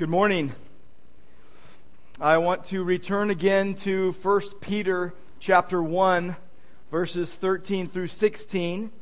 Good 0.00 0.08
morning. 0.08 0.54
I 2.18 2.38
want 2.38 2.64
to 2.68 2.82
return 2.82 3.28
again 3.28 3.74
to 3.80 4.12
1 4.12 4.40
Peter 4.62 5.12
chapter 5.40 5.82
1 5.82 6.36
verses 6.90 7.34
13 7.34 7.86
through 7.86 8.06
16. 8.06 8.92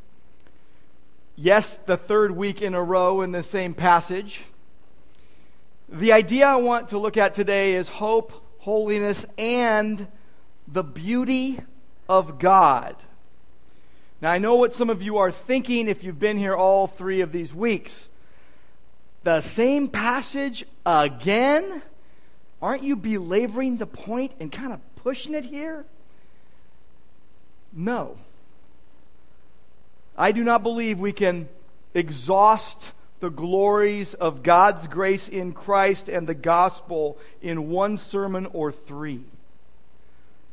Yes, 1.37 1.79
the 1.87 1.97
third 1.97 2.33
week 2.33 2.63
in 2.63 2.75
a 2.75 2.83
row 2.83 3.21
in 3.21 3.31
the 3.31 3.45
same 3.45 3.75
passage. 3.75 4.43
The 5.89 6.13
idea 6.13 6.49
I 6.49 6.57
want 6.57 6.89
to 6.89 6.99
look 6.99 7.17
at 7.17 7.33
today 7.33 7.77
is 7.77 7.89
hope, 7.89 8.33
holiness, 8.59 9.25
and 9.39 10.09
the 10.67 10.83
beauty 10.83 11.61
of 12.09 12.41
God. 12.41 12.97
Now, 14.21 14.33
I 14.33 14.39
know 14.39 14.57
what 14.57 14.75
some 14.75 14.91
of 14.91 15.01
you 15.01 15.19
are 15.19 15.31
thinking 15.31 15.87
if 15.87 16.03
you've 16.03 16.19
been 16.19 16.39
here 16.39 16.57
all 16.57 16.89
three 16.89 17.21
of 17.21 17.31
these 17.31 17.55
weeks 17.55 18.09
the 19.29 19.43
same 19.43 19.89
passage 19.89 20.65
again? 20.87 21.83
Aren't 22.63 22.83
you 22.83 22.97
belaboring 22.97 23.77
the 23.77 23.87
point 23.87 24.33
and 24.41 24.51
kind 24.51 24.73
of 24.73 24.81
pushing 24.97 25.35
it 25.35 25.45
here? 25.45 25.85
No. 27.71 28.17
I 30.17 30.33
do 30.33 30.43
not 30.43 30.63
believe 30.63 30.99
we 30.99 31.13
can 31.13 31.47
exhaust 31.93 32.95
the 33.21 33.29
glories 33.29 34.15
of 34.15 34.43
God's 34.43 34.87
grace 34.87 35.29
in 35.29 35.53
Christ 35.53 36.09
and 36.09 36.27
the 36.27 36.35
gospel 36.35 37.19
in 37.43 37.69
one 37.69 37.99
sermon 37.99 38.47
or 38.55 38.73
three. 38.73 39.25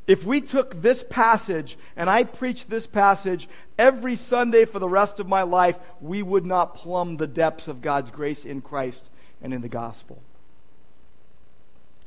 If 0.07 0.23
we 0.23 0.39
took 0.39 0.81
this 0.81 1.03
passage 1.09 1.77
and 1.95 2.09
I 2.09 2.23
preached 2.23 2.69
this 2.69 2.85
passage 2.85 3.49
every 3.77 4.15
Sunday 4.15 4.65
for 4.65 4.79
the 4.79 4.89
rest 4.89 5.19
of 5.19 5.27
my 5.27 5.41
life, 5.41 5.79
we 5.99 6.21
would 6.21 6.45
not 6.45 6.75
plumb 6.75 7.17
the 7.17 7.27
depths 7.27 7.67
of 7.67 7.81
God's 7.81 8.11
grace 8.11 8.45
in 8.45 8.61
Christ 8.61 9.09
and 9.41 9.53
in 9.53 9.61
the 9.61 9.69
gospel. 9.69 10.21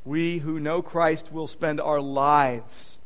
We 0.04 0.38
who 0.38 0.60
know 0.60 0.80
Christ 0.80 1.32
will 1.32 1.48
spend 1.48 1.80
our 1.80 2.00
lives 2.00 2.98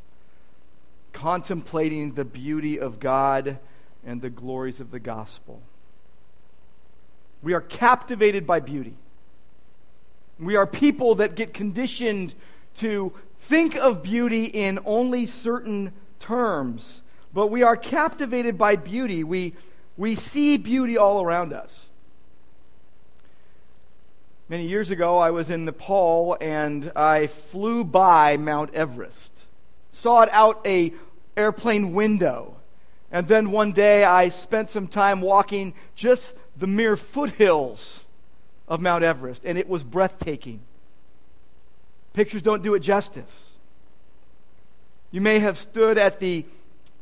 contemplating 1.13 2.13
the 2.13 2.25
beauty 2.25 2.79
of 2.79 3.01
God 3.01 3.59
and 4.05 4.20
the 4.20 4.31
glories 4.31 4.81
of 4.81 4.91
the 4.91 5.01
gospel. 5.01 5.63
We 7.43 7.55
are 7.55 7.61
captivated 7.61 8.47
by 8.47 8.61
beauty. 8.61 8.95
We 10.39 10.57
are 10.57 10.67
people 10.67 11.17
that 11.17 11.35
get 11.35 11.55
conditioned 11.55 12.35
to 12.77 13.13
think 13.43 13.75
of 13.75 14.03
beauty 14.03 14.45
in 14.45 14.79
only 14.85 15.27
certain 15.27 15.93
terms, 16.21 17.03
but 17.35 17.48
we 17.48 17.62
are 17.62 17.77
captivated 17.77 18.57
by 18.57 18.77
beauty. 18.77 19.25
We, 19.25 19.55
we 19.97 20.15
see 20.15 20.57
beauty 20.57 20.97
all 20.97 21.21
around 21.21 21.53
us. 21.53 21.91
Many 24.48 24.69
years 24.69 24.91
ago, 24.91 25.19
I 25.19 25.31
was 25.31 25.51
in 25.51 25.65
Nepal 25.65 26.37
and 26.41 26.93
I 26.95 27.27
flew 27.27 27.85
by 27.85 28.37
Mount 28.37 28.73
Everest, 28.75 29.33
saw 29.91 30.23
it 30.23 30.29
out 30.31 30.65
a 30.65 30.93
airplane 31.37 31.95
window, 31.95 32.57
and 33.11 33.27
then 33.27 33.51
one 33.51 33.73
day 33.73 34.05
I 34.05 34.29
spent 34.29 34.70
some 34.70 34.87
time 34.87 35.20
walking 35.20 35.75
just 35.97 36.35
the 36.57 36.67
mere 36.67 36.97
foothills 36.97 38.05
of 38.69 38.81
Mount 38.81 39.03
Everest, 39.03 39.45
and 39.45 39.59
it 39.59 39.69
was 39.69 39.83
breathtaking. 39.83 40.61
Pictures 42.13 42.43
don't 42.43 42.63
do 42.63 42.75
it 42.75 42.81
justice. 42.81 43.53
You 45.11 45.21
may 45.21 45.39
have 45.39 45.59
stood 45.59 45.99
at 45.99 46.21
the, 46.21 46.45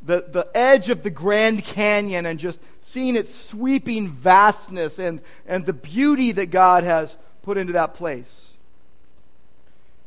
the, 0.01 0.25
the 0.27 0.49
edge 0.53 0.89
of 0.89 1.03
the 1.03 1.09
Grand 1.09 1.63
Canyon 1.63 2.25
and 2.25 2.39
just 2.39 2.59
seen 2.81 3.15
its 3.15 3.33
sweeping 3.33 4.09
vastness 4.09 4.99
and, 4.99 5.21
and 5.47 5.65
the 5.65 5.73
beauty 5.73 6.31
that 6.33 6.47
God 6.47 6.83
has 6.83 7.17
put 7.41 7.57
into 7.57 7.73
that 7.73 7.93
place. 7.93 8.53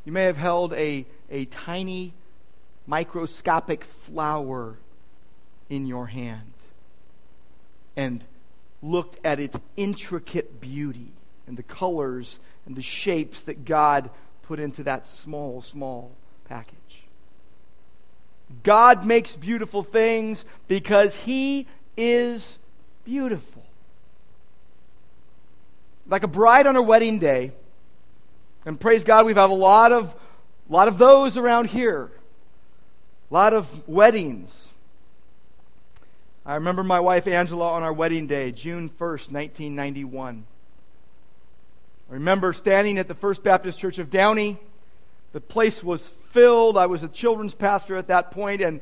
You 0.04 0.12
may 0.12 0.24
have 0.24 0.36
held 0.36 0.74
a, 0.74 1.06
a 1.30 1.46
tiny 1.46 2.12
microscopic 2.86 3.84
flower 3.84 4.76
in 5.70 5.86
your 5.86 6.06
hand 6.06 6.52
and 7.96 8.22
looked 8.82 9.18
at 9.24 9.40
its 9.40 9.58
intricate 9.76 10.60
beauty 10.60 11.12
and 11.46 11.56
the 11.56 11.62
colors 11.62 12.38
and 12.66 12.76
the 12.76 12.82
shapes 12.82 13.42
that 13.42 13.64
God 13.64 14.10
put 14.46 14.60
into 14.60 14.82
that 14.84 15.06
small, 15.06 15.62
small 15.62 16.12
package. 16.44 16.76
God 18.62 19.04
makes 19.04 19.34
beautiful 19.36 19.82
things 19.82 20.44
because 20.68 21.16
He 21.16 21.66
is 21.96 22.58
beautiful. 23.04 23.64
Like 26.06 26.22
a 26.22 26.28
bride 26.28 26.66
on 26.66 26.74
her 26.74 26.82
wedding 26.82 27.18
day, 27.18 27.52
and 28.66 28.80
praise 28.80 29.04
God, 29.04 29.26
we 29.26 29.34
have 29.34 29.50
a 29.50 29.54
lot 29.54 29.92
of, 29.92 30.14
a 30.68 30.72
lot 30.72 30.88
of 30.88 30.98
those 30.98 31.36
around 31.36 31.70
here. 31.70 32.10
A 33.30 33.34
lot 33.34 33.52
of 33.52 33.86
weddings. 33.88 34.68
I 36.46 36.54
remember 36.54 36.82
my 36.82 37.00
wife 37.00 37.26
Angela 37.26 37.68
on 37.68 37.82
our 37.82 37.92
wedding 37.92 38.26
day, 38.26 38.52
June 38.52 38.88
1st, 38.90 39.32
1991. 39.32 40.46
I 42.10 42.14
remember 42.14 42.52
standing 42.52 42.98
at 42.98 43.08
the 43.08 43.14
First 43.14 43.42
Baptist 43.42 43.78
Church 43.78 43.98
of 43.98 44.10
Downey. 44.10 44.58
The 45.32 45.40
place 45.40 45.82
was 45.82 46.06
filled. 46.08 46.76
I 46.76 46.86
was 46.86 47.02
a 47.02 47.08
children's 47.08 47.54
pastor 47.54 47.96
at 47.96 48.08
that 48.08 48.30
point, 48.30 48.60
and 48.60 48.80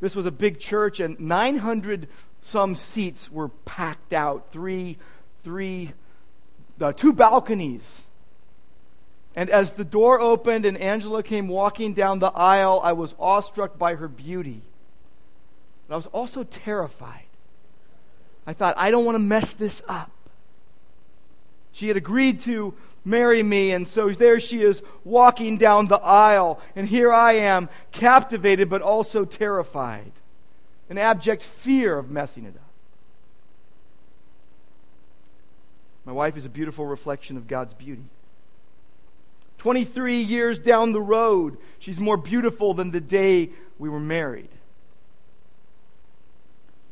this 0.00 0.16
was 0.16 0.26
a 0.26 0.30
big 0.30 0.58
church, 0.58 1.00
and 1.00 1.18
900 1.20 2.08
some 2.42 2.74
seats 2.74 3.30
were 3.30 3.48
packed 3.48 4.12
out. 4.12 4.50
Three, 4.50 4.98
three, 5.44 5.92
uh, 6.80 6.92
two 6.92 7.12
balconies. 7.12 7.82
And 9.36 9.50
as 9.50 9.72
the 9.72 9.84
door 9.84 10.20
opened 10.20 10.64
and 10.64 10.76
Angela 10.76 11.22
came 11.22 11.48
walking 11.48 11.94
down 11.94 12.18
the 12.18 12.30
aisle, 12.32 12.80
I 12.84 12.92
was 12.92 13.14
awestruck 13.18 13.78
by 13.78 13.94
her 13.94 14.08
beauty. 14.08 14.62
But 15.88 15.94
I 15.94 15.96
was 15.96 16.06
also 16.08 16.44
terrified. 16.44 17.24
I 18.46 18.52
thought, 18.52 18.74
I 18.76 18.90
don't 18.90 19.04
want 19.04 19.16
to 19.16 19.20
mess 19.20 19.54
this 19.54 19.82
up. 19.88 20.10
She 21.74 21.88
had 21.88 21.96
agreed 21.96 22.40
to 22.40 22.72
marry 23.04 23.42
me, 23.42 23.72
and 23.72 23.86
so 23.86 24.08
there 24.08 24.40
she 24.40 24.62
is 24.62 24.80
walking 25.02 25.58
down 25.58 25.88
the 25.88 25.98
aisle, 25.98 26.60
and 26.74 26.88
here 26.88 27.12
I 27.12 27.32
am, 27.32 27.68
captivated 27.92 28.70
but 28.70 28.80
also 28.80 29.24
terrified. 29.24 30.12
An 30.88 30.98
abject 30.98 31.42
fear 31.42 31.98
of 31.98 32.10
messing 32.10 32.44
it 32.44 32.54
up. 32.54 32.62
My 36.04 36.12
wife 36.12 36.36
is 36.36 36.46
a 36.46 36.50
beautiful 36.50 36.86
reflection 36.86 37.36
of 37.36 37.48
God's 37.48 37.74
beauty. 37.74 38.04
23 39.58 40.18
years 40.18 40.58
down 40.60 40.92
the 40.92 41.00
road, 41.00 41.56
she's 41.80 41.98
more 41.98 42.16
beautiful 42.16 42.72
than 42.72 42.92
the 42.92 43.00
day 43.00 43.50
we 43.78 43.88
were 43.88 44.00
married. 44.00 44.50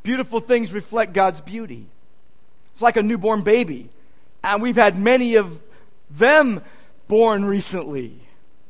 Beautiful 0.01 0.41
things 0.41 0.73
reflect 0.73 1.13
God's 1.13 1.39
beauty. 1.39 1.85
It's 2.73 2.81
like 2.81 2.97
a 2.97 3.03
newborn 3.03 3.43
baby. 3.43 3.89
And 4.43 4.61
we've 4.61 4.75
had 4.75 4.97
many 4.97 5.35
of 5.35 5.61
them 6.09 6.61
born 7.07 7.45
recently. 7.45 8.19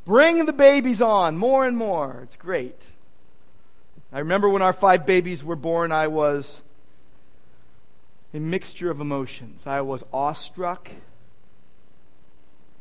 Bring 0.05 0.45
the 0.45 0.53
babies 0.53 1.01
on 1.01 1.37
more 1.37 1.65
and 1.65 1.77
more. 1.77 2.19
It's 2.23 2.37
great. 2.37 2.85
I 4.11 4.19
remember 4.19 4.49
when 4.49 4.61
our 4.61 4.73
five 4.73 5.05
babies 5.05 5.43
were 5.43 5.55
born, 5.55 5.91
I 5.91 6.07
was 6.07 6.61
a 8.33 8.39
mixture 8.39 8.91
of 8.91 8.99
emotions. 8.99 9.65
I 9.65 9.81
was 9.81 10.03
awestruck, 10.13 10.89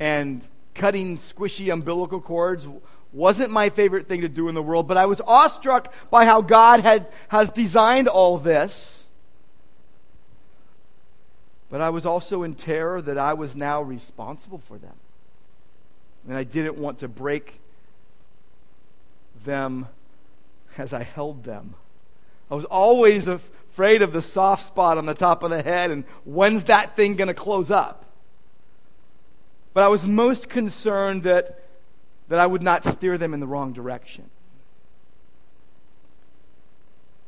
and 0.00 0.42
cutting 0.74 1.18
squishy 1.18 1.72
umbilical 1.72 2.20
cords 2.20 2.66
wasn't 3.12 3.50
my 3.50 3.68
favorite 3.68 4.08
thing 4.08 4.22
to 4.22 4.28
do 4.28 4.48
in 4.48 4.54
the 4.54 4.62
world, 4.62 4.88
but 4.88 4.96
I 4.96 5.06
was 5.06 5.20
awestruck 5.20 5.92
by 6.10 6.24
how 6.24 6.40
God 6.40 6.80
had, 6.80 7.06
has 7.28 7.50
designed 7.50 8.08
all 8.08 8.38
this. 8.38 9.01
But 11.72 11.80
I 11.80 11.88
was 11.88 12.04
also 12.04 12.42
in 12.42 12.52
terror 12.52 13.00
that 13.00 13.16
I 13.16 13.32
was 13.32 13.56
now 13.56 13.80
responsible 13.80 14.58
for 14.58 14.76
them. 14.76 14.92
And 16.28 16.36
I 16.36 16.44
didn't 16.44 16.76
want 16.76 16.98
to 16.98 17.08
break 17.08 17.60
them 19.46 19.88
as 20.76 20.92
I 20.92 21.02
held 21.02 21.44
them. 21.44 21.74
I 22.50 22.56
was 22.56 22.66
always 22.66 23.26
afraid 23.26 24.02
of 24.02 24.12
the 24.12 24.20
soft 24.20 24.66
spot 24.66 24.98
on 24.98 25.06
the 25.06 25.14
top 25.14 25.42
of 25.42 25.48
the 25.48 25.62
head 25.62 25.90
and 25.90 26.04
when's 26.26 26.64
that 26.64 26.94
thing 26.94 27.16
going 27.16 27.28
to 27.28 27.34
close 27.34 27.70
up? 27.70 28.04
But 29.72 29.82
I 29.82 29.88
was 29.88 30.04
most 30.04 30.50
concerned 30.50 31.22
that, 31.22 31.58
that 32.28 32.38
I 32.38 32.46
would 32.46 32.62
not 32.62 32.84
steer 32.84 33.16
them 33.16 33.32
in 33.32 33.40
the 33.40 33.46
wrong 33.46 33.72
direction. 33.72 34.28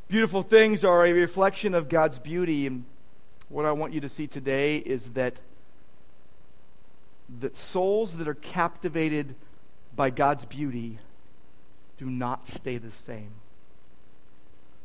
Beautiful 0.09 0.43
things 0.43 0.85
are 0.85 1.07
a 1.07 1.13
reflection 1.15 1.73
of 1.73 1.89
God's 1.89 2.19
beauty 2.19 2.67
and 2.67 2.85
what 3.55 3.65
I 3.65 3.71
want 3.71 3.93
you 3.93 4.01
to 4.01 4.09
see 4.09 4.27
today 4.27 4.79
is 4.79 5.11
that, 5.11 5.41
that 7.39 7.57
souls 7.57 8.17
that 8.17 8.27
are 8.27 8.35
captivated 8.35 9.37
by 9.95 10.11
God's 10.11 10.45
beauty 10.45 10.99
do 11.97 12.07
not 12.07 12.49
stay 12.49 12.79
the 12.79 12.91
same. 13.07 13.31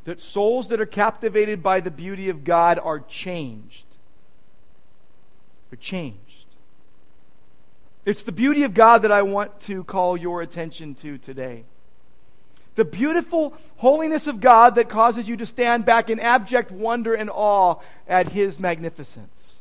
That 0.04 0.20
souls 0.20 0.68
that 0.68 0.80
are 0.80 0.86
captivated 0.86 1.64
by 1.64 1.80
the 1.80 1.90
beauty 1.90 2.28
of 2.28 2.44
God 2.44 2.78
are 2.78 3.00
changed. 3.00 3.86
They're 5.68 5.76
changed. 5.76 6.46
It's 8.04 8.22
the 8.22 8.30
beauty 8.30 8.62
of 8.62 8.72
God 8.72 9.02
that 9.02 9.10
I 9.10 9.22
want 9.22 9.58
to 9.62 9.82
call 9.82 10.16
your 10.16 10.42
attention 10.42 10.94
to 10.94 11.18
today. 11.18 11.64
The 12.80 12.84
beautiful 12.86 13.52
holiness 13.76 14.26
of 14.26 14.40
God 14.40 14.76
that 14.76 14.88
causes 14.88 15.28
you 15.28 15.36
to 15.36 15.44
stand 15.44 15.84
back 15.84 16.08
in 16.08 16.18
abject 16.18 16.70
wonder 16.70 17.12
and 17.12 17.28
awe 17.28 17.74
at 18.08 18.32
His 18.32 18.58
magnificence. 18.58 19.58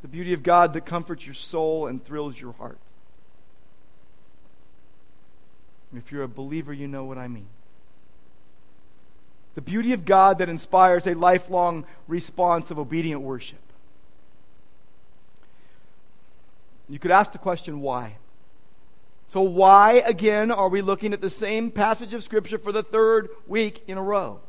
The 0.00 0.08
beauty 0.08 0.32
of 0.32 0.42
God 0.42 0.72
that 0.72 0.86
comforts 0.86 1.26
your 1.26 1.34
soul 1.34 1.86
and 1.86 2.02
thrills 2.02 2.40
your 2.40 2.52
heart. 2.54 2.78
If 5.94 6.10
you're 6.10 6.22
a 6.22 6.28
believer, 6.28 6.72
you 6.72 6.88
know 6.88 7.04
what 7.04 7.18
I 7.18 7.28
mean. 7.28 7.48
The 9.54 9.60
beauty 9.60 9.92
of 9.92 10.06
God 10.06 10.38
that 10.38 10.48
inspires 10.48 11.06
a 11.06 11.12
lifelong 11.12 11.84
response 12.08 12.70
of 12.70 12.78
obedient 12.78 13.20
worship. 13.20 13.60
You 16.88 16.98
could 16.98 17.10
ask 17.10 17.32
the 17.32 17.38
question, 17.38 17.82
why? 17.82 18.16
So, 19.28 19.40
why 19.40 19.94
again 19.94 20.50
are 20.50 20.68
we 20.68 20.82
looking 20.82 21.12
at 21.12 21.20
the 21.20 21.30
same 21.30 21.70
passage 21.70 22.12
of 22.12 22.22
Scripture 22.22 22.58
for 22.58 22.72
the 22.72 22.82
third 22.82 23.30
week 23.46 23.82
in 23.86 23.96
a 23.96 24.02
row? 24.02 24.40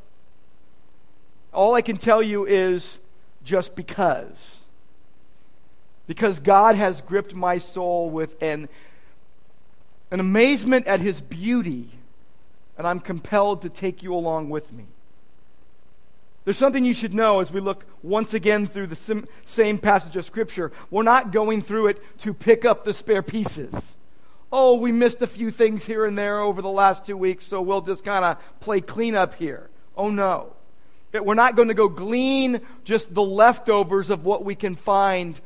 All 1.54 1.74
I 1.76 1.82
can 1.82 1.98
tell 1.98 2.22
you 2.22 2.46
is 2.46 2.98
just 3.44 3.76
because. 3.76 4.60
Because 6.08 6.40
God 6.40 6.76
has 6.76 7.00
gripped 7.02 7.34
my 7.34 7.60
soul 7.60 8.10
with 8.10 8.36
an, 8.42 8.68
an 10.12 10.20
amazement 10.20 10.88
at 10.88 11.00
His 11.00 11.22
beauty, 11.22 11.90
and 12.78 12.86
I'm 12.86 13.00
compelled 13.00 13.62
to 13.62 13.70
take 13.70 14.04
you 14.04 14.14
along 14.14 14.50
with 14.50 14.72
me. 14.74 14.86
There's 16.46 16.58
something 16.58 16.84
you 16.84 16.94
should 16.94 17.14
know 17.14 17.40
as 17.40 17.52
we 17.52 17.62
look 17.62 17.86
once 18.02 18.34
again 18.34 18.68
through 18.68 18.88
the 18.88 18.98
sim- 18.98 19.28
same 19.46 19.78
passage 19.78 20.18
of 20.18 20.26
Scripture. 20.26 20.72
We're 20.92 21.04
not 21.04 21.32
going 21.32 21.62
through 21.62 21.88
it 21.88 22.20
to 22.20 22.34
pick 22.34 22.66
up 22.66 22.84
the 22.84 22.94
spare 22.94 23.22
pieces. 23.22 23.74
Oh, 24.56 24.76
we 24.76 24.92
missed 24.92 25.24
a 25.24 25.28
few 25.28 25.50
things 25.50 25.84
here 25.84 26.06
and 26.06 26.16
there 26.16 26.40
over 26.40 26.62
the 26.62 26.70
last 26.70 27.08
two 27.08 27.18
weeks, 27.18 27.44
so 27.44 27.60
we'll 27.60 27.82
just 27.82 28.06
kind 28.06 28.24
of 28.24 28.38
play 28.60 28.82
cleanup 28.82 29.34
here. 29.34 29.72
Oh, 29.98 30.12
no. 30.12 30.54
We're 31.12 31.34
not 31.34 31.56
going 31.56 31.70
to 31.70 31.74
go 31.74 31.90
glean 31.90 32.62
just 32.84 33.12
the 33.16 33.24
leftovers 33.24 34.12
of 34.12 34.26
what 34.26 34.46
we 34.46 34.54
can 34.54 34.76
find 34.76 35.42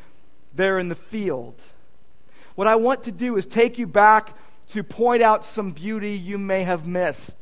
there 0.54 0.78
in 0.78 0.90
the 0.90 0.96
field. 0.96 1.56
What 2.56 2.68
I 2.68 2.76
want 2.76 3.06
to 3.06 3.14
do 3.14 3.38
is 3.38 3.48
take 3.48 3.78
you 3.78 3.88
back 3.88 4.36
to 4.72 4.84
point 4.84 5.22
out 5.22 5.46
some 5.46 5.72
beauty 5.72 6.12
you 6.12 6.38
may 6.38 6.64
have 6.64 6.86
missed. 6.86 7.38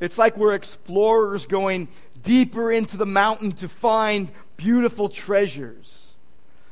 It's 0.00 0.18
like 0.18 0.36
we're 0.36 0.52
explorers 0.54 1.46
going 1.46 1.88
deeper 2.22 2.70
into 2.70 2.98
the 2.98 3.06
mountain 3.06 3.52
to 3.52 3.70
find 3.70 4.30
beautiful 4.58 5.08
treasures. 5.08 6.09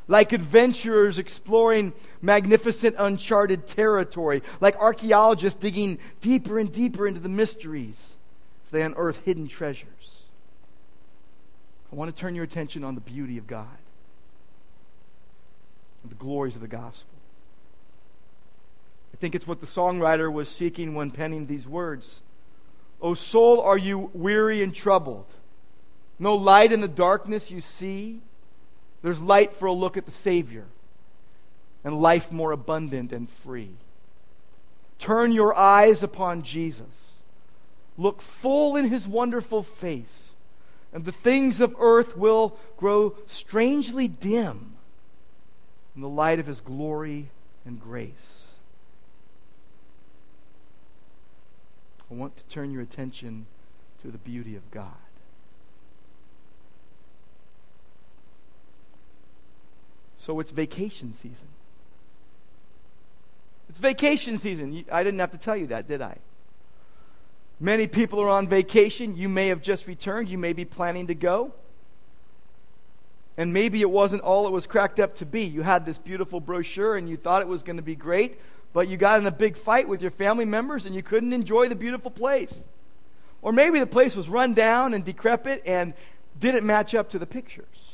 Like 0.09 0.33
adventurers 0.33 1.19
exploring 1.19 1.93
magnificent 2.23 2.97
uncharted 2.99 3.67
territory. 3.67 4.43
Like 4.61 4.77
archaeologists 4.77 5.61
digging 5.61 5.99
deeper 6.23 6.59
and 6.59 6.73
deeper 6.73 7.07
into 7.07 7.21
the 7.21 7.29
mysteries 7.29 8.17
as 8.65 8.71
they 8.71 8.83
unearth 8.83 9.23
hidden 9.25 9.49
treasures. 9.49 10.23
I 11.93 11.97
want 11.97 12.15
to 12.15 12.19
turn 12.19 12.35
your 12.35 12.45
attention 12.45 12.85
on 12.85 12.95
the 12.95 13.01
beauty 13.01 13.39
of 13.39 13.47
God 13.47 13.67
and 16.03 16.11
the 16.11 16.17
glories 16.17 16.55
of 16.55 16.63
the 16.63 16.69
gospel. 16.69 17.15
I 19.13 19.17
think 19.17 19.35
it's 19.35 19.47
what 19.47 19.61
the 19.61 19.67
songwriter 19.67 20.33
was 20.33 20.49
seeking 20.49 20.95
when 20.95 21.11
penning 21.11 21.47
these 21.47 21.67
words. 21.67 22.23
O 23.01 23.15
soul, 23.15 23.61
are 23.61 23.79
you 23.79 24.11
weary 24.15 24.63
and 24.63 24.75
troubled? 24.75 25.27
No 26.19 26.35
light 26.35 26.73
in 26.73 26.81
the 26.81 26.89
darkness 26.89 27.51
you 27.51 27.61
see? 27.61 28.21
There's 29.03 29.21
light 29.21 29.55
for 29.55 29.67
a 29.67 29.73
look 29.73 29.97
at 29.97 30.06
the 30.06 30.12
Savior 30.12 30.67
and 31.85 32.00
life 32.00 32.33
more 32.33 32.53
abundant 32.53 33.12
and 33.12 33.29
free. 33.29 33.71
Turn 34.99 35.33
your 35.33 35.56
eyes 35.56 36.03
upon 36.03 36.43
Jesus. 36.43 37.12
Look 37.97 38.21
full 38.21 38.77
in 38.77 38.89
his 38.89 39.06
wonderful 39.06 39.62
face, 39.62 40.31
and 40.93 41.05
the 41.05 41.12
things 41.12 41.61
of 41.61 41.75
earth 41.79 42.17
will 42.17 42.56
grow 42.77 43.15
strangely 43.27 44.09
dim 44.09 44.75
in 45.95 46.03
the 46.03 46.09
light 46.09 46.39
of 46.39 46.47
his 46.47 46.61
glory 46.61 47.29
and 47.65 47.81
grace. 47.81 48.45
I 52.11 52.15
want 52.15 52.37
to 52.37 52.45
turn 52.45 52.71
your 52.71 52.83
attention 52.83 53.47
to 54.03 54.11
the 54.11 54.19
beauty 54.19 54.56
of 54.56 54.71
God. 54.71 54.95
So 60.29 60.41
it's 60.41 60.51
vacation 60.51 61.15
season. 61.15 61.49
It's 63.71 63.79
vacation 63.79 64.37
season. 64.37 64.85
I 64.93 65.03
didn't 65.03 65.21
have 65.21 65.31
to 65.31 65.39
tell 65.39 65.57
you 65.57 65.69
that, 65.69 65.89
did 65.89 66.03
I? 66.03 66.19
Many 67.59 67.87
people 67.87 68.21
are 68.21 68.29
on 68.29 68.47
vacation. 68.47 69.17
You 69.17 69.31
may 69.31 69.49
have 69.49 69.63
just 69.63 69.87
returned. 69.87 70.29
You 70.29 70.37
may 70.37 70.53
be 70.53 70.67
planning 70.67 71.07
to 71.07 71.15
go. 71.15 71.55
And 73.39 73.55
maybe 73.55 73.81
it 73.81 73.89
wasn't 73.89 74.21
all 74.21 74.47
it 74.47 74.51
was 74.51 74.67
cracked 74.67 75.01
up 75.01 75.15
to 75.15 75.25
be. 75.25 75.45
You 75.45 75.63
had 75.63 75.87
this 75.87 75.97
beautiful 75.97 76.41
brochure 76.41 76.97
and 76.97 77.09
you 77.09 77.17
thought 77.17 77.41
it 77.41 77.49
was 77.49 77.63
going 77.63 77.77
to 77.77 77.83
be 77.83 77.95
great, 77.95 78.39
but 78.75 78.87
you 78.87 78.99
got 78.99 79.19
in 79.19 79.27
a 79.27 79.31
big 79.31 79.57
fight 79.57 79.89
with 79.89 80.03
your 80.03 80.11
family 80.11 80.45
members 80.45 80.85
and 80.85 80.95
you 80.95 81.03
couldn't 81.03 81.33
enjoy 81.33 81.69
the 81.69 81.75
beautiful 81.75 82.11
place. 82.11 82.53
Or 83.41 83.51
maybe 83.51 83.81
the 83.81 83.87
place 83.87 84.15
was 84.15 84.29
run 84.29 84.53
down 84.53 84.93
and 84.93 85.07
decrepit 85.07 85.63
and 85.65 85.95
didn't 86.39 86.67
match 86.67 86.95
up 86.95 87.09
to 87.11 87.19
the 87.19 87.27
pictures. 87.27 87.88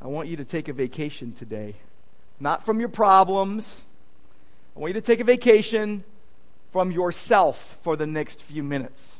I 0.00 0.06
want 0.06 0.28
you 0.28 0.36
to 0.36 0.44
take 0.44 0.68
a 0.68 0.72
vacation 0.72 1.32
today. 1.32 1.74
Not 2.38 2.64
from 2.64 2.78
your 2.78 2.88
problems. 2.88 3.84
I 4.76 4.80
want 4.80 4.94
you 4.94 5.00
to 5.00 5.06
take 5.06 5.20
a 5.20 5.24
vacation 5.24 6.04
from 6.72 6.92
yourself 6.92 7.76
for 7.80 7.96
the 7.96 8.06
next 8.06 8.42
few 8.42 8.62
minutes. 8.62 9.16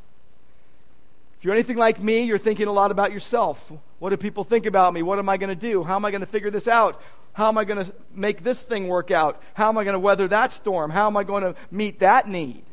If 1.39 1.45
you're 1.45 1.55
anything 1.55 1.77
like 1.77 2.01
me, 2.01 2.23
you're 2.23 2.39
thinking 2.39 2.69
a 2.69 2.73
lot 2.73 2.91
about 2.91 3.13
yourself. 3.13 3.73
What 3.99 4.11
do 4.11 4.17
people 4.17 4.45
think 4.45 4.67
about 4.67 4.93
me? 4.93 5.03
What 5.03 5.19
am 5.19 5.29
I 5.29 5.37
going 5.37 5.51
to 5.51 5.57
do? 5.57 5.83
How 5.83 5.97
am 5.97 6.05
I 6.05 6.11
going 6.11 6.21
to 6.21 6.27
figure 6.27 6.51
this 6.51 6.69
out? 6.69 7.01
How 7.33 7.49
am 7.49 7.59
I 7.59 7.65
going 7.65 7.85
to 7.85 7.93
make 8.13 8.43
this 8.43 8.63
thing 8.63 8.89
work 8.89 9.11
out? 9.11 9.41
How 9.55 9.69
am 9.69 9.79
I 9.79 9.85
going 9.85 9.95
to 9.95 10.01
weather 10.01 10.29
that 10.29 10.53
storm? 10.53 10.91
How 10.91 11.07
am 11.07 11.17
I 11.17 11.25
going 11.25 11.43
to 11.43 11.55
meet 11.71 12.01
that 12.01 12.29
need? 12.29 12.65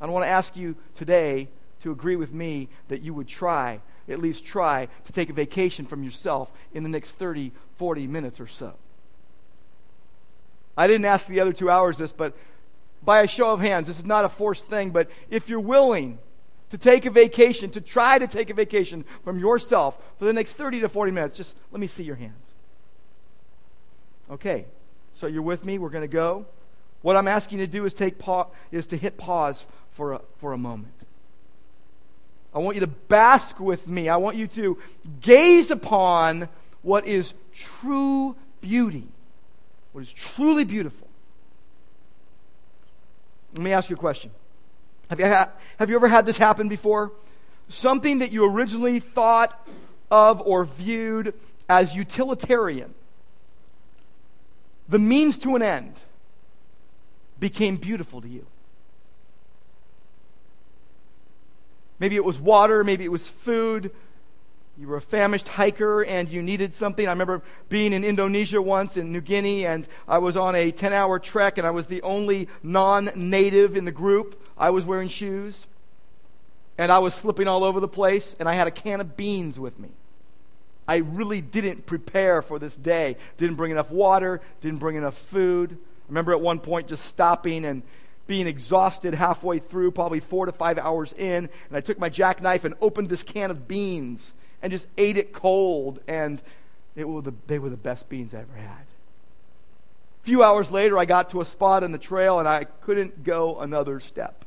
I 0.00 0.06
want 0.06 0.24
to 0.24 0.28
ask 0.28 0.56
you 0.56 0.76
today 0.96 1.48
to 1.80 1.90
agree 1.90 2.16
with 2.16 2.32
me 2.32 2.68
that 2.88 3.02
you 3.02 3.14
would 3.14 3.28
try, 3.28 3.80
at 4.08 4.20
least 4.20 4.44
try, 4.44 4.88
to 5.04 5.12
take 5.12 5.30
a 5.30 5.32
vacation 5.32 5.86
from 5.86 6.02
yourself 6.02 6.52
in 6.72 6.82
the 6.82 6.88
next 6.88 7.12
30, 7.12 7.52
40 7.76 8.06
minutes 8.06 8.40
or 8.40 8.46
so. 8.46 8.74
I 10.76 10.86
didn't 10.86 11.04
ask 11.04 11.26
the 11.26 11.40
other 11.40 11.52
two 11.52 11.70
hours 11.70 11.98
this, 11.98 12.12
but 12.12 12.36
by 13.02 13.22
a 13.22 13.28
show 13.28 13.52
of 13.52 13.60
hands, 13.60 13.86
this 13.86 13.98
is 13.98 14.04
not 14.04 14.24
a 14.24 14.28
forced 14.28 14.66
thing, 14.66 14.90
but 14.90 15.08
if 15.30 15.48
you're 15.48 15.60
willing, 15.60 16.18
to 16.74 16.78
take 16.78 17.06
a 17.06 17.10
vacation, 17.10 17.70
to 17.70 17.80
try 17.80 18.18
to 18.18 18.26
take 18.26 18.50
a 18.50 18.54
vacation 18.54 19.04
from 19.22 19.38
yourself 19.38 19.96
for 20.18 20.24
the 20.24 20.32
next 20.32 20.54
30 20.54 20.80
to 20.80 20.88
40 20.88 21.12
minutes, 21.12 21.36
just 21.36 21.54
let 21.70 21.78
me 21.78 21.86
see 21.86 22.02
your 22.02 22.16
hands. 22.16 22.34
Okay, 24.28 24.64
so 25.14 25.28
you're 25.28 25.42
with 25.42 25.64
me. 25.64 25.78
We're 25.78 25.90
going 25.90 26.02
to 26.02 26.08
go. 26.08 26.46
What 27.02 27.14
I'm 27.14 27.28
asking 27.28 27.60
you 27.60 27.66
to 27.66 27.72
do 27.72 27.84
is, 27.84 27.94
take 27.94 28.18
pa- 28.18 28.48
is 28.72 28.86
to 28.86 28.96
hit 28.96 29.16
pause 29.16 29.64
for 29.92 30.14
a, 30.14 30.20
for 30.38 30.52
a 30.52 30.58
moment. 30.58 31.03
I 32.54 32.58
want 32.58 32.76
you 32.76 32.80
to 32.80 32.86
bask 32.86 33.58
with 33.58 33.88
me. 33.88 34.08
I 34.08 34.16
want 34.16 34.36
you 34.36 34.46
to 34.48 34.78
gaze 35.20 35.70
upon 35.70 36.48
what 36.82 37.06
is 37.06 37.34
true 37.52 38.36
beauty, 38.60 39.08
what 39.92 40.02
is 40.02 40.12
truly 40.12 40.64
beautiful. 40.64 41.08
Let 43.54 43.62
me 43.62 43.72
ask 43.72 43.90
you 43.90 43.96
a 43.96 43.98
question. 43.98 44.30
Have 45.10 45.20
you, 45.20 45.26
ha- 45.26 45.50
have 45.78 45.90
you 45.90 45.96
ever 45.96 46.08
had 46.08 46.26
this 46.26 46.38
happen 46.38 46.68
before? 46.68 47.12
Something 47.68 48.18
that 48.18 48.32
you 48.32 48.44
originally 48.44 49.00
thought 49.00 49.66
of 50.10 50.40
or 50.40 50.64
viewed 50.64 51.34
as 51.68 51.96
utilitarian, 51.96 52.94
the 54.88 54.98
means 54.98 55.38
to 55.38 55.56
an 55.56 55.62
end, 55.62 56.00
became 57.40 57.76
beautiful 57.76 58.20
to 58.20 58.28
you. 58.28 58.46
Maybe 61.98 62.16
it 62.16 62.24
was 62.24 62.38
water, 62.38 62.84
maybe 62.84 63.04
it 63.04 63.12
was 63.12 63.26
food, 63.26 63.90
you 64.76 64.88
were 64.88 64.96
a 64.96 65.00
famished 65.00 65.46
hiker 65.46 66.04
and 66.04 66.28
you 66.28 66.42
needed 66.42 66.74
something. 66.74 67.06
I 67.06 67.10
remember 67.10 67.42
being 67.68 67.92
in 67.92 68.02
Indonesia 68.02 68.60
once 68.60 68.96
in 68.96 69.12
New 69.12 69.20
Guinea, 69.20 69.66
and 69.66 69.86
I 70.08 70.18
was 70.18 70.36
on 70.36 70.56
a 70.56 70.72
10 70.72 70.92
hour 70.92 71.18
trek, 71.20 71.58
and 71.58 71.66
I 71.66 71.70
was 71.70 71.86
the 71.86 72.02
only 72.02 72.48
non 72.62 73.10
native 73.14 73.76
in 73.76 73.84
the 73.84 73.92
group. 73.92 74.42
I 74.58 74.70
was 74.70 74.84
wearing 74.84 75.08
shoes, 75.08 75.66
and 76.76 76.90
I 76.90 76.98
was 76.98 77.14
slipping 77.14 77.46
all 77.46 77.62
over 77.62 77.78
the 77.78 77.88
place, 77.88 78.34
and 78.40 78.48
I 78.48 78.54
had 78.54 78.66
a 78.66 78.72
can 78.72 79.00
of 79.00 79.16
beans 79.16 79.60
with 79.60 79.78
me. 79.78 79.90
I 80.88 80.96
really 80.96 81.40
didn't 81.40 81.86
prepare 81.86 82.42
for 82.42 82.58
this 82.58 82.76
day. 82.76 83.16
Didn't 83.36 83.54
bring 83.54 83.70
enough 83.70 83.90
water, 83.90 84.40
didn't 84.60 84.80
bring 84.80 84.96
enough 84.96 85.16
food. 85.16 85.72
I 85.72 86.08
remember 86.08 86.32
at 86.32 86.40
one 86.40 86.58
point 86.58 86.88
just 86.88 87.06
stopping 87.06 87.64
and 87.64 87.82
being 88.26 88.46
exhausted 88.46 89.14
halfway 89.14 89.58
through, 89.58 89.90
probably 89.90 90.20
four 90.20 90.46
to 90.46 90.52
five 90.52 90.78
hours 90.78 91.12
in, 91.12 91.48
and 91.68 91.76
I 91.76 91.80
took 91.80 91.98
my 91.98 92.08
jackknife 92.08 92.64
and 92.64 92.74
opened 92.80 93.08
this 93.08 93.22
can 93.22 93.50
of 93.50 93.68
beans 93.68 94.34
and 94.62 94.70
just 94.72 94.86
ate 94.96 95.16
it 95.16 95.32
cold, 95.32 96.00
and 96.08 96.42
it 96.96 97.06
were 97.06 97.20
the, 97.20 97.34
they 97.46 97.58
were 97.58 97.70
the 97.70 97.76
best 97.76 98.08
beans 98.08 98.34
I 98.34 98.38
ever 98.38 98.56
had. 98.56 98.86
A 100.22 100.24
few 100.24 100.42
hours 100.42 100.70
later, 100.70 100.98
I 100.98 101.04
got 101.04 101.30
to 101.30 101.42
a 101.42 101.44
spot 101.44 101.82
in 101.82 101.92
the 101.92 101.98
trail, 101.98 102.38
and 102.38 102.48
I 102.48 102.64
couldn't 102.64 103.24
go 103.24 103.60
another 103.60 104.00
step. 104.00 104.44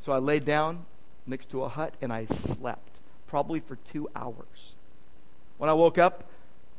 So 0.00 0.12
I 0.12 0.18
laid 0.18 0.44
down 0.44 0.84
next 1.26 1.50
to 1.50 1.62
a 1.64 1.68
hut 1.68 1.94
and 2.00 2.12
I 2.12 2.26
slept, 2.26 3.00
probably 3.26 3.60
for 3.60 3.76
two 3.76 4.08
hours. 4.14 4.74
When 5.58 5.70
I 5.70 5.72
woke 5.72 5.98
up, 5.98 6.24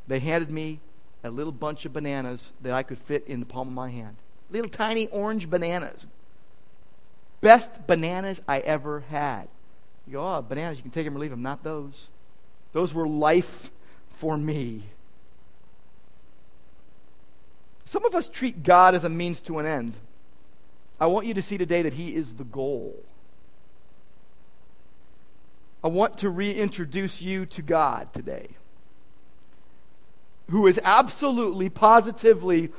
they 0.06 0.20
handed 0.20 0.50
me 0.50 0.80
a 1.24 1.30
little 1.30 1.52
bunch 1.52 1.84
of 1.84 1.92
bananas 1.92 2.52
that 2.62 2.72
I 2.72 2.84
could 2.84 2.98
fit 2.98 3.26
in 3.26 3.40
the 3.40 3.46
palm 3.46 3.68
of 3.68 3.74
my 3.74 3.90
hand. 3.90 4.16
Little 4.50 4.70
tiny 4.70 5.08
orange 5.08 5.50
bananas. 5.50 6.06
Best 7.40 7.86
bananas 7.86 8.40
I 8.48 8.60
ever 8.60 9.00
had. 9.00 9.48
You 10.06 10.14
go, 10.14 10.36
oh, 10.36 10.42
bananas, 10.42 10.78
you 10.78 10.82
can 10.82 10.90
take 10.90 11.04
them 11.04 11.16
or 11.16 11.18
leave 11.18 11.30
them. 11.30 11.42
Not 11.42 11.62
those. 11.62 12.08
Those 12.72 12.94
were 12.94 13.08
life 13.08 13.70
for 14.10 14.36
me. 14.36 14.84
Some 17.84 18.04
of 18.04 18.14
us 18.14 18.28
treat 18.28 18.62
God 18.62 18.94
as 18.94 19.04
a 19.04 19.08
means 19.08 19.40
to 19.42 19.58
an 19.58 19.66
end. 19.66 19.98
I 20.98 21.06
want 21.06 21.26
you 21.26 21.34
to 21.34 21.42
see 21.42 21.58
today 21.58 21.82
that 21.82 21.94
He 21.94 22.14
is 22.14 22.34
the 22.34 22.44
goal. 22.44 22.96
I 25.84 25.88
want 25.88 26.18
to 26.18 26.30
reintroduce 26.30 27.22
you 27.22 27.46
to 27.46 27.62
God 27.62 28.12
today, 28.12 28.48
who 30.50 30.66
is 30.66 30.80
absolutely, 30.82 31.68
positively, 31.68 32.72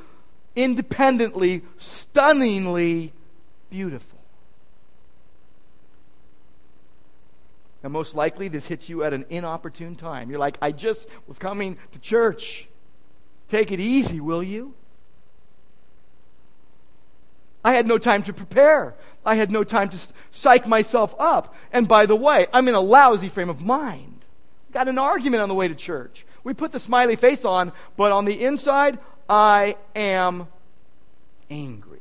independently, 0.58 1.62
stunningly 1.76 3.12
beautiful. 3.70 4.18
Now, 7.84 7.90
most 7.90 8.16
likely, 8.16 8.48
this 8.48 8.66
hits 8.66 8.88
you 8.88 9.04
at 9.04 9.12
an 9.12 9.24
inopportune 9.30 9.94
time. 9.94 10.30
You're 10.30 10.40
like, 10.40 10.58
I 10.60 10.72
just 10.72 11.08
was 11.28 11.38
coming 11.38 11.78
to 11.92 12.00
church. 12.00 12.66
Take 13.46 13.70
it 13.70 13.78
easy, 13.78 14.18
will 14.18 14.42
you? 14.42 14.74
I 17.64 17.74
had 17.74 17.86
no 17.86 17.96
time 17.96 18.24
to 18.24 18.32
prepare. 18.32 18.96
I 19.24 19.36
had 19.36 19.52
no 19.52 19.62
time 19.62 19.90
to 19.90 19.98
psych 20.32 20.66
myself 20.66 21.14
up. 21.20 21.54
And 21.72 21.86
by 21.86 22.06
the 22.06 22.16
way, 22.16 22.48
I'm 22.52 22.66
in 22.66 22.74
a 22.74 22.80
lousy 22.80 23.28
frame 23.28 23.48
of 23.48 23.60
mind. 23.60 24.26
Got 24.72 24.88
an 24.88 24.98
argument 24.98 25.42
on 25.42 25.48
the 25.48 25.54
way 25.54 25.68
to 25.68 25.74
church. 25.76 26.26
We 26.42 26.52
put 26.52 26.72
the 26.72 26.80
smiley 26.80 27.14
face 27.14 27.44
on, 27.44 27.72
but 27.96 28.10
on 28.10 28.24
the 28.24 28.42
inside, 28.42 28.98
I 29.28 29.76
am 29.94 30.48
angry. 31.50 32.00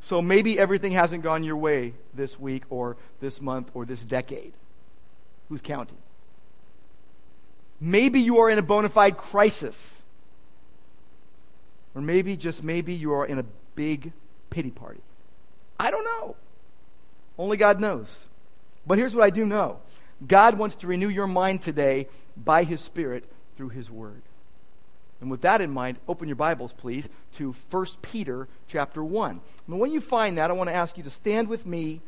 So 0.00 0.22
maybe 0.22 0.58
everything 0.58 0.92
hasn't 0.92 1.22
gone 1.22 1.42
your 1.42 1.56
way 1.56 1.94
this 2.14 2.38
week 2.38 2.62
or 2.70 2.96
this 3.20 3.40
month 3.40 3.70
or 3.74 3.84
this 3.84 3.98
decade. 4.00 4.52
Who's 5.48 5.60
counting? 5.60 5.96
Maybe 7.80 8.20
you 8.20 8.38
are 8.38 8.48
in 8.48 8.58
a 8.58 8.62
bona 8.62 8.88
fide 8.88 9.16
crisis. 9.16 9.94
Or 11.94 12.02
maybe, 12.02 12.36
just 12.36 12.62
maybe, 12.62 12.94
you 12.94 13.14
are 13.14 13.26
in 13.26 13.38
a 13.38 13.44
big 13.74 14.12
pity 14.50 14.70
party. 14.70 15.00
I 15.80 15.90
don't 15.90 16.04
know. 16.04 16.36
Only 17.38 17.56
God 17.56 17.80
knows. 17.80 18.26
But 18.86 18.98
here's 18.98 19.14
what 19.14 19.24
I 19.24 19.30
do 19.30 19.44
know 19.44 19.80
God 20.26 20.56
wants 20.56 20.76
to 20.76 20.86
renew 20.86 21.08
your 21.08 21.26
mind 21.26 21.62
today 21.62 22.08
by 22.36 22.64
His 22.64 22.80
Spirit 22.80 23.24
through 23.56 23.70
His 23.70 23.90
Word. 23.90 24.22
And 25.20 25.30
with 25.30 25.40
that 25.42 25.60
in 25.60 25.70
mind, 25.70 25.98
open 26.06 26.28
your 26.28 26.36
Bibles, 26.36 26.72
please, 26.72 27.08
to 27.34 27.54
1 27.70 27.86
Peter 28.02 28.48
chapter 28.68 29.02
1. 29.02 29.40
And 29.66 29.80
when 29.80 29.90
you 29.90 30.00
find 30.00 30.36
that, 30.38 30.50
I 30.50 30.54
want 30.54 30.68
to 30.68 30.74
ask 30.74 30.96
you 30.98 31.02
to 31.04 31.10
stand 31.10 31.48
with 31.48 31.64
me, 31.64 32.00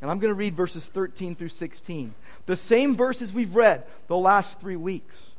and 0.00 0.10
I'm 0.10 0.18
going 0.18 0.30
to 0.30 0.34
read 0.34 0.54
verses 0.54 0.86
13 0.86 1.34
through 1.34 1.48
16. 1.48 2.14
The 2.46 2.56
same 2.56 2.96
verses 2.96 3.32
we've 3.32 3.56
read 3.56 3.84
the 4.06 4.16
last 4.16 4.60
three 4.60 4.76
weeks. 4.76 5.30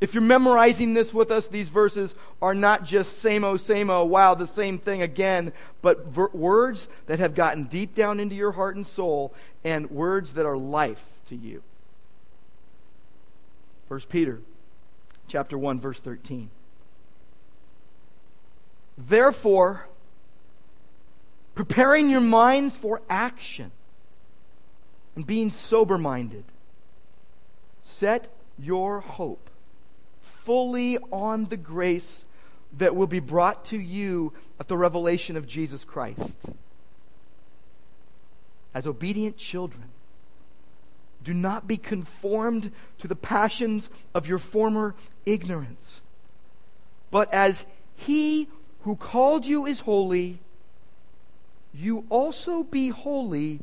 If 0.00 0.12
you're 0.12 0.22
memorizing 0.22 0.94
this 0.94 1.14
with 1.14 1.30
us, 1.30 1.48
these 1.48 1.68
verses 1.68 2.14
are 2.42 2.54
not 2.54 2.84
just 2.84 3.20
same 3.20 3.42
o, 3.42 3.56
same 3.56 3.90
o, 3.90 4.04
wow, 4.04 4.34
the 4.34 4.46
same 4.46 4.78
thing 4.78 5.02
again, 5.02 5.52
but 5.82 6.06
ver- 6.06 6.30
words 6.32 6.88
that 7.06 7.20
have 7.20 7.34
gotten 7.34 7.64
deep 7.64 7.94
down 7.94 8.20
into 8.20 8.34
your 8.34 8.52
heart 8.52 8.76
and 8.76 8.86
soul 8.86 9.32
and 9.64 9.90
words 9.90 10.34
that 10.34 10.46
are 10.46 10.58
life 10.58 11.04
to 11.26 11.36
you. 11.36 11.62
1 13.88 14.00
Peter 14.08 14.40
chapter 15.28 15.58
1 15.58 15.80
verse 15.80 16.00
13. 16.00 16.50
Therefore, 18.96 19.88
preparing 21.54 22.08
your 22.08 22.20
minds 22.20 22.76
for 22.76 23.02
action 23.08 23.72
and 25.16 25.26
being 25.26 25.50
sober 25.50 25.98
minded, 25.98 26.44
set 27.80 28.28
your 28.58 29.00
hope 29.00 29.50
fully 30.22 30.98
on 31.10 31.46
the 31.46 31.56
grace 31.56 32.24
that 32.76 32.94
will 32.94 33.06
be 33.06 33.20
brought 33.20 33.64
to 33.66 33.78
you 33.78 34.32
at 34.58 34.68
the 34.68 34.76
revelation 34.76 35.36
of 35.36 35.46
Jesus 35.46 35.84
Christ. 35.84 36.38
As 38.72 38.86
obedient 38.86 39.36
children, 39.36 39.84
do 41.24 41.32
not 41.32 41.66
be 41.66 41.76
conformed 41.76 42.70
to 42.98 43.08
the 43.08 43.16
passions 43.16 43.90
of 44.14 44.28
your 44.28 44.38
former 44.38 44.94
ignorance, 45.24 46.02
but 47.10 47.32
as 47.32 47.64
He 47.96 48.48
who 48.82 48.96
called 48.96 49.46
you 49.46 49.66
is 49.66 49.80
holy, 49.80 50.38
you 51.72 52.04
also 52.10 52.62
be 52.62 52.90
holy 52.90 53.60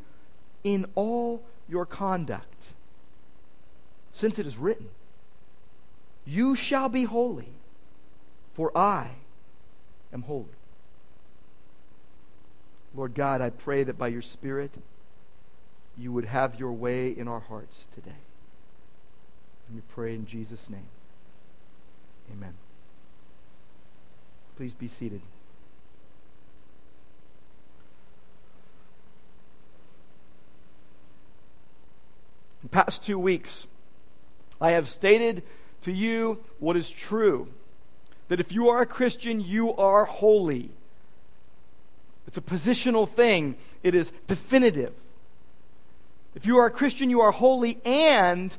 in 0.63 0.85
all 0.95 1.43
your 1.69 1.85
conduct. 1.85 2.67
Since 4.11 4.39
it 4.39 4.45
is 4.45 4.57
written, 4.57 4.89
you 6.25 6.55
shall 6.55 6.89
be 6.89 7.03
holy, 7.03 7.53
for 8.53 8.75
I 8.77 9.11
am 10.11 10.23
holy. 10.23 10.45
Lord 12.93 13.13
God, 13.13 13.41
I 13.41 13.49
pray 13.49 13.83
that 13.83 13.97
by 13.97 14.09
your 14.09 14.21
Spirit, 14.21 14.71
you 16.01 16.11
would 16.11 16.25
have 16.25 16.59
your 16.59 16.71
way 16.71 17.09
in 17.09 17.27
our 17.27 17.39
hearts 17.39 17.87
today. 17.93 18.11
And 19.67 19.75
we 19.75 19.81
pray 19.93 20.15
in 20.15 20.25
Jesus' 20.25 20.69
name. 20.69 20.87
Amen. 22.31 22.53
Please 24.57 24.73
be 24.73 24.87
seated. 24.87 25.21
In 32.61 32.63
the 32.63 32.69
past 32.69 33.03
two 33.03 33.17
weeks, 33.17 33.67
I 34.59 34.71
have 34.71 34.87
stated 34.87 35.43
to 35.81 35.91
you 35.91 36.43
what 36.59 36.77
is 36.77 36.89
true. 36.89 37.47
That 38.27 38.39
if 38.39 38.51
you 38.51 38.69
are 38.69 38.81
a 38.81 38.85
Christian, 38.85 39.41
you 39.41 39.73
are 39.75 40.05
holy. 40.05 40.69
It's 42.27 42.37
a 42.37 42.41
positional 42.41 43.09
thing, 43.09 43.55
it 43.83 43.95
is 43.95 44.11
definitive. 44.27 44.93
If 46.33 46.45
you 46.45 46.57
are 46.57 46.65
a 46.65 46.71
Christian, 46.71 47.09
you 47.09 47.21
are 47.21 47.31
holy, 47.31 47.79
and 47.83 48.55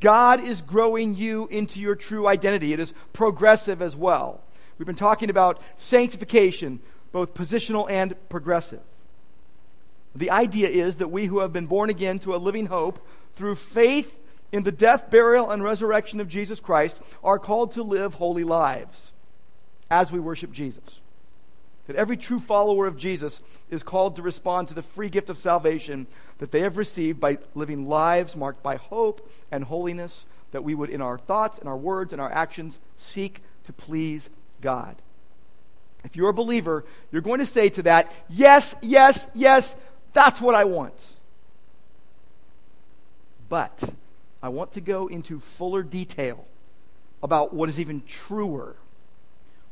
God 0.00 0.40
is 0.40 0.62
growing 0.62 1.14
you 1.14 1.46
into 1.48 1.80
your 1.80 1.94
true 1.94 2.26
identity. 2.26 2.72
It 2.72 2.80
is 2.80 2.94
progressive 3.12 3.82
as 3.82 3.96
well. 3.96 4.40
We've 4.78 4.86
been 4.86 4.94
talking 4.94 5.30
about 5.30 5.60
sanctification, 5.76 6.80
both 7.12 7.34
positional 7.34 7.90
and 7.90 8.14
progressive. 8.28 8.80
The 10.14 10.30
idea 10.30 10.68
is 10.68 10.96
that 10.96 11.08
we 11.08 11.26
who 11.26 11.40
have 11.40 11.52
been 11.52 11.66
born 11.66 11.90
again 11.90 12.18
to 12.20 12.34
a 12.34 12.38
living 12.38 12.66
hope 12.66 13.06
through 13.34 13.56
faith 13.56 14.18
in 14.52 14.62
the 14.62 14.72
death, 14.72 15.10
burial, 15.10 15.50
and 15.50 15.62
resurrection 15.62 16.20
of 16.20 16.28
Jesus 16.28 16.60
Christ 16.60 16.98
are 17.22 17.38
called 17.38 17.72
to 17.72 17.82
live 17.82 18.14
holy 18.14 18.44
lives 18.44 19.12
as 19.90 20.10
we 20.10 20.20
worship 20.20 20.52
Jesus. 20.52 21.00
That 21.86 21.96
every 21.96 22.16
true 22.16 22.38
follower 22.38 22.86
of 22.86 22.96
Jesus 22.96 23.40
is 23.70 23.82
called 23.82 24.16
to 24.16 24.22
respond 24.22 24.68
to 24.68 24.74
the 24.74 24.82
free 24.82 25.08
gift 25.08 25.30
of 25.30 25.38
salvation 25.38 26.06
that 26.38 26.50
they 26.50 26.60
have 26.60 26.76
received 26.76 27.20
by 27.20 27.38
living 27.54 27.88
lives 27.88 28.34
marked 28.34 28.62
by 28.62 28.76
hope 28.76 29.28
and 29.50 29.64
holiness, 29.64 30.26
that 30.52 30.64
we 30.64 30.74
would, 30.74 30.90
in 30.90 31.00
our 31.00 31.18
thoughts, 31.18 31.58
and 31.58 31.68
our 31.68 31.76
words, 31.76 32.12
and 32.12 32.20
our 32.20 32.30
actions, 32.30 32.78
seek 32.96 33.40
to 33.64 33.72
please 33.72 34.28
God. 34.60 34.96
If 36.04 36.16
you're 36.16 36.30
a 36.30 36.34
believer, 36.34 36.84
you're 37.10 37.22
going 37.22 37.40
to 37.40 37.46
say 37.46 37.68
to 37.70 37.82
that, 37.82 38.12
Yes, 38.28 38.74
yes, 38.80 39.26
yes, 39.34 39.74
that's 40.12 40.40
what 40.40 40.54
I 40.54 40.64
want. 40.64 40.94
But 43.48 43.82
I 44.42 44.48
want 44.48 44.72
to 44.72 44.80
go 44.80 45.08
into 45.08 45.40
fuller 45.40 45.82
detail 45.82 46.44
about 47.22 47.52
what 47.52 47.68
is 47.68 47.80
even 47.80 48.02
truer. 48.06 48.76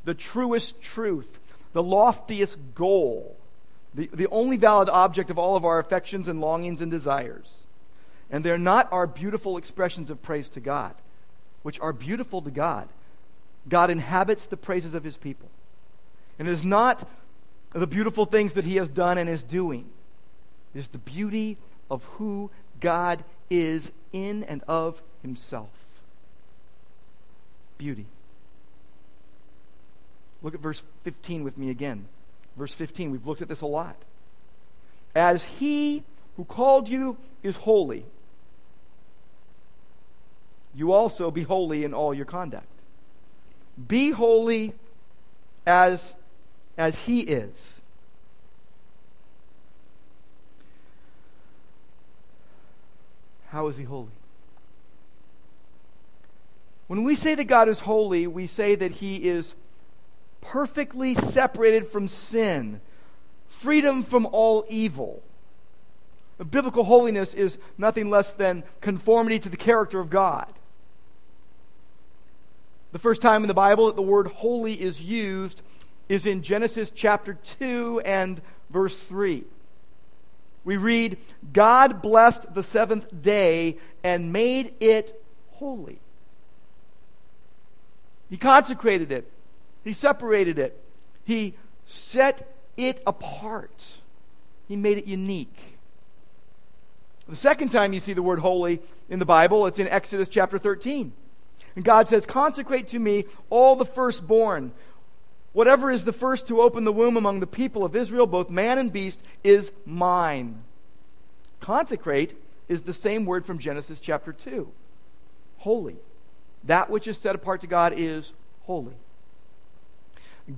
The 0.04 0.14
truest 0.14 0.80
truth, 0.82 1.38
the 1.74 1.82
loftiest 1.82 2.56
goal, 2.74 3.36
the, 3.92 4.08
the 4.12 4.28
only 4.28 4.56
valid 4.56 4.88
object 4.88 5.28
of 5.28 5.38
all 5.38 5.56
of 5.56 5.64
our 5.64 5.78
affections 5.78 6.28
and 6.28 6.40
longings 6.40 6.80
and 6.80 6.90
desires. 6.90 7.58
And 8.30 8.42
they're 8.44 8.56
not 8.56 8.90
our 8.90 9.06
beautiful 9.06 9.58
expressions 9.58 10.08
of 10.08 10.22
praise 10.22 10.48
to 10.50 10.60
God, 10.60 10.94
which 11.62 11.78
are 11.80 11.92
beautiful 11.92 12.40
to 12.42 12.50
God. 12.50 12.88
God 13.68 13.90
inhabits 13.90 14.46
the 14.46 14.56
praises 14.56 14.94
of 14.94 15.04
his 15.04 15.16
people. 15.16 15.50
And 16.38 16.48
it 16.48 16.52
is 16.52 16.64
not 16.64 17.08
the 17.70 17.86
beautiful 17.86 18.24
things 18.24 18.54
that 18.54 18.64
he 18.64 18.76
has 18.76 18.88
done 18.88 19.18
and 19.18 19.28
is 19.28 19.42
doing, 19.42 19.90
it 20.74 20.78
is 20.78 20.88
the 20.88 20.98
beauty 20.98 21.58
of 21.90 22.04
who 22.04 22.50
God 22.80 23.24
is 23.50 23.92
in 24.12 24.44
and 24.44 24.62
of 24.68 25.02
himself. 25.22 25.70
Beauty. 27.78 28.06
Look 30.44 30.54
at 30.54 30.60
verse 30.60 30.82
15 31.04 31.42
with 31.42 31.56
me 31.56 31.70
again. 31.70 32.04
Verse 32.56 32.74
15, 32.74 33.10
we've 33.10 33.26
looked 33.26 33.40
at 33.40 33.48
this 33.48 33.62
a 33.62 33.66
lot. 33.66 33.96
As 35.14 35.42
he 35.42 36.04
who 36.36 36.44
called 36.44 36.86
you 36.86 37.16
is 37.42 37.56
holy, 37.56 38.04
you 40.74 40.92
also 40.92 41.30
be 41.30 41.42
holy 41.42 41.82
in 41.82 41.94
all 41.94 42.12
your 42.12 42.26
conduct. 42.26 42.66
Be 43.88 44.10
holy 44.10 44.74
as, 45.66 46.14
as 46.76 47.00
he 47.00 47.20
is. 47.20 47.80
How 53.48 53.68
is 53.68 53.78
he 53.78 53.84
holy? 53.84 54.08
When 56.86 57.02
we 57.02 57.16
say 57.16 57.34
that 57.34 57.44
God 57.44 57.70
is 57.70 57.80
holy, 57.80 58.26
we 58.26 58.46
say 58.46 58.74
that 58.74 58.92
he 58.92 59.28
is 59.28 59.54
perfectly 60.44 61.14
separated 61.14 61.86
from 61.86 62.08
sin, 62.08 62.80
freedom 63.46 64.02
from 64.02 64.26
all 64.26 64.64
evil. 64.68 65.22
Biblical 66.50 66.84
holiness 66.84 67.34
is 67.34 67.58
nothing 67.78 68.10
less 68.10 68.32
than 68.32 68.64
conformity 68.80 69.38
to 69.38 69.48
the 69.48 69.56
character 69.56 70.00
of 70.00 70.10
God. 70.10 70.52
The 72.92 72.98
first 72.98 73.22
time 73.22 73.42
in 73.42 73.48
the 73.48 73.54
Bible 73.54 73.86
that 73.86 73.96
the 73.96 74.02
word 74.02 74.28
holy 74.28 74.80
is 74.80 75.02
used 75.02 75.62
is 76.08 76.26
in 76.26 76.42
Genesis 76.42 76.92
chapter 76.94 77.34
2 77.34 78.02
and 78.04 78.40
verse 78.70 78.98
3 78.98 79.44
we 80.64 80.78
read, 80.78 81.18
God 81.52 82.00
blessed 82.00 82.54
the 82.54 82.62
seventh 82.62 83.22
day 83.22 83.76
and 84.02 84.32
made 84.32 84.74
it 84.80 85.22
holy. 85.52 86.00
He 88.30 88.38
consecrated 88.38 89.12
it, 89.12 89.30
He 89.84 89.92
separated 89.92 90.58
it, 90.58 90.80
He 91.24 91.54
set 91.86 92.48
it 92.76 93.02
apart, 93.06 93.98
He 94.66 94.76
made 94.76 94.98
it 94.98 95.06
unique. 95.06 95.78
The 97.28 97.36
second 97.36 97.70
time 97.70 97.92
you 97.92 98.00
see 98.00 98.12
the 98.12 98.22
word 98.22 98.40
holy 98.40 98.80
in 99.08 99.18
the 99.18 99.24
Bible, 99.24 99.66
it's 99.66 99.78
in 99.78 99.88
Exodus 99.88 100.28
chapter 100.28 100.58
13. 100.58 101.12
And 101.76 101.84
God 101.84 102.06
says, 102.06 102.26
Consecrate 102.26 102.88
to 102.88 102.98
me 102.98 103.24
all 103.48 103.76
the 103.76 103.84
firstborn. 103.84 104.72
Whatever 105.54 105.90
is 105.90 106.04
the 106.04 106.12
first 106.12 106.48
to 106.48 106.60
open 106.60 106.84
the 106.84 106.92
womb 106.92 107.16
among 107.16 107.40
the 107.40 107.46
people 107.46 107.84
of 107.84 107.96
Israel, 107.96 108.26
both 108.26 108.50
man 108.50 108.76
and 108.76 108.92
beast, 108.92 109.20
is 109.42 109.70
mine. 109.86 110.62
Consecrate 111.60 112.34
is 112.68 112.82
the 112.82 112.92
same 112.92 113.24
word 113.24 113.46
from 113.46 113.58
Genesis 113.58 114.00
chapter 114.00 114.32
2 114.32 114.70
holy. 115.58 115.96
That 116.64 116.90
which 116.90 117.08
is 117.08 117.16
set 117.16 117.34
apart 117.34 117.62
to 117.62 117.66
God 117.66 117.94
is 117.96 118.34
holy. 118.64 118.94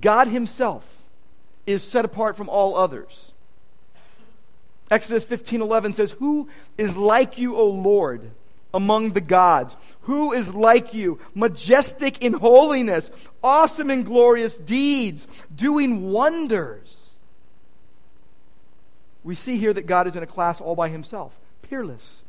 God 0.01 0.27
Himself 0.27 1.03
is 1.65 1.83
set 1.83 2.05
apart 2.05 2.35
from 2.35 2.49
all 2.49 2.77
others. 2.77 3.31
Exodus 4.89 5.25
15:11 5.25 5.93
says, 5.93 6.13
"Who 6.13 6.47
is 6.77 6.95
like 6.95 7.37
you, 7.37 7.55
O 7.55 7.67
Lord, 7.67 8.31
among 8.73 9.11
the 9.11 9.21
gods? 9.21 9.75
Who 10.01 10.31
is 10.31 10.53
like 10.53 10.93
you, 10.93 11.19
majestic 11.35 12.23
in 12.23 12.33
holiness, 12.33 13.11
awesome 13.43 13.91
in 13.91 14.03
glorious 14.03 14.57
deeds, 14.57 15.27
doing 15.53 16.11
wonders?" 16.11 17.11
We 19.23 19.35
see 19.35 19.57
here 19.57 19.73
that 19.73 19.87
God 19.87 20.07
is 20.07 20.15
in 20.15 20.23
a 20.23 20.27
class 20.27 20.61
all 20.61 20.75
by 20.75 20.87
himself, 20.87 21.33
peerless. 21.61 22.21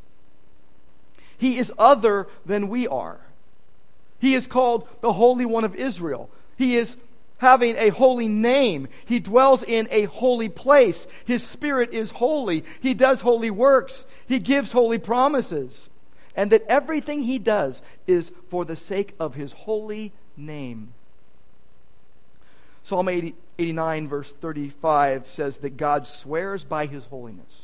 He 1.36 1.58
is 1.58 1.72
other 1.78 2.26
than 2.44 2.68
we 2.68 2.88
are. 2.88 3.20
He 4.18 4.34
is 4.34 4.48
called 4.48 4.88
the 5.00 5.12
Holy 5.12 5.46
One 5.46 5.62
of 5.62 5.76
Israel. 5.76 6.28
He 6.56 6.76
is 6.76 6.96
having 7.38 7.76
a 7.76 7.88
holy 7.88 8.28
name. 8.28 8.88
He 9.06 9.18
dwells 9.18 9.62
in 9.62 9.88
a 9.90 10.04
holy 10.04 10.48
place. 10.48 11.06
His 11.24 11.42
spirit 11.42 11.92
is 11.92 12.10
holy. 12.10 12.64
He 12.80 12.94
does 12.94 13.20
holy 13.20 13.50
works. 13.50 14.04
He 14.26 14.38
gives 14.38 14.72
holy 14.72 14.98
promises 14.98 15.88
and 16.38 16.52
that 16.52 16.62
everything 16.68 17.24
he 17.24 17.40
does 17.40 17.82
is 18.06 18.30
for 18.48 18.64
the 18.64 18.76
sake 18.76 19.12
of 19.18 19.34
his 19.34 19.52
holy 19.52 20.12
name. 20.36 20.94
Psalm 22.84 23.08
80, 23.08 23.34
89, 23.58 24.08
verse 24.08 24.32
35 24.34 25.26
says 25.26 25.56
that 25.58 25.76
God 25.76 26.06
swears 26.06 26.62
by 26.62 26.86
his 26.86 27.04
holiness. 27.06 27.62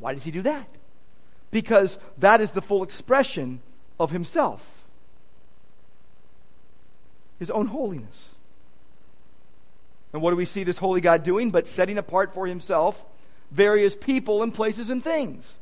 Why 0.00 0.14
does 0.14 0.24
he 0.24 0.32
do 0.32 0.42
that? 0.42 0.68
Because 1.52 1.96
that 2.18 2.40
is 2.40 2.50
the 2.50 2.60
full 2.60 2.82
expression 2.82 3.62
of 4.00 4.10
himself, 4.10 4.84
his 7.38 7.50
own 7.50 7.68
holiness. 7.68 8.30
And 10.16 10.22
what 10.22 10.30
do 10.30 10.36
we 10.36 10.46
see 10.46 10.64
this 10.64 10.78
holy 10.78 11.02
God 11.02 11.24
doing? 11.24 11.50
But 11.50 11.66
setting 11.66 11.98
apart 11.98 12.32
for 12.32 12.46
himself 12.46 13.04
various 13.50 13.94
people 13.94 14.42
and 14.42 14.54
places 14.54 14.88
and 14.88 15.04
things. 15.04 15.58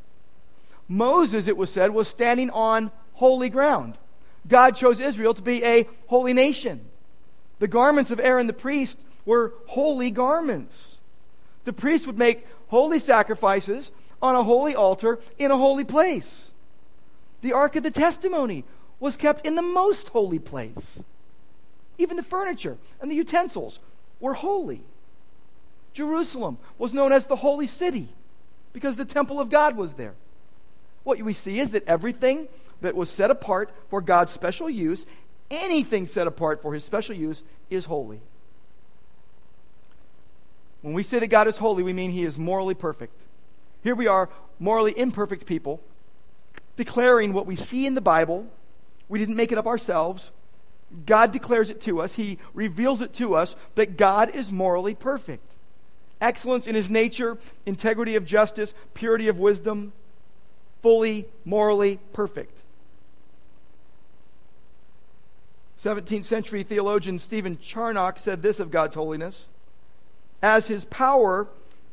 Moses, 0.86 1.48
it 1.48 1.56
was 1.56 1.70
said, 1.70 1.90
was 1.90 2.06
standing 2.06 2.50
on 2.50 2.92
holy 3.14 3.48
ground. 3.48 3.98
God 4.46 4.76
chose 4.76 5.00
Israel 5.00 5.34
to 5.34 5.42
be 5.42 5.64
a 5.64 5.88
holy 6.06 6.32
nation. 6.32 6.82
The 7.58 7.66
garments 7.66 8.12
of 8.12 8.20
Aaron 8.20 8.46
the 8.46 8.52
priest 8.52 9.00
were 9.24 9.54
holy 9.66 10.12
garments. 10.12 10.98
The 11.64 11.72
priest 11.72 12.06
would 12.06 12.16
make 12.16 12.46
holy 12.68 13.00
sacrifices 13.00 13.90
on 14.22 14.36
a 14.36 14.44
holy 14.44 14.76
altar 14.76 15.18
in 15.36 15.50
a 15.50 15.56
holy 15.56 15.82
place. 15.82 16.52
The 17.42 17.54
Ark 17.54 17.74
of 17.74 17.82
the 17.82 17.90
Testimony 17.90 18.62
was 19.00 19.16
kept 19.16 19.44
in 19.44 19.56
the 19.56 19.62
most 19.62 20.10
holy 20.10 20.38
place. 20.38 21.02
Even 21.98 22.16
the 22.16 22.22
furniture 22.22 22.78
and 23.00 23.10
the 23.10 23.16
utensils 23.16 23.80
were 24.24 24.32
holy. 24.32 24.80
Jerusalem 25.92 26.56
was 26.78 26.94
known 26.94 27.12
as 27.12 27.26
the 27.26 27.37
Holy 27.37 27.66
City 27.66 28.08
because 28.72 28.96
the 28.96 29.04
temple 29.04 29.38
of 29.38 29.50
God 29.50 29.76
was 29.76 29.92
there. 29.92 30.14
What 31.02 31.20
we 31.20 31.34
see 31.34 31.60
is 31.60 31.72
that 31.72 31.87
everything 31.87 32.48
that 32.80 32.96
was 32.96 33.10
set 33.10 33.30
apart 33.30 33.70
for 33.90 34.00
God's 34.00 34.32
special 34.32 34.70
use, 34.70 35.04
anything 35.50 36.06
set 36.06 36.26
apart 36.26 36.62
for 36.62 36.72
his 36.72 36.84
special 36.84 37.14
use, 37.14 37.42
is 37.68 37.84
holy. 37.84 38.22
When 40.80 40.94
we 40.94 41.02
say 41.02 41.18
that 41.18 41.26
God 41.26 41.46
is 41.46 41.58
holy, 41.58 41.82
we 41.82 41.92
mean 41.92 42.10
he 42.10 42.24
is 42.24 42.38
morally 42.38 42.74
perfect. 42.74 43.12
Here 43.82 43.94
we 43.94 44.06
are, 44.06 44.30
morally 44.58 44.98
imperfect 44.98 45.44
people, 45.44 45.82
declaring 46.78 47.34
what 47.34 47.44
we 47.44 47.56
see 47.56 47.84
in 47.84 47.94
the 47.94 48.00
Bible. 48.00 48.46
We 49.06 49.18
didn't 49.18 49.37
make 49.37 49.52
it 49.52 49.58
up 49.58 49.66
ourselves. 49.66 50.30
God 51.07 51.33
declares 51.33 51.70
it 51.70 51.80
to 51.83 52.00
us, 52.00 52.14
He 52.14 52.38
reveals 52.52 53.00
it 53.00 53.12
to 53.14 53.35
us 53.35 53.57
that 53.74 53.96
God 53.96 54.30
is 54.30 54.52
morally 54.52 54.94
perfect. 54.94 55.44
Excellence 56.20 56.66
in 56.66 56.74
His 56.74 56.88
nature, 56.88 57.38
integrity 57.66 58.16
of 58.16 58.24
justice, 58.24 58.74
purity 58.94 59.28
of 59.28 59.38
wisdom, 59.38 59.92
fully 60.83 61.26
morally 61.44 61.98
perfect. 62.12 62.61
17th 65.85 66.24
century 66.24 66.62
theologian 66.62 67.18
Stephen 67.18 67.59
Charnock 67.59 68.18
said 68.18 68.40
this 68.40 68.59
of 68.59 68.70
God's 68.70 68.94
holiness 68.94 69.48
As 70.42 70.66
his 70.66 70.87
power 70.87 71.46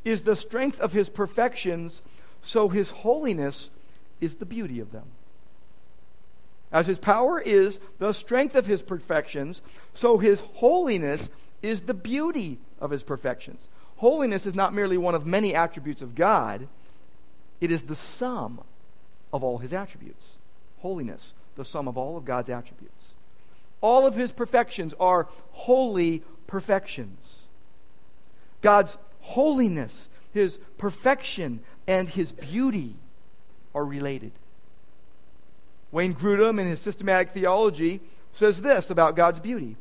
is 0.06 0.22
the 0.22 0.36
strength 0.36 0.80
of 0.80 0.94
his 0.94 1.10
perfections, 1.10 2.02
so 2.42 2.70
his 2.70 2.90
holiness 2.90 3.70
is 4.22 4.36
the 4.36 4.46
beauty 4.46 4.80
of 4.80 4.92
them. 4.92 5.06
As 6.72 6.88
his 6.88 7.00
power 7.00 7.40
is 7.40 7.80
the 8.00 8.14
strength 8.14 8.56
of 8.56 8.66
his 8.66 8.82
perfections, 8.82 9.62
so 9.94 10.18
his 10.18 10.42
holiness 10.56 11.30
is 11.62 11.82
the 11.82 11.94
beauty 11.94 12.60
of 12.80 12.92
his 12.92 13.04
perfections. 13.04 13.68
Holiness 13.98 14.46
is 14.46 14.56
not 14.56 14.74
merely 14.74 14.98
one 14.98 15.14
of 15.14 15.26
many 15.26 15.54
attributes 15.54 16.02
of 16.02 16.16
God, 16.16 16.68
it 17.60 17.72
is 17.72 17.84
the 17.84 17.96
sum 17.96 18.62
of 19.32 19.44
all 19.44 19.60
his 19.60 19.74
attributes. 19.74 20.38
Holiness, 20.80 21.34
the 21.56 21.66
sum 21.66 21.88
of 21.88 21.98
all 21.98 22.18
of 22.18 22.26
God's 22.26 22.50
attributes. 22.50 23.14
All 23.82 24.06
of 24.06 24.16
his 24.16 24.32
perfections 24.32 24.94
are 25.00 25.28
holy 25.52 26.24
perfections. 26.48 27.44
God's 28.62 28.98
holiness, 29.22 30.08
his 30.34 30.58
perfection, 30.78 31.62
and 31.88 32.10
his 32.10 32.32
beauty 32.32 32.96
are 33.76 33.86
related. 33.86 34.32
Wayne 35.92 36.14
Grudem, 36.14 36.60
in 36.60 36.68
his 36.68 36.80
systematic 36.80 37.32
theology, 37.32 38.02
says 38.34 38.62
this 38.62 38.90
about 38.90 39.16
God's 39.16 39.40
beauty 39.40 39.76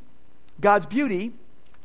God's 0.59 0.85
beauty 0.85 1.33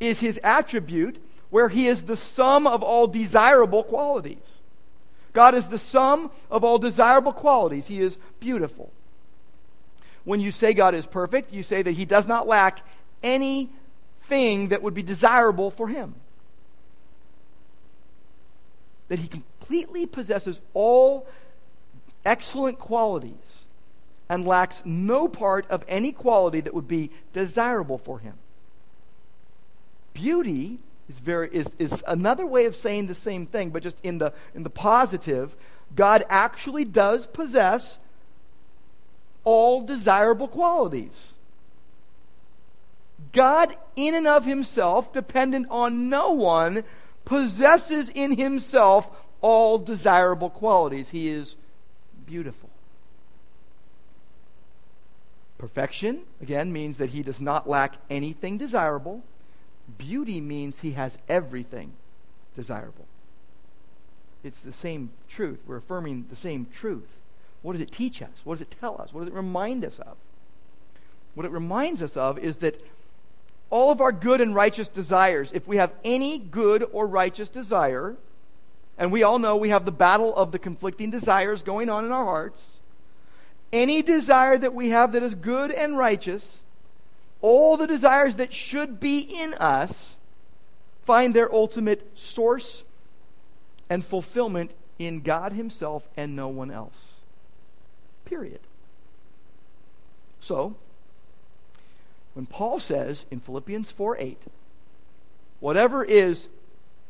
is 0.00 0.20
his 0.20 0.38
attribute 0.42 1.18
where 1.48 1.68
he 1.68 1.86
is 1.86 2.02
the 2.02 2.16
sum 2.16 2.66
of 2.66 2.82
all 2.82 3.06
desirable 3.06 3.82
qualities. 3.82 4.60
God 5.32 5.54
is 5.54 5.68
the 5.68 5.78
sum 5.78 6.30
of 6.50 6.64
all 6.64 6.78
desirable 6.78 7.32
qualities. 7.32 7.86
He 7.86 8.00
is 8.00 8.18
beautiful. 8.40 8.90
When 10.24 10.40
you 10.40 10.50
say 10.50 10.74
God 10.74 10.94
is 10.94 11.06
perfect, 11.06 11.52
you 11.52 11.62
say 11.62 11.82
that 11.82 11.92
he 11.92 12.04
does 12.04 12.26
not 12.26 12.46
lack 12.48 12.84
any 13.22 13.70
thing 14.24 14.68
that 14.68 14.82
would 14.82 14.94
be 14.94 15.02
desirable 15.02 15.70
for 15.70 15.88
him. 15.88 16.14
That 19.08 19.20
he 19.20 19.28
completely 19.28 20.04
possesses 20.04 20.60
all 20.74 21.28
excellent 22.24 22.78
qualities 22.78 23.65
and 24.28 24.46
lacks 24.46 24.82
no 24.84 25.28
part 25.28 25.66
of 25.70 25.84
any 25.88 26.12
quality 26.12 26.60
that 26.60 26.74
would 26.74 26.88
be 26.88 27.10
desirable 27.32 27.98
for 27.98 28.18
him. 28.18 28.34
Beauty 30.14 30.78
is, 31.08 31.18
very, 31.18 31.48
is, 31.52 31.68
is 31.78 32.02
another 32.06 32.46
way 32.46 32.64
of 32.64 32.74
saying 32.74 33.06
the 33.06 33.14
same 33.14 33.46
thing, 33.46 33.70
but 33.70 33.82
just 33.82 33.98
in 34.02 34.18
the, 34.18 34.32
in 34.54 34.62
the 34.62 34.70
positive. 34.70 35.54
God 35.94 36.24
actually 36.28 36.84
does 36.84 37.26
possess 37.26 37.98
all 39.44 39.82
desirable 39.82 40.48
qualities. 40.48 41.32
God, 43.32 43.76
in 43.94 44.14
and 44.14 44.26
of 44.26 44.44
himself, 44.44 45.12
dependent 45.12 45.66
on 45.70 46.08
no 46.08 46.32
one, 46.32 46.82
possesses 47.24 48.10
in 48.10 48.36
himself 48.36 49.10
all 49.40 49.78
desirable 49.78 50.50
qualities. 50.50 51.10
He 51.10 51.28
is 51.28 51.56
beautiful. 52.26 52.70
Perfection, 55.58 56.22
again, 56.40 56.72
means 56.72 56.98
that 56.98 57.10
he 57.10 57.22
does 57.22 57.40
not 57.40 57.68
lack 57.68 57.94
anything 58.10 58.58
desirable. 58.58 59.22
Beauty 59.96 60.40
means 60.40 60.80
he 60.80 60.92
has 60.92 61.16
everything 61.28 61.92
desirable. 62.54 63.06
It's 64.44 64.60
the 64.60 64.72
same 64.72 65.10
truth. 65.28 65.60
We're 65.66 65.78
affirming 65.78 66.26
the 66.28 66.36
same 66.36 66.66
truth. 66.72 67.08
What 67.62 67.72
does 67.72 67.80
it 67.80 67.90
teach 67.90 68.20
us? 68.22 68.42
What 68.44 68.54
does 68.58 68.62
it 68.62 68.76
tell 68.78 69.00
us? 69.00 69.12
What 69.12 69.20
does 69.20 69.28
it 69.28 69.34
remind 69.34 69.84
us 69.84 69.98
of? 69.98 70.16
What 71.34 71.46
it 71.46 71.52
reminds 71.52 72.02
us 72.02 72.16
of 72.16 72.38
is 72.38 72.58
that 72.58 72.80
all 73.70 73.90
of 73.90 74.00
our 74.00 74.12
good 74.12 74.40
and 74.40 74.54
righteous 74.54 74.88
desires, 74.88 75.52
if 75.52 75.66
we 75.66 75.78
have 75.78 75.94
any 76.04 76.38
good 76.38 76.86
or 76.92 77.06
righteous 77.06 77.48
desire, 77.48 78.16
and 78.98 79.10
we 79.10 79.22
all 79.22 79.38
know 79.38 79.56
we 79.56 79.70
have 79.70 79.84
the 79.84 79.92
battle 79.92 80.34
of 80.36 80.52
the 80.52 80.58
conflicting 80.58 81.10
desires 81.10 81.62
going 81.62 81.90
on 81.90 82.04
in 82.04 82.12
our 82.12 82.24
hearts, 82.24 82.68
any 83.76 84.02
desire 84.02 84.56
that 84.56 84.74
we 84.74 84.88
have 84.88 85.12
that 85.12 85.22
is 85.22 85.34
good 85.34 85.70
and 85.70 85.98
righteous, 85.98 86.60
all 87.42 87.76
the 87.76 87.86
desires 87.86 88.36
that 88.36 88.52
should 88.52 88.98
be 88.98 89.18
in 89.18 89.54
us, 89.54 90.16
find 91.04 91.34
their 91.34 91.52
ultimate 91.54 92.10
source 92.18 92.82
and 93.88 94.04
fulfillment 94.04 94.72
in 94.98 95.20
God 95.20 95.52
Himself 95.52 96.08
and 96.16 96.34
no 96.34 96.48
one 96.48 96.70
else. 96.70 96.96
Period. 98.24 98.60
So, 100.40 100.74
when 102.34 102.46
Paul 102.46 102.80
says 102.80 103.26
in 103.30 103.40
Philippians 103.40 103.90
4 103.90 104.16
8, 104.18 104.42
whatever 105.60 106.02
is 106.02 106.48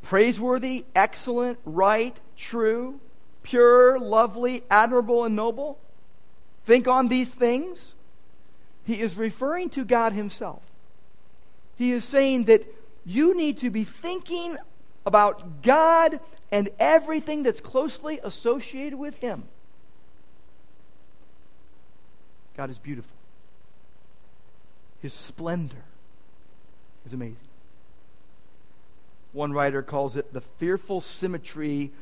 praiseworthy, 0.03 0.85
excellent, 0.95 1.59
right, 1.65 2.19
true, 2.37 3.01
pure, 3.43 3.99
lovely, 3.99 4.63
admirable, 4.71 5.25
and 5.25 5.37
noble, 5.37 5.79
think 6.67 6.87
on 6.87 7.09
these 7.09 7.33
things. 7.33 7.95
He 8.85 9.01
is 9.01 9.17
referring 9.17 9.71
to 9.71 9.85
God 9.85 10.13
Himself. 10.13 10.63
He 11.77 11.93
is 11.93 12.05
saying 12.05 12.45
that 12.45 12.67
you 13.05 13.37
need 13.37 13.59
to 13.59 13.71
be 13.71 13.85
thinking 13.85 14.57
about 15.05 15.63
God 15.63 16.21
and 16.51 16.69
everything 16.79 17.43
that's 17.43 17.61
closely 17.61 18.21
associated 18.23 18.99
with 18.99 19.17
Him. 19.19 19.45
God 22.57 22.71
is 22.71 22.79
beautiful. 22.79 23.17
His 25.01 25.13
splendor 25.13 25.85
is 27.05 27.13
amazing. 27.13 27.37
One 29.33 29.53
writer 29.53 29.83
calls 29.83 30.17
it 30.17 30.33
the 30.33 30.41
fearful 30.41 31.01
symmetry 31.01 31.93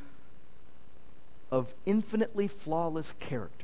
of 1.50 1.74
infinitely 1.85 2.46
flawless 2.46 3.14
character. 3.18 3.63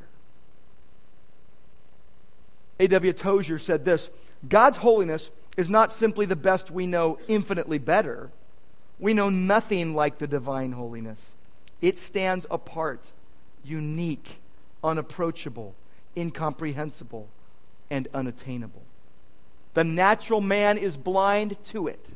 A.W. 2.81 3.13
Tozer 3.13 3.59
said 3.59 3.85
this 3.85 4.11
God's 4.49 4.79
holiness 4.79 5.31
is 5.57 5.71
not 5.71 5.93
simply 5.93 6.27
the 6.27 6.35
best 6.35 6.71
we 6.71 6.87
know, 6.87 7.19
infinitely 7.29 7.79
better. 7.79 8.31
We 8.99 9.15
know 9.15 9.31
nothing 9.31 9.95
like 9.95 10.19
the 10.19 10.27
divine 10.27 10.73
holiness. 10.73 11.21
It 11.81 11.99
stands 11.99 12.47
apart, 12.51 13.13
unique, 13.65 14.41
unapproachable, 14.83 15.75
incomprehensible, 16.17 17.29
and 17.91 18.09
unattainable. 18.13 18.83
The 19.75 19.85
natural 19.85 20.41
man 20.41 20.79
is 20.79 20.97
blind 20.97 21.63
to 21.67 21.87
it. 21.87 22.11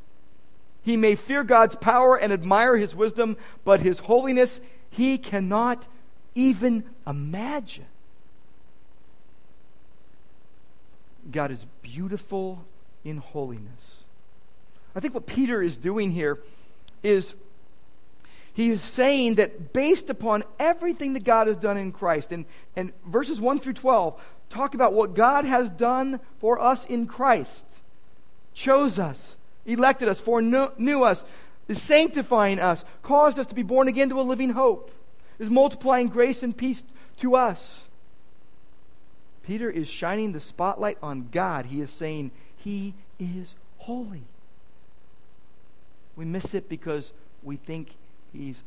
He 0.82 0.96
may 0.96 1.14
fear 1.14 1.44
God's 1.44 1.76
power 1.76 2.16
and 2.16 2.32
admire 2.32 2.76
his 2.76 2.94
wisdom, 2.94 3.36
but 3.64 3.80
his 3.80 4.00
holiness 4.00 4.60
he 4.90 5.18
cannot 5.18 5.86
even 6.34 6.84
imagine. 7.06 7.86
God 11.30 11.50
is 11.50 11.66
beautiful 11.82 12.64
in 13.04 13.18
holiness. 13.18 14.04
I 14.94 15.00
think 15.00 15.14
what 15.14 15.26
Peter 15.26 15.62
is 15.62 15.76
doing 15.76 16.10
here 16.10 16.38
is 17.02 17.34
he 18.54 18.70
is 18.70 18.80
saying 18.80 19.34
that 19.34 19.72
based 19.72 20.08
upon 20.08 20.44
everything 20.60 21.14
that 21.14 21.24
God 21.24 21.48
has 21.48 21.56
done 21.56 21.76
in 21.76 21.90
Christ, 21.90 22.30
and, 22.30 22.44
and 22.76 22.92
verses 23.06 23.40
1 23.40 23.58
through 23.58 23.72
12 23.72 24.20
talk 24.48 24.74
about 24.74 24.92
what 24.92 25.14
God 25.14 25.44
has 25.44 25.70
done 25.70 26.20
for 26.38 26.60
us 26.60 26.86
in 26.86 27.06
Christ, 27.06 27.66
chose 28.52 28.98
us, 28.98 29.36
elected 29.66 30.08
us, 30.08 30.20
foreknew 30.20 31.02
us, 31.02 31.24
is 31.66 31.82
sanctifying 31.82 32.60
us, 32.60 32.84
caused 33.02 33.38
us 33.38 33.46
to 33.46 33.54
be 33.54 33.64
born 33.64 33.88
again 33.88 34.08
to 34.10 34.20
a 34.20 34.22
living 34.22 34.50
hope, 34.50 34.92
is 35.40 35.50
multiplying 35.50 36.08
grace 36.08 36.44
and 36.44 36.56
peace 36.56 36.84
to 37.16 37.34
us. 37.34 37.84
Peter 39.44 39.70
is 39.70 39.88
shining 39.88 40.32
the 40.32 40.40
spotlight 40.40 40.98
on 41.02 41.28
God. 41.30 41.66
He 41.66 41.80
is 41.80 41.90
saying, 41.90 42.30
He 42.56 42.94
is 43.18 43.54
holy. 43.78 44.22
We 46.16 46.24
miss 46.24 46.54
it 46.54 46.68
because 46.68 47.12
we 47.42 47.56
think 47.56 47.96
he's, 48.32 48.62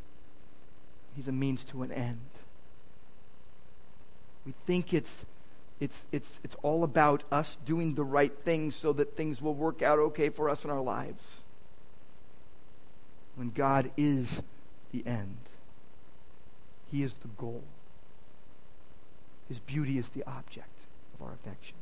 he's 1.15 1.27
a 1.27 1.31
means 1.31 1.63
to 1.65 1.81
an 1.81 1.91
end. 1.91 2.19
We 4.45 4.53
think 4.65 4.93
it's, 4.93 5.25
it's, 5.79 6.05
it's, 6.11 6.39
it's 6.43 6.55
all 6.61 6.83
about 6.83 7.23
us 7.31 7.57
doing 7.65 7.95
the 7.95 8.03
right 8.03 8.33
things 8.45 8.75
so 8.75 8.93
that 8.93 9.17
things 9.17 9.41
will 9.41 9.55
work 9.55 9.81
out 9.81 9.97
okay 9.99 10.29
for 10.29 10.49
us 10.49 10.63
in 10.63 10.69
our 10.69 10.81
lives. 10.81 11.41
When 13.35 13.49
God 13.49 13.91
is 13.97 14.43
the 14.91 15.05
end, 15.07 15.37
He 16.91 17.01
is 17.01 17.13
the 17.15 17.29
goal. 17.29 17.63
His 19.47 19.59
beauty 19.59 19.97
is 19.97 20.09
the 20.09 20.23
object 20.25 20.79
of 21.13 21.25
our 21.25 21.33
affections. 21.33 21.79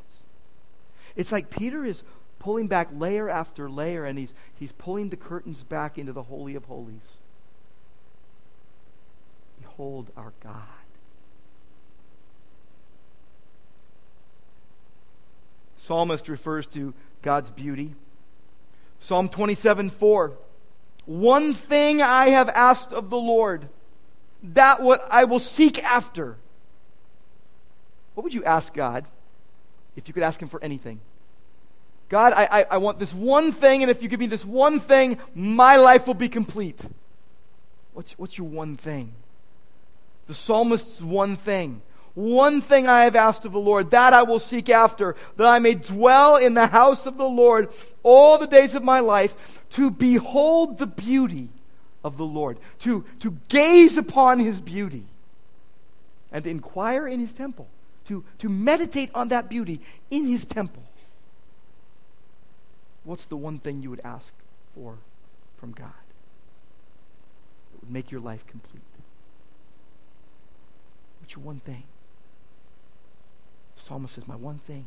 It's 1.15 1.31
like 1.31 1.49
Peter 1.49 1.85
is 1.85 2.03
pulling 2.39 2.67
back 2.67 2.89
layer 2.93 3.29
after 3.29 3.69
layer, 3.69 4.05
and 4.05 4.19
he's, 4.19 4.33
he's 4.53 4.71
pulling 4.71 5.09
the 5.09 5.15
curtains 5.15 5.63
back 5.63 5.97
into 5.97 6.13
the 6.13 6.23
Holy 6.23 6.55
of 6.55 6.65
Holies. 6.65 7.19
Behold 9.59 10.11
our 10.15 10.33
God. 10.41 10.61
Psalmist 15.75 16.29
refers 16.29 16.65
to 16.67 16.93
God's 17.21 17.51
beauty. 17.51 17.95
Psalm 18.99 19.29
27 19.29 19.89
4. 19.89 20.33
One 21.05 21.53
thing 21.53 22.01
I 22.01 22.29
have 22.29 22.49
asked 22.49 22.91
of 22.91 23.09
the 23.11 23.17
Lord, 23.17 23.69
that 24.41 24.81
what 24.81 25.07
I 25.11 25.25
will 25.25 25.39
seek 25.39 25.83
after. 25.83 26.37
What 28.15 28.23
would 28.23 28.33
you 28.33 28.43
ask 28.43 28.73
God 28.73 29.05
if 29.95 30.07
you 30.07 30.13
could 30.13 30.23
ask 30.23 30.41
Him 30.41 30.47
for 30.47 30.61
anything? 30.63 30.99
God, 32.09 32.33
I, 32.33 32.47
I, 32.51 32.65
I, 32.71 32.77
want 32.77 32.99
this 32.99 33.13
one 33.13 33.51
thing, 33.51 33.81
and 33.81 33.89
if 33.89 34.03
you 34.03 34.09
give 34.09 34.19
me 34.19 34.27
this 34.27 34.45
one 34.45 34.79
thing, 34.79 35.17
my 35.33 35.77
life 35.77 36.05
will 36.05 36.13
be 36.13 36.29
complete. 36.29 36.79
What's, 37.93 38.13
what's 38.13 38.37
your 38.37 38.47
one 38.47 38.77
thing? 38.77 39.13
The 40.27 40.33
psalmist's 40.33 41.01
one 41.01 41.35
thing. 41.35 41.81
One 42.13 42.61
thing 42.61 42.87
I 42.87 43.03
have 43.03 43.15
asked 43.15 43.43
of 43.43 43.51
the 43.51 43.59
Lord, 43.59 43.91
that 43.91 44.13
I 44.13 44.23
will 44.23 44.39
seek 44.39 44.69
after, 44.69 45.15
that 45.35 45.47
I 45.47 45.59
may 45.59 45.73
dwell 45.73 46.37
in 46.37 46.53
the 46.53 46.67
house 46.67 47.05
of 47.05 47.17
the 47.17 47.27
Lord 47.27 47.69
all 48.03 48.37
the 48.37 48.47
days 48.47 48.75
of 48.75 48.83
my 48.83 49.01
life, 49.01 49.35
to 49.71 49.91
behold 49.91 50.77
the 50.77 50.87
beauty 50.87 51.49
of 52.03 52.17
the 52.17 52.25
Lord, 52.25 52.59
to, 52.79 53.03
to 53.19 53.31
gaze 53.49 53.97
upon 53.97 54.39
his 54.39 54.61
beauty, 54.61 55.05
and 56.31 56.43
to 56.43 56.49
inquire 56.49 57.07
in 57.07 57.19
his 57.19 57.33
temple, 57.33 57.67
to, 58.05 58.23
to 58.39 58.49
meditate 58.49 59.09
on 59.13 59.29
that 59.29 59.49
beauty 59.49 59.81
in 60.09 60.25
his 60.25 60.45
temple 60.45 60.83
what's 63.05 63.25
the 63.25 63.37
one 63.37 63.59
thing 63.59 63.81
you 63.81 63.89
would 63.89 64.01
ask 64.03 64.33
for 64.73 64.97
from 65.57 65.71
God 65.71 65.87
that 67.71 67.81
would 67.81 67.91
make 67.91 68.11
your 68.11 68.19
life 68.19 68.45
complete? 68.45 68.81
What's 71.21 71.35
your 71.35 71.45
one 71.45 71.59
thing? 71.59 71.83
The 73.75 73.81
psalmist 73.81 74.15
says, 74.15 74.27
My 74.27 74.35
one 74.35 74.59
thing 74.59 74.85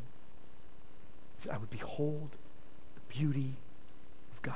is 1.39 1.45
that 1.45 1.53
I 1.53 1.57
would 1.57 1.69
behold 1.69 2.29
the 2.95 3.01
beauty 3.13 3.55
of 4.35 4.41
God. 4.41 4.55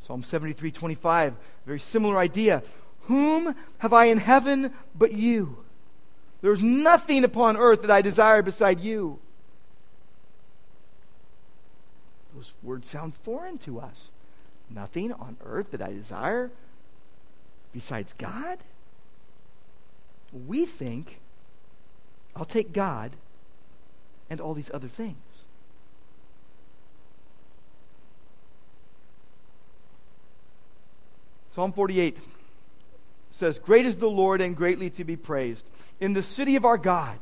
Psalm 0.00 0.24
73 0.24 0.72
25, 0.72 1.36
very 1.64 1.80
similar 1.80 2.18
idea. 2.18 2.62
Whom 3.04 3.54
have 3.78 3.92
I 3.92 4.06
in 4.06 4.18
heaven 4.18 4.72
but 4.94 5.12
you? 5.12 5.64
There's 6.40 6.62
nothing 6.62 7.24
upon 7.24 7.56
earth 7.56 7.82
that 7.82 7.90
I 7.90 8.02
desire 8.02 8.42
beside 8.42 8.80
you. 8.80 9.18
Those 12.34 12.54
words 12.62 12.88
sound 12.88 13.14
foreign 13.14 13.58
to 13.58 13.78
us. 13.80 14.10
Nothing 14.70 15.12
on 15.12 15.36
earth 15.44 15.70
that 15.72 15.82
I 15.82 15.92
desire 15.92 16.50
besides 17.72 18.14
God? 18.18 18.58
We 20.32 20.64
think, 20.64 21.20
I'll 22.34 22.44
take 22.44 22.72
God 22.72 23.12
and 24.30 24.40
all 24.40 24.54
these 24.54 24.70
other 24.72 24.88
things. 24.88 25.16
Psalm 31.54 31.72
48 31.72 32.18
says, 33.32 33.58
Great 33.58 33.86
is 33.86 33.96
the 33.96 34.10
Lord 34.10 34.40
and 34.40 34.56
greatly 34.56 34.90
to 34.90 35.04
be 35.04 35.16
praised. 35.16 35.68
In 36.00 36.12
the 36.12 36.22
city 36.22 36.56
of 36.56 36.64
our 36.64 36.78
God, 36.78 37.18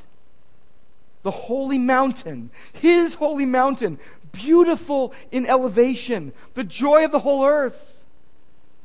the 1.23 1.31
holy 1.31 1.79
mountain, 1.79 2.51
his 2.73 3.15
holy 3.15 3.47
mountain, 3.47 3.99
beautiful 4.33 5.13
in 5.31 5.47
elevation, 5.47 6.33
the 6.55 6.65
joy 6.65 7.05
of 7.05 7.13
the 7.13 7.21
whole 7.21 7.47
earth. 7.47 8.03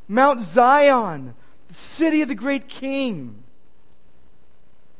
Mount 0.07 0.41
Zion, 0.41 1.33
the 1.67 1.73
city 1.73 2.21
of 2.21 2.27
the 2.27 2.35
great 2.35 2.67
king. 2.67 3.43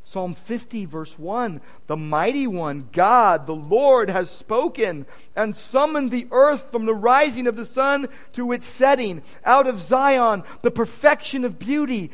Psalm 0.08 0.36
50, 0.36 0.86
verse 0.86 1.18
1 1.18 1.60
The 1.88 1.98
mighty 1.98 2.46
one, 2.46 2.90
God, 2.92 3.48
the 3.48 3.56
Lord, 3.56 4.12
has 4.12 4.30
spoken 4.30 5.08
and 5.36 5.56
summoned 5.56 6.12
the 6.12 6.28
earth 6.32 6.72
from 6.72 6.86
the 6.86 6.94
rising 6.94 7.48
of 7.48 7.56
the 7.56 7.66
sun 7.66 8.08
to 8.34 8.52
its 8.52 8.68
setting. 8.68 9.24
Out 9.44 9.66
of 9.66 9.82
Zion, 9.82 10.44
the 10.62 10.70
perfection 10.70 11.44
of 11.44 11.58
beauty, 11.58 12.12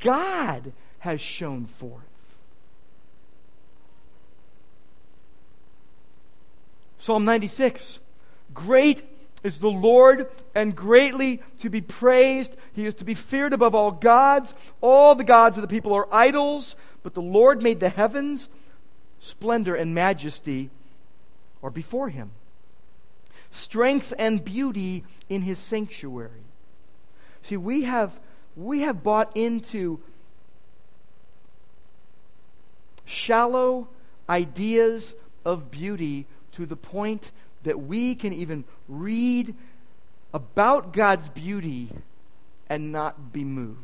God 0.00 0.72
has 0.98 1.20
shone 1.20 1.64
forth. 1.64 2.02
Psalm 6.98 7.24
96 7.24 8.00
Great 8.52 9.02
is 9.42 9.58
the 9.58 9.70
Lord 9.70 10.28
and 10.54 10.76
greatly 10.76 11.42
to 11.60 11.70
be 11.70 11.80
praised. 11.80 12.56
He 12.74 12.84
is 12.84 12.94
to 12.96 13.04
be 13.04 13.14
feared 13.14 13.54
above 13.54 13.74
all 13.74 13.92
gods. 13.92 14.54
All 14.82 15.14
the 15.14 15.24
gods 15.24 15.56
of 15.56 15.62
the 15.62 15.68
people 15.68 15.94
are 15.94 16.08
idols, 16.12 16.76
but 17.04 17.14
the 17.14 17.22
Lord 17.22 17.62
made 17.62 17.78
the 17.78 17.90
heavens. 17.90 18.48
Splendor 19.20 19.76
and 19.76 19.94
majesty 19.94 20.70
are 21.62 21.70
before 21.70 22.08
him. 22.08 22.32
Strength 23.50 24.12
and 24.18 24.44
beauty 24.44 25.04
in 25.28 25.42
his 25.42 25.58
sanctuary. 25.58 26.42
See, 27.42 27.56
we 27.56 27.82
have, 27.82 28.18
we 28.56 28.80
have 28.80 29.04
bought 29.04 29.30
into 29.36 30.00
shallow 33.04 33.88
ideas 34.28 35.14
of 35.44 35.70
beauty 35.70 36.26
to 36.52 36.66
the 36.66 36.76
point 36.76 37.30
that 37.62 37.80
we 37.80 38.14
can 38.14 38.32
even 38.32 38.64
read 38.88 39.54
about 40.32 40.92
God's 40.92 41.28
beauty 41.28 41.90
and 42.68 42.92
not 42.92 43.32
be 43.32 43.44
moved. 43.44 43.78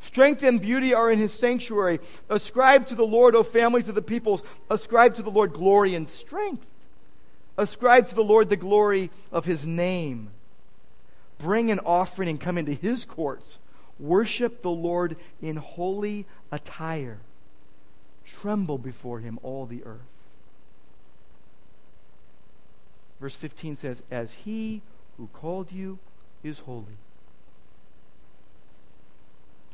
Strength 0.00 0.42
and 0.42 0.60
beauty 0.60 0.94
are 0.94 1.10
in 1.10 1.18
his 1.18 1.32
sanctuary. 1.32 2.00
Ascribe 2.28 2.86
to 2.86 2.94
the 2.94 3.06
Lord, 3.06 3.34
O 3.34 3.42
families 3.42 3.88
of 3.88 3.94
the 3.94 4.02
peoples. 4.02 4.42
Ascribe 4.70 5.14
to 5.16 5.22
the 5.22 5.30
Lord 5.30 5.52
glory 5.52 5.94
and 5.94 6.08
strength. 6.08 6.66
Ascribe 7.58 8.08
to 8.08 8.14
the 8.14 8.24
Lord 8.24 8.48
the 8.48 8.56
glory 8.56 9.10
of 9.30 9.44
his 9.44 9.66
name. 9.66 10.30
Bring 11.38 11.70
an 11.70 11.80
offering 11.80 12.28
and 12.28 12.40
come 12.40 12.56
into 12.56 12.72
his 12.72 13.04
courts. 13.04 13.58
Worship 13.98 14.62
the 14.62 14.70
Lord 14.70 15.16
in 15.42 15.56
holy 15.56 16.26
attire. 16.50 17.18
Tremble 18.24 18.78
before 18.78 19.20
him, 19.20 19.38
all 19.42 19.66
the 19.66 19.84
earth. 19.84 20.00
Verse 23.20 23.36
15 23.36 23.76
says, 23.76 24.02
As 24.10 24.32
he 24.32 24.80
who 25.18 25.28
called 25.34 25.70
you 25.70 25.98
is 26.42 26.60
holy. 26.60 26.96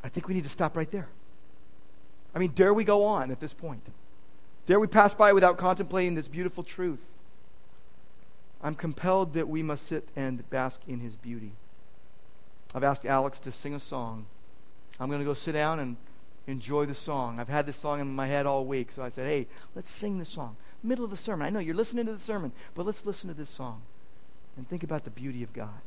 I 0.07 0.09
think 0.09 0.29
we 0.29 0.35
need 0.35 0.45
to 0.45 0.51
stop 0.51 0.77
right 0.77 0.91
there. 0.91 1.09
I 2.35 2.39
mean, 2.39 2.53
dare 2.53 2.73
we 2.73 2.85
go 2.85 3.05
on 3.05 3.31
at 3.31 3.41
this 3.41 3.53
point? 3.53 3.83
Dare 4.67 4.81
we 4.81 4.87
pass 4.87 5.15
by 5.15 5.33
without 5.33 5.59
contemplating 5.59 6.15
this 6.15 6.29
beautiful 6.29 6.63
truth? 6.63 7.01
I'm 8.63 8.75
compelled 8.75 9.35
that 9.35 9.49
we 9.49 9.63
must 9.63 9.87
sit 9.87 10.09
and 10.17 10.49
bask 10.49 10.81
in 10.89 11.01
his 11.01 11.15
beauty. 11.15 11.53
I've 12.75 12.85
asked 12.85 13.05
Alex 13.05 13.39
to 13.41 13.53
sing 13.53 13.75
a 13.75 13.81
song. 13.81 14.27
I'm 14.99 15.09
going 15.09 15.21
to 15.21 15.27
go 15.27 15.35
sit 15.35 15.53
down 15.53 15.79
and 15.79 15.97
enjoy 16.47 16.87
the 16.87 16.95
song. 16.95 17.39
I've 17.39 17.49
had 17.49 17.67
this 17.67 17.77
song 17.77 18.01
in 18.01 18.15
my 18.15 18.27
head 18.27 18.47
all 18.47 18.65
week, 18.65 18.93
so 18.95 19.03
I 19.03 19.11
said, 19.11 19.27
hey, 19.27 19.47
let's 19.75 19.91
sing 19.91 20.19
this 20.19 20.31
song 20.31 20.57
middle 20.87 21.05
of 21.05 21.11
the 21.11 21.17
sermon. 21.17 21.47
I 21.47 21.51
know 21.51 21.59
you're 21.59 21.75
listening 21.75 22.07
to 22.07 22.13
the 22.13 22.21
sermon, 22.21 22.53
but 22.75 22.87
let's 22.87 23.05
listen 23.05 23.29
to 23.29 23.35
this 23.35 23.51
song 23.51 23.83
and 24.57 24.69
think 24.69 24.83
about 24.83 25.05
the 25.05 25.11
beauty 25.11 25.43
of 25.43 25.53
God. 25.53 25.81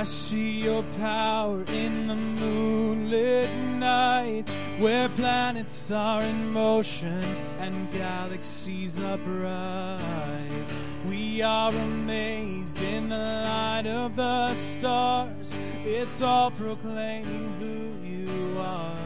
I 0.00 0.04
see 0.04 0.62
your 0.62 0.82
power 0.98 1.62
in 1.68 2.06
the 2.06 2.16
moonlit 2.16 3.50
night, 3.76 4.48
where 4.78 5.10
planets 5.10 5.90
are 5.90 6.22
in 6.22 6.50
motion 6.52 7.22
and 7.58 7.92
galaxies 7.92 8.98
are 8.98 9.18
bright. 9.18 10.64
We 11.06 11.42
are 11.42 11.70
amazed 11.70 12.80
in 12.80 13.10
the 13.10 13.18
light 13.18 13.84
of 13.84 14.16
the 14.16 14.54
stars. 14.54 15.54
It's 15.84 16.22
all 16.22 16.50
proclaiming 16.50 17.52
who 17.60 18.08
you 18.08 18.58
are. 18.58 18.96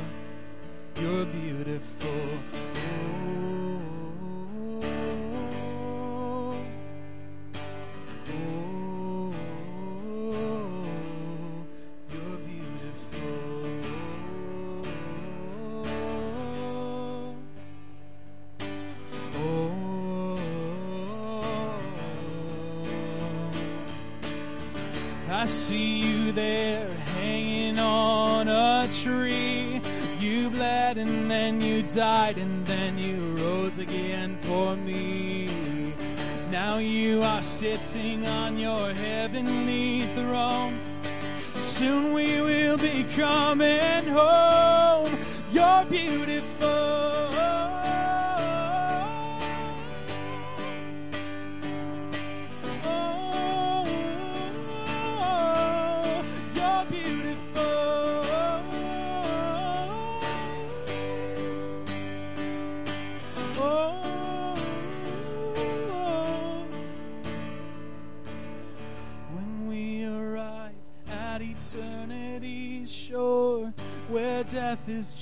You're 0.94 1.26
beautiful. 1.26 2.38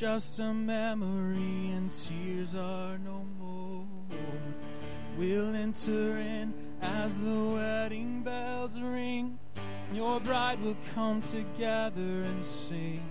Just 0.02 0.40
a 0.40 0.52
memory 0.52 1.70
and 1.76 1.88
tears 1.88 2.56
are 2.56 2.98
no 2.98 3.24
more, 3.38 3.86
we'll 5.16 5.54
enter 5.54 6.16
in 6.18 6.52
as 6.80 7.22
the 7.22 7.44
wedding 7.54 8.20
bells 8.20 8.80
ring. 8.80 9.38
Your 9.92 10.18
bride 10.18 10.60
will 10.60 10.76
come 10.92 11.22
together 11.22 12.24
and 12.24 12.44
sing, 12.44 13.08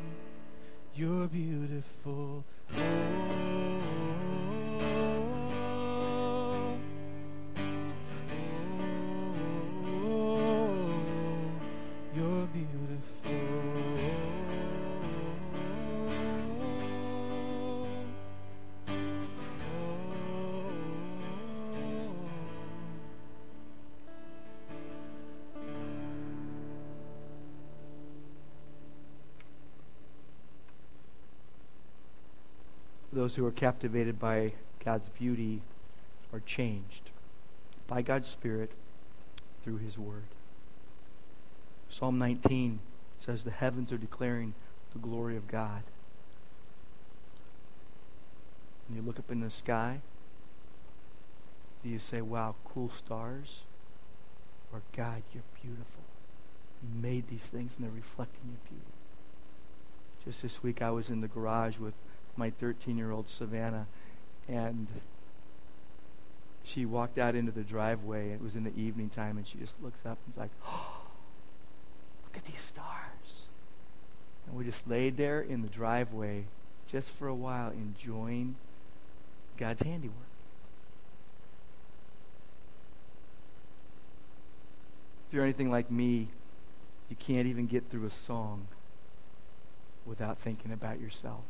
You're 0.94 1.30
beautiful. 1.30 2.44
Oh. 2.78 3.51
Those 33.32 33.38
who 33.38 33.46
are 33.46 33.52
captivated 33.52 34.20
by 34.20 34.52
God's 34.84 35.08
beauty 35.08 35.62
are 36.34 36.42
changed 36.42 37.12
by 37.88 38.02
God's 38.02 38.28
Spirit 38.28 38.72
through 39.64 39.78
His 39.78 39.98
Word. 39.98 40.28
Psalm 41.88 42.20
19 42.20 42.80
says, 43.22 43.46
The 43.46 43.52
heavens 43.52 43.94
are 43.94 43.98
declaring 43.98 44.54
the 44.92 45.00
glory 45.00 45.38
of 45.38 45.48
God. 45.48 45.84
When 48.90 48.98
you 48.98 49.02
look 49.02 49.18
up 49.18 49.32
in 49.32 49.40
the 49.40 49.50
sky, 49.50 50.02
do 51.86 51.90
you 51.90 52.00
say, 52.00 52.20
Wow, 52.20 52.56
cool 52.66 52.90
stars? 52.90 53.62
Or, 54.74 54.82
God, 54.94 55.24
you're 55.34 55.44
beautiful. 55.62 56.04
You 56.84 57.02
made 57.02 57.30
these 57.30 57.46
things 57.46 57.76
and 57.78 57.86
they're 57.86 57.96
reflecting 57.96 58.50
your 58.50 58.60
beauty. 58.70 58.92
Just 60.26 60.42
this 60.42 60.62
week, 60.62 60.82
I 60.82 60.92
was 60.92 61.10
in 61.10 61.22
the 61.22 61.30
garage 61.30 61.78
with 61.78 61.94
my 62.38 62.50
13 62.50 62.98
year 62.98 63.12
old 63.12 63.30
Savannah, 63.30 63.88
and 64.48 64.88
she 66.64 66.86
walked 66.86 67.18
out 67.18 67.36
into 67.36 67.52
the 67.52 67.64
driveway. 67.64 68.32
It 68.32 68.42
was 68.42 68.56
in 68.56 68.64
the 68.64 68.76
evening 68.76 69.10
time, 69.10 69.38
and 69.38 69.48
she 69.48 69.58
just 69.58 69.76
looks 69.82 70.00
up 70.06 70.18
and 70.26 70.34
is 70.34 70.40
like, 70.40 70.52
oh, 70.66 71.02
look 72.24 72.38
at 72.38 72.46
these 72.46 72.62
stars. 72.62 73.46
And 74.48 74.56
we 74.56 74.64
just 74.64 74.88
laid 74.88 75.18
there 75.18 75.42
in 75.42 75.62
the 75.62 75.68
driveway 75.68 76.46
just 76.92 77.12
for 77.12 77.28
a 77.28 77.36
while, 77.36 77.72
enjoying 77.72 78.56
God's 79.58 79.84
handiwork. 79.84 80.16
If 85.28 85.36
you're 85.36 85.44
anything 85.44 85.72
like 85.72 85.90
me, 85.90 86.28
you 87.10 87.16
can't 87.18 87.48
even 87.48 87.66
get 87.66 87.90
through 87.90 88.06
a 88.06 88.12
song 88.12 88.68
without 90.06 90.38
thinking 90.40 90.74
about 90.74 91.00
yourself. 91.00 91.42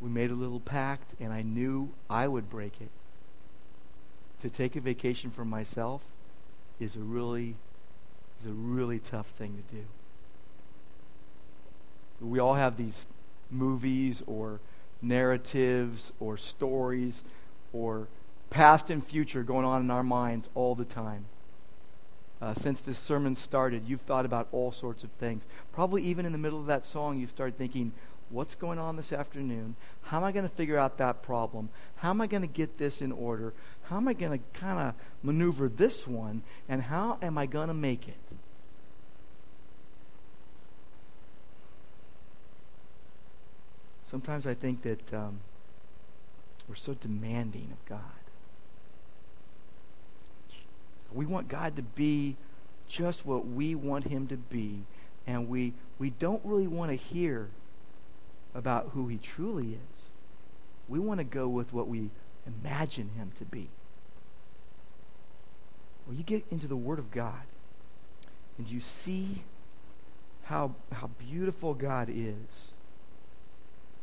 We 0.00 0.08
made 0.08 0.30
a 0.30 0.34
little 0.34 0.60
pact, 0.60 1.14
and 1.20 1.32
I 1.32 1.42
knew 1.42 1.90
I 2.08 2.28
would 2.28 2.48
break 2.48 2.80
it. 2.80 2.90
To 4.42 4.50
take 4.50 4.76
a 4.76 4.80
vacation 4.80 5.30
for 5.30 5.44
myself 5.44 6.02
is 6.78 6.94
a 6.94 7.00
really 7.00 7.56
is 8.40 8.46
a 8.46 8.52
really 8.52 9.00
tough 9.00 9.26
thing 9.36 9.56
to 9.56 9.74
do. 9.74 9.84
We 12.20 12.38
all 12.38 12.54
have 12.54 12.76
these 12.76 13.04
movies 13.50 14.22
or 14.26 14.60
narratives 15.02 16.12
or 16.20 16.36
stories 16.36 17.24
or 17.72 18.06
past 18.50 18.90
and 18.90 19.04
future 19.04 19.42
going 19.42 19.64
on 19.64 19.80
in 19.82 19.90
our 19.90 20.02
minds 20.02 20.48
all 20.54 20.74
the 20.74 20.84
time. 20.84 21.24
Uh, 22.40 22.54
since 22.54 22.80
this 22.80 22.98
sermon 22.98 23.34
started, 23.34 23.88
you've 23.88 24.00
thought 24.02 24.24
about 24.24 24.46
all 24.52 24.70
sorts 24.70 25.02
of 25.02 25.10
things. 25.18 25.44
Probably 25.72 26.02
even 26.04 26.24
in 26.24 26.32
the 26.32 26.38
middle 26.38 26.60
of 26.60 26.66
that 26.66 26.84
song, 26.84 27.18
you've 27.18 27.30
started 27.30 27.58
thinking, 27.58 27.92
what's 28.30 28.54
going 28.54 28.78
on 28.78 28.96
this 28.96 29.12
afternoon? 29.12 29.76
How 30.02 30.18
am 30.18 30.24
I 30.24 30.32
going 30.32 30.48
to 30.48 30.54
figure 30.54 30.78
out 30.78 30.98
that 30.98 31.22
problem? 31.22 31.68
How 31.96 32.10
am 32.10 32.20
I 32.20 32.26
going 32.26 32.42
to 32.42 32.48
get 32.48 32.78
this 32.78 33.00
in 33.00 33.12
order? 33.12 33.52
How 33.84 33.96
am 33.96 34.08
I 34.08 34.12
going 34.12 34.38
to 34.38 34.58
kind 34.58 34.78
of 34.78 34.94
maneuver 35.22 35.68
this 35.68 36.06
one? 36.06 36.42
And 36.68 36.82
how 36.82 37.18
am 37.22 37.38
I 37.38 37.46
going 37.46 37.68
to 37.68 37.74
make 37.74 38.08
it? 38.08 38.16
Sometimes 44.10 44.46
I 44.46 44.54
think 44.54 44.82
that 44.82 45.12
um, 45.12 45.40
we're 46.66 46.74
so 46.74 46.94
demanding 46.94 47.68
of 47.72 47.84
God. 47.86 48.00
We 51.12 51.26
want 51.26 51.48
God 51.48 51.76
to 51.76 51.82
be 51.82 52.36
just 52.86 53.26
what 53.26 53.46
we 53.46 53.74
want 53.74 54.06
Him 54.06 54.26
to 54.28 54.36
be, 54.36 54.80
and 55.26 55.48
we, 55.48 55.74
we 55.98 56.10
don't 56.10 56.40
really 56.44 56.66
want 56.66 56.90
to 56.90 56.96
hear 56.96 57.48
about 58.54 58.90
who 58.94 59.08
He 59.08 59.18
truly 59.18 59.72
is. 59.72 60.10
We 60.88 60.98
want 60.98 61.18
to 61.18 61.24
go 61.24 61.48
with 61.48 61.72
what 61.72 61.88
we 61.88 62.10
imagine 62.46 63.10
Him 63.16 63.32
to 63.36 63.44
be. 63.44 63.68
Well, 66.06 66.16
you 66.16 66.22
get 66.22 66.44
into 66.50 66.66
the 66.66 66.76
Word 66.76 66.98
of 66.98 67.10
God, 67.10 67.42
and 68.56 68.66
you 68.66 68.80
see 68.80 69.42
how, 70.44 70.74
how 70.92 71.10
beautiful 71.18 71.74
God 71.74 72.08
is. 72.10 72.72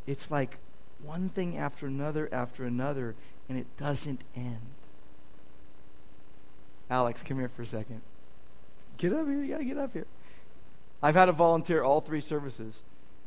It's 0.05 0.29
like 0.29 0.57
one 1.03 1.29
thing 1.29 1.57
after 1.57 1.87
another 1.87 2.29
after 2.31 2.65
another, 2.65 3.15
and 3.49 3.57
it 3.57 3.65
doesn't 3.77 4.21
end. 4.35 4.59
Alex, 6.89 7.23
come 7.23 7.37
here 7.37 7.49
for 7.49 7.63
a 7.63 7.67
second. 7.67 8.01
Get 8.97 9.11
up 9.11 9.27
here. 9.27 9.43
You 9.43 9.51
got 9.51 9.57
to 9.57 9.65
get 9.65 9.77
up 9.77 9.93
here. 9.93 10.05
I've 11.01 11.15
had 11.15 11.29
a 11.29 11.33
volunteer 11.33 11.83
all 11.83 12.01
three 12.01 12.21
services. 12.21 12.75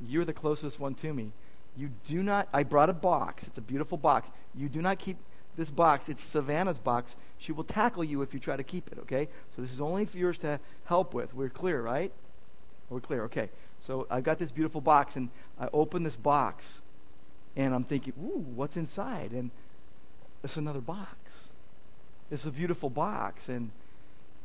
You're 0.06 0.24
the 0.24 0.32
closest 0.32 0.78
one 0.78 0.94
to 0.96 1.12
me. 1.12 1.32
You 1.76 1.90
do 2.04 2.22
not, 2.22 2.48
I 2.52 2.62
brought 2.62 2.90
a 2.90 2.92
box. 2.92 3.46
It's 3.46 3.58
a 3.58 3.62
beautiful 3.62 3.98
box. 3.98 4.30
You 4.54 4.68
do 4.68 4.82
not 4.82 4.98
keep 4.98 5.16
this 5.56 5.70
box. 5.70 6.08
It's 6.08 6.22
Savannah's 6.22 6.78
box. 6.78 7.16
She 7.38 7.52
will 7.52 7.64
tackle 7.64 8.04
you 8.04 8.22
if 8.22 8.34
you 8.34 8.40
try 8.40 8.56
to 8.56 8.64
keep 8.64 8.90
it, 8.90 8.98
okay? 9.00 9.28
So 9.54 9.62
this 9.62 9.72
is 9.72 9.80
only 9.80 10.04
for 10.04 10.18
yours 10.18 10.38
to 10.38 10.60
help 10.84 11.14
with. 11.14 11.34
We're 11.34 11.48
clear, 11.48 11.82
right? 11.82 12.12
We're 12.90 13.00
clear, 13.00 13.24
okay. 13.24 13.50
So 13.86 14.06
I've 14.10 14.24
got 14.24 14.38
this 14.38 14.50
beautiful 14.50 14.80
box, 14.80 15.16
and 15.16 15.30
I 15.58 15.68
open 15.72 16.02
this 16.02 16.16
box, 16.16 16.80
and 17.56 17.74
I'm 17.74 17.84
thinking, 17.84 18.12
ooh, 18.20 18.44
what's 18.54 18.76
inside? 18.76 19.32
And 19.32 19.50
it's 20.42 20.56
another 20.56 20.80
box. 20.80 21.48
It's 22.30 22.44
a 22.44 22.50
beautiful 22.50 22.90
box. 22.90 23.48
And, 23.48 23.70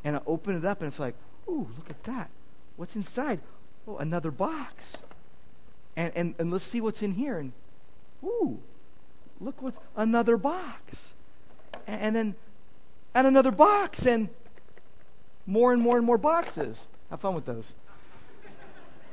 and 0.04 0.18
I 0.18 0.22
open 0.28 0.56
it 0.56 0.66
up, 0.66 0.82
and 0.82 0.88
it's 0.88 1.00
like, 1.00 1.16
ooh, 1.48 1.68
look 1.78 1.90
at 1.90 2.04
that. 2.04 2.30
What's 2.76 2.96
inside? 2.96 3.40
Oh, 3.88 3.98
another 3.98 4.32
box. 4.32 4.94
And, 5.96 6.12
and, 6.16 6.36
and 6.40 6.52
let's 6.52 6.66
see 6.66 6.82
what's 6.82 7.02
in 7.02 7.14
here. 7.14 7.38
And, 7.38 7.52
ooh, 8.24 8.60
look 9.40 9.62
what's 9.62 9.78
another 9.96 10.38
box. 10.38 10.98
And, 11.88 12.02
and 12.02 12.16
then, 12.16 12.36
and 13.16 13.28
another 13.28 13.52
box, 13.52 14.06
and 14.06 14.30
more 15.46 15.74
and 15.74 15.82
more 15.82 15.98
and 15.98 16.06
more 16.06 16.18
boxes. 16.18 16.88
Have 17.10 17.22
fun 17.22 17.36
with 17.36 17.46
those. 17.46 17.74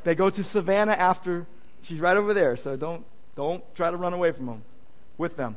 They 0.05 0.15
go 0.15 0.31
to 0.31 0.43
Savannah 0.43 0.93
after 0.93 1.47
she's 1.83 2.01
right 2.01 2.17
over 2.17 2.33
there, 2.33 2.57
so 2.57 2.77
don't 2.77 3.05
don't 3.37 3.63
try 3.75 3.91
to 3.91 3.97
run 3.97 4.13
away 4.13 4.33
from 4.33 4.47
them 4.47 4.63
with 5.19 5.37
them. 5.37 5.57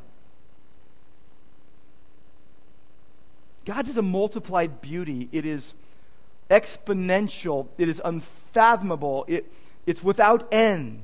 God's 3.64 3.88
is 3.88 3.96
a 3.96 4.02
multiplied 4.02 4.82
beauty. 4.82 5.28
It 5.32 5.46
is 5.46 5.72
exponential. 6.50 7.68
It 7.78 7.88
is 7.88 8.00
unfathomable. 8.04 9.24
It, 9.26 9.50
it's 9.86 10.02
without 10.02 10.52
end. 10.52 11.02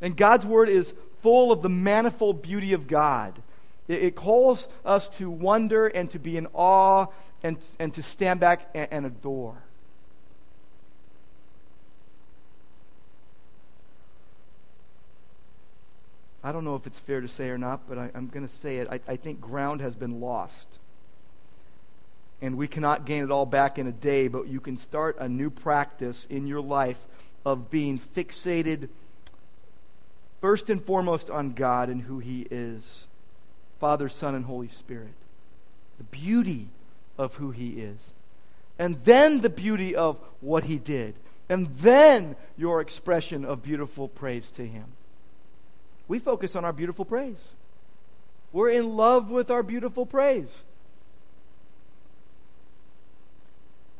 And 0.00 0.16
God's 0.16 0.46
word 0.46 0.68
is 0.68 0.94
full 1.22 1.50
of 1.50 1.62
the 1.62 1.68
manifold 1.68 2.42
beauty 2.42 2.72
of 2.72 2.86
God. 2.86 3.40
It, 3.88 4.02
it 4.02 4.14
calls 4.16 4.68
us 4.84 5.08
to 5.10 5.30
wonder 5.30 5.88
and 5.88 6.10
to 6.10 6.18
be 6.18 6.36
in 6.36 6.46
awe 6.54 7.06
and, 7.42 7.58
and 7.78 7.92
to 7.94 8.02
stand 8.02 8.40
back 8.40 8.68
and, 8.74 8.88
and 8.90 9.06
adore. 9.06 9.56
I 16.42 16.52
don't 16.52 16.64
know 16.64 16.76
if 16.76 16.86
it's 16.86 17.00
fair 17.00 17.20
to 17.20 17.28
say 17.28 17.48
or 17.48 17.58
not, 17.58 17.88
but 17.88 17.98
I, 17.98 18.10
am 18.14 18.28
going 18.28 18.46
to 18.46 18.52
say 18.52 18.78
it. 18.78 18.88
I, 18.90 19.00
I 19.08 19.16
think 19.16 19.40
ground 19.40 19.80
has 19.80 19.94
been 19.94 20.20
lost. 20.20 20.66
And 22.40 22.56
we 22.56 22.68
cannot 22.68 23.04
gain 23.04 23.24
it 23.24 23.30
all 23.32 23.44
back 23.44 23.78
in 23.78 23.88
a 23.88 23.92
day, 23.92 24.28
but 24.28 24.46
you 24.46 24.60
can 24.60 24.76
start 24.76 25.16
a 25.18 25.28
new 25.28 25.50
practice 25.50 26.26
in 26.26 26.46
your 26.46 26.60
life 26.60 27.04
of 27.44 27.70
being 27.70 27.98
fixated 27.98 28.88
first 30.40 30.70
and 30.70 30.82
foremost 30.82 31.30
on 31.30 31.52
God 31.52 31.88
and 31.88 32.02
who 32.02 32.18
He 32.18 32.46
is 32.50 33.06
Father, 33.80 34.08
Son, 34.08 34.34
and 34.34 34.44
Holy 34.44 34.68
Spirit. 34.68 35.14
The 35.98 36.04
beauty 36.04 36.68
of 37.16 37.36
who 37.36 37.50
He 37.50 37.80
is. 37.80 37.98
And 38.78 38.98
then 39.04 39.40
the 39.40 39.48
beauty 39.48 39.94
of 39.94 40.18
what 40.40 40.64
He 40.64 40.78
did. 40.78 41.14
And 41.48 41.68
then 41.76 42.36
your 42.56 42.80
expression 42.80 43.44
of 43.44 43.62
beautiful 43.62 44.08
praise 44.08 44.50
to 44.52 44.66
Him 44.66 44.84
we 46.08 46.18
focus 46.18 46.56
on 46.56 46.64
our 46.64 46.72
beautiful 46.72 47.04
praise. 47.04 47.52
We're 48.50 48.70
in 48.70 48.96
love 48.96 49.30
with 49.30 49.50
our 49.50 49.62
beautiful 49.62 50.06
praise. 50.06 50.64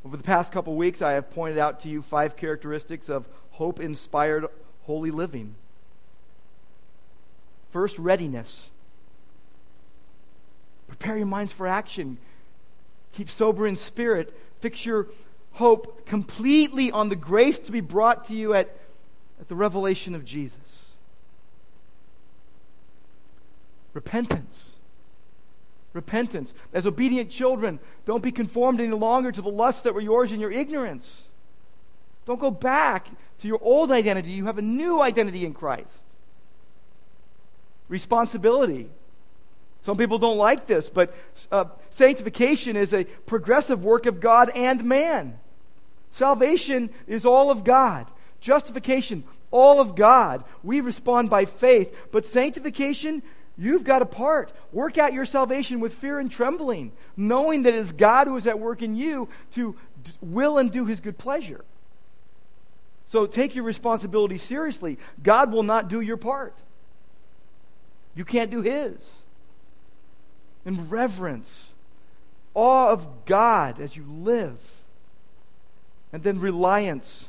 Over 0.04 0.16
the 0.16 0.22
past 0.22 0.52
couple 0.52 0.74
weeks, 0.76 1.02
I 1.02 1.12
have 1.12 1.30
pointed 1.30 1.58
out 1.58 1.80
to 1.80 1.88
you 1.88 2.02
five 2.02 2.36
characteristics 2.36 3.08
of 3.08 3.28
hope 3.50 3.80
inspired 3.80 4.46
holy 4.82 5.10
living. 5.10 5.54
First, 7.70 7.98
readiness. 7.98 8.70
Prepare 10.86 11.18
your 11.18 11.26
minds 11.26 11.52
for 11.52 11.66
action. 11.66 12.18
Keep 13.12 13.28
sober 13.28 13.66
in 13.66 13.76
spirit. 13.76 14.34
Fix 14.60 14.86
your 14.86 15.08
hope 15.52 16.06
completely 16.06 16.90
on 16.90 17.08
the 17.08 17.16
grace 17.16 17.58
to 17.58 17.72
be 17.72 17.80
brought 17.80 18.24
to 18.26 18.34
you 18.34 18.54
at, 18.54 18.74
at 19.40 19.48
the 19.48 19.54
revelation 19.54 20.14
of 20.14 20.24
Jesus. 20.24 20.56
Repentance. 23.92 24.72
Repentance. 25.98 26.54
As 26.72 26.86
obedient 26.86 27.28
children, 27.28 27.80
don't 28.06 28.22
be 28.22 28.30
conformed 28.30 28.80
any 28.80 28.92
longer 28.92 29.32
to 29.32 29.42
the 29.42 29.48
lusts 29.48 29.82
that 29.82 29.94
were 29.94 30.00
yours 30.00 30.30
in 30.30 30.38
your 30.38 30.52
ignorance. 30.52 31.24
Don't 32.24 32.38
go 32.40 32.52
back 32.52 33.08
to 33.40 33.48
your 33.48 33.58
old 33.60 33.90
identity. 33.90 34.30
You 34.30 34.46
have 34.46 34.58
a 34.58 34.62
new 34.62 35.02
identity 35.02 35.44
in 35.44 35.54
Christ. 35.54 36.04
Responsibility. 37.88 38.90
Some 39.80 39.96
people 39.96 40.18
don't 40.18 40.38
like 40.38 40.68
this, 40.68 40.88
but 40.88 41.16
uh, 41.50 41.64
sanctification 41.90 42.76
is 42.76 42.92
a 42.92 43.04
progressive 43.26 43.82
work 43.82 44.06
of 44.06 44.20
God 44.20 44.50
and 44.54 44.84
man. 44.84 45.40
Salvation 46.12 46.90
is 47.08 47.26
all 47.26 47.50
of 47.50 47.64
God. 47.64 48.06
Justification, 48.40 49.24
all 49.50 49.80
of 49.80 49.96
God. 49.96 50.44
We 50.62 50.80
respond 50.80 51.28
by 51.28 51.44
faith, 51.44 51.92
but 52.12 52.24
sanctification, 52.24 53.22
You've 53.58 53.82
got 53.82 54.02
a 54.02 54.06
part. 54.06 54.52
Work 54.72 54.98
out 54.98 55.12
your 55.12 55.24
salvation 55.24 55.80
with 55.80 55.92
fear 55.92 56.20
and 56.20 56.30
trembling, 56.30 56.92
knowing 57.16 57.64
that 57.64 57.74
it 57.74 57.78
is 57.78 57.90
God 57.90 58.28
who 58.28 58.36
is 58.36 58.46
at 58.46 58.60
work 58.60 58.82
in 58.82 58.94
you 58.94 59.28
to 59.52 59.74
d- 60.02 60.12
will 60.20 60.58
and 60.58 60.70
do 60.70 60.84
his 60.84 61.00
good 61.00 61.18
pleasure. 61.18 61.64
So 63.08 63.26
take 63.26 63.56
your 63.56 63.64
responsibility 63.64 64.38
seriously. 64.38 64.98
God 65.22 65.50
will 65.50 65.64
not 65.64 65.88
do 65.88 66.00
your 66.00 66.16
part. 66.16 66.54
You 68.14 68.24
can't 68.24 68.50
do 68.50 68.60
his. 68.60 69.22
In 70.64 70.88
reverence, 70.88 71.70
awe 72.54 72.90
of 72.90 73.24
God 73.24 73.80
as 73.80 73.96
you 73.96 74.04
live, 74.08 74.60
and 76.12 76.22
then 76.22 76.38
reliance 76.38 77.27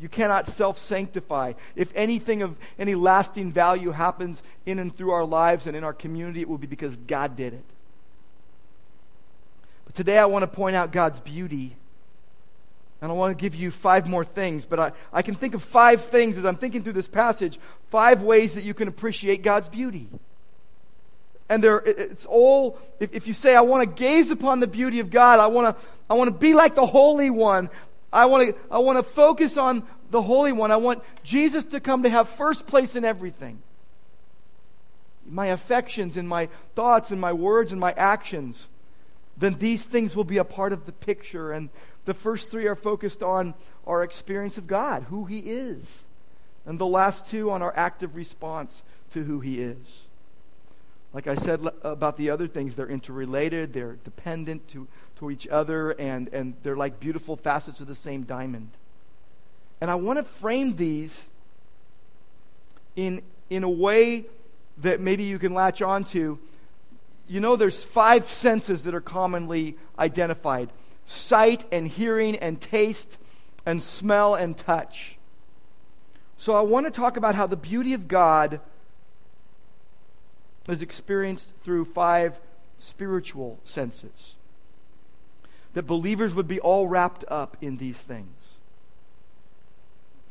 you 0.00 0.08
cannot 0.08 0.46
self 0.46 0.78
sanctify. 0.78 1.54
If 1.74 1.92
anything 1.94 2.42
of 2.42 2.56
any 2.78 2.94
lasting 2.94 3.52
value 3.52 3.90
happens 3.90 4.42
in 4.64 4.78
and 4.78 4.94
through 4.96 5.10
our 5.10 5.24
lives 5.24 5.66
and 5.66 5.76
in 5.76 5.84
our 5.84 5.92
community, 5.92 6.40
it 6.40 6.48
will 6.48 6.58
be 6.58 6.66
because 6.66 6.96
God 6.96 7.36
did 7.36 7.54
it. 7.54 7.64
But 9.84 9.94
today 9.94 10.18
I 10.18 10.26
want 10.26 10.42
to 10.42 10.46
point 10.46 10.76
out 10.76 10.92
God's 10.92 11.20
beauty. 11.20 11.76
And 13.00 13.12
I 13.12 13.14
want 13.14 13.36
to 13.36 13.40
give 13.40 13.54
you 13.54 13.70
five 13.70 14.08
more 14.08 14.24
things, 14.24 14.64
but 14.64 14.80
I, 14.80 14.92
I 15.12 15.22
can 15.22 15.36
think 15.36 15.54
of 15.54 15.62
five 15.62 16.02
things 16.02 16.36
as 16.36 16.44
I'm 16.44 16.56
thinking 16.56 16.82
through 16.82 16.94
this 16.94 17.06
passage, 17.06 17.60
five 17.90 18.22
ways 18.22 18.54
that 18.54 18.64
you 18.64 18.74
can 18.74 18.88
appreciate 18.88 19.42
God's 19.42 19.68
beauty. 19.68 20.08
And 21.48 21.62
there, 21.62 21.78
it's 21.78 22.26
all, 22.26 22.78
if, 23.00 23.14
if 23.14 23.26
you 23.26 23.34
say, 23.34 23.54
I 23.54 23.60
want 23.62 23.88
to 23.88 23.94
gaze 23.94 24.30
upon 24.30 24.60
the 24.60 24.66
beauty 24.66 24.98
of 25.00 25.10
God, 25.10 25.38
I 25.38 25.46
want 25.46 25.78
to, 25.78 25.86
I 26.10 26.14
want 26.14 26.28
to 26.28 26.36
be 26.36 26.54
like 26.54 26.74
the 26.74 26.86
Holy 26.86 27.30
One, 27.30 27.70
I 28.12 28.26
want 28.26 28.48
to 28.48 28.60
I 28.70 28.78
want 28.78 28.98
to 28.98 29.02
focus 29.02 29.56
on 29.56 29.82
the 30.10 30.22
Holy 30.22 30.52
One. 30.52 30.70
I 30.70 30.76
want 30.76 31.02
Jesus 31.22 31.64
to 31.64 31.80
come 31.80 32.02
to 32.04 32.08
have 32.08 32.28
first 32.28 32.66
place 32.66 32.96
in 32.96 33.04
everything. 33.04 33.62
My 35.26 35.46
affections 35.46 36.16
and 36.16 36.28
my 36.28 36.48
thoughts 36.74 37.10
and 37.10 37.20
my 37.20 37.32
words 37.32 37.72
and 37.72 37.80
my 37.80 37.92
actions. 37.92 38.68
Then 39.36 39.58
these 39.58 39.84
things 39.84 40.16
will 40.16 40.24
be 40.24 40.38
a 40.38 40.44
part 40.44 40.72
of 40.72 40.86
the 40.86 40.92
picture. 40.92 41.52
And 41.52 41.68
the 42.06 42.14
first 42.14 42.50
three 42.50 42.66
are 42.66 42.74
focused 42.74 43.22
on 43.22 43.54
our 43.86 44.02
experience 44.02 44.58
of 44.58 44.66
God, 44.66 45.04
who 45.10 45.26
He 45.26 45.40
is. 45.40 46.06
And 46.64 46.78
the 46.78 46.86
last 46.86 47.26
two 47.26 47.50
on 47.50 47.62
our 47.62 47.72
active 47.76 48.16
response 48.16 48.82
to 49.12 49.24
who 49.24 49.40
He 49.40 49.60
is. 49.60 50.07
Like 51.12 51.26
I 51.26 51.34
said 51.34 51.66
about 51.82 52.16
the 52.16 52.30
other 52.30 52.46
things, 52.46 52.74
they're 52.74 52.88
interrelated, 52.88 53.72
they're 53.72 53.96
dependent 54.04 54.68
to, 54.68 54.86
to 55.18 55.30
each 55.30 55.46
other, 55.48 55.92
and, 55.92 56.28
and 56.28 56.54
they're 56.62 56.76
like 56.76 57.00
beautiful 57.00 57.36
facets 57.36 57.80
of 57.80 57.86
the 57.86 57.94
same 57.94 58.24
diamond. 58.24 58.70
And 59.80 59.90
I 59.90 59.94
want 59.94 60.18
to 60.18 60.22
frame 60.22 60.76
these 60.76 61.26
in, 62.94 63.22
in 63.48 63.62
a 63.62 63.70
way 63.70 64.26
that 64.78 65.00
maybe 65.00 65.24
you 65.24 65.38
can 65.38 65.54
latch 65.54 65.80
on 65.80 66.04
to. 66.04 66.38
You 67.26 67.40
know, 67.40 67.56
there's 67.56 67.84
five 67.84 68.28
senses 68.28 68.82
that 68.84 68.94
are 68.94 69.00
commonly 69.00 69.76
identified 69.98 70.70
sight 71.06 71.64
and 71.72 71.88
hearing 71.88 72.36
and 72.36 72.60
taste 72.60 73.16
and 73.64 73.82
smell 73.82 74.34
and 74.34 74.56
touch. 74.56 75.16
So 76.36 76.52
I 76.52 76.60
want 76.60 76.86
to 76.86 76.90
talk 76.90 77.16
about 77.16 77.34
how 77.34 77.46
the 77.46 77.56
beauty 77.56 77.94
of 77.94 78.08
God 78.08 78.60
is 80.68 80.82
experienced 80.82 81.52
through 81.62 81.84
five 81.86 82.38
spiritual 82.78 83.58
senses. 83.64 84.34
That 85.74 85.86
believers 85.86 86.34
would 86.34 86.48
be 86.48 86.60
all 86.60 86.88
wrapped 86.88 87.24
up 87.28 87.56
in 87.60 87.76
these 87.76 87.98
things. 87.98 88.54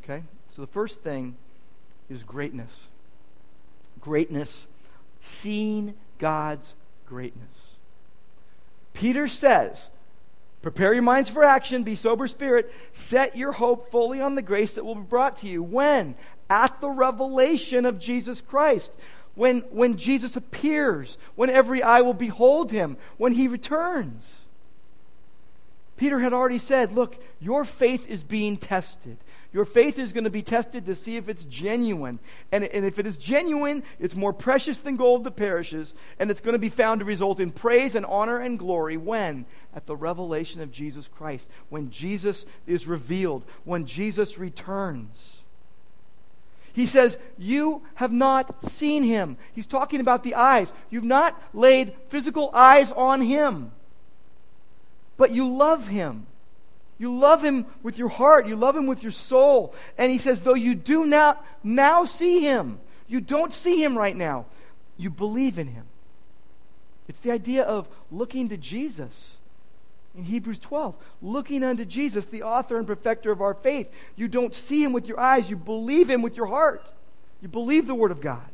Okay? 0.03 0.23
So 0.49 0.61
the 0.61 0.67
first 0.67 1.01
thing 1.01 1.35
is 2.09 2.23
greatness. 2.23 2.87
Greatness, 3.99 4.67
seeing 5.21 5.93
God's 6.17 6.75
greatness. 7.05 7.75
Peter 8.93 9.27
says, 9.27 9.89
Prepare 10.61 10.93
your 10.93 11.03
minds 11.03 11.29
for 11.29 11.43
action, 11.43 11.83
be 11.83 11.95
sober 11.95 12.27
spirit, 12.27 12.73
set 12.91 13.37
your 13.37 13.51
hope 13.51 13.91
fully 13.91 14.19
on 14.19 14.35
the 14.35 14.41
grace 14.41 14.73
that 14.73 14.83
will 14.83 14.95
be 14.95 15.01
brought 15.01 15.37
to 15.37 15.47
you. 15.47 15.61
When? 15.61 16.15
At 16.49 16.81
the 16.81 16.89
revelation 16.89 17.85
of 17.85 17.99
Jesus 17.99 18.41
Christ 18.41 18.91
when, 19.37 19.59
when 19.69 19.97
Jesus 19.97 20.35
appears, 20.35 21.19
when 21.35 21.51
every 21.51 21.83
eye 21.83 22.01
will 22.01 22.15
behold 22.15 22.71
him, 22.71 22.97
when 23.17 23.33
he 23.33 23.47
returns. 23.47 24.39
Peter 25.95 26.19
had 26.19 26.33
already 26.33 26.57
said, 26.57 26.91
Look, 26.91 27.21
your 27.39 27.63
faith 27.63 28.07
is 28.09 28.23
being 28.23 28.57
tested. 28.57 29.17
Your 29.53 29.63
faith 29.63 29.99
is 29.99 30.11
going 30.11 30.23
to 30.23 30.31
be 30.31 30.41
tested 30.41 30.87
to 30.87 30.95
see 30.95 31.17
if 31.17 31.29
it's 31.29 31.45
genuine. 31.45 32.19
And, 32.51 32.63
and 32.63 32.83
if 32.83 32.97
it 32.97 33.05
is 33.05 33.17
genuine, 33.17 33.83
it's 33.99 34.15
more 34.15 34.33
precious 34.33 34.81
than 34.81 34.97
gold 34.97 35.23
that 35.23 35.35
perishes, 35.35 35.93
and 36.19 36.29
it's 36.29 36.41
going 36.41 36.53
to 36.53 36.59
be 36.59 36.69
found 36.69 36.99
to 36.99 37.05
result 37.05 37.39
in 37.39 37.51
praise 37.51 37.93
and 37.93 38.05
honor 38.07 38.39
and 38.39 38.57
glory 38.57 38.97
when? 38.97 39.45
At 39.75 39.85
the 39.85 39.95
revelation 39.95 40.61
of 40.61 40.71
Jesus 40.71 41.07
Christ, 41.07 41.47
when 41.69 41.91
Jesus 41.91 42.47
is 42.65 42.87
revealed, 42.87 43.45
when 43.65 43.85
Jesus 43.85 44.39
returns. 44.39 45.36
He 46.77 46.85
says, 46.85 47.17
You 47.39 47.81
have 47.95 48.11
not 48.11 48.71
seen 48.71 49.01
him. 49.01 49.37
He's 49.51 49.65
talking 49.65 49.99
about 49.99 50.21
the 50.21 50.35
eyes. 50.35 50.71
You've 50.91 51.03
not 51.03 51.35
laid 51.51 51.95
physical 52.09 52.51
eyes 52.53 52.91
on 52.91 53.19
him, 53.19 53.71
but 55.17 55.31
you 55.31 55.49
love 55.49 55.87
him. 55.87 56.27
You 56.99 57.17
love 57.17 57.43
him 57.43 57.65
with 57.81 57.97
your 57.97 58.09
heart. 58.09 58.45
You 58.45 58.55
love 58.55 58.77
him 58.77 58.85
with 58.85 59.01
your 59.01 59.11
soul. 59.11 59.73
And 59.97 60.11
he 60.11 60.19
says, 60.19 60.43
Though 60.43 60.53
you 60.53 60.75
do 60.75 61.03
not 61.03 61.43
now 61.63 62.05
see 62.05 62.41
him, 62.41 62.79
you 63.07 63.21
don't 63.21 63.51
see 63.51 63.83
him 63.83 63.97
right 63.97 64.15
now, 64.15 64.45
you 64.97 65.09
believe 65.09 65.57
in 65.57 65.69
him. 65.69 65.85
It's 67.07 67.21
the 67.21 67.31
idea 67.31 67.63
of 67.63 67.87
looking 68.11 68.49
to 68.49 68.57
Jesus 68.57 69.36
in 70.17 70.23
Hebrews 70.23 70.59
12. 70.59 70.95
Looking 71.21 71.63
unto 71.63 71.85
Jesus, 71.85 72.25
the 72.25 72.43
author 72.43 72.77
and 72.77 72.87
perfecter 72.87 73.31
of 73.31 73.41
our 73.41 73.53
faith. 73.53 73.89
You 74.15 74.27
don't 74.27 74.53
see 74.53 74.83
him 74.83 74.91
with 74.91 75.07
your 75.07 75.19
eyes, 75.19 75.49
you 75.49 75.55
believe 75.55 76.09
him 76.09 76.21
with 76.21 76.35
your 76.35 76.47
heart. 76.47 76.91
You 77.41 77.47
believe 77.47 77.87
the 77.87 77.95
Word 77.95 78.11
of 78.11 78.19
God. 78.19 78.49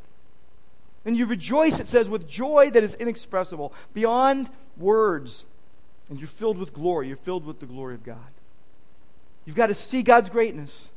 And 1.06 1.18
you 1.18 1.26
rejoice, 1.26 1.80
it 1.80 1.88
says, 1.88 2.08
with 2.08 2.28
joy 2.28 2.70
that 2.72 2.84
is 2.84 2.94
inexpressible, 2.96 3.74
beyond 3.94 4.50
words. 4.78 5.46
And 6.10 6.20
you're 6.20 6.28
filled 6.28 6.58
with 6.58 6.74
glory. 6.74 7.08
You're 7.08 7.18
filled 7.18 7.46
with 7.46 7.60
the 7.60 7.66
glory 7.66 7.96
of 7.96 8.04
God. 8.04 8.18
You've 9.46 9.56
got 9.56 9.68
to 9.68 9.76
see 9.76 10.04
God's 10.04 10.30
greatness. 10.30 10.90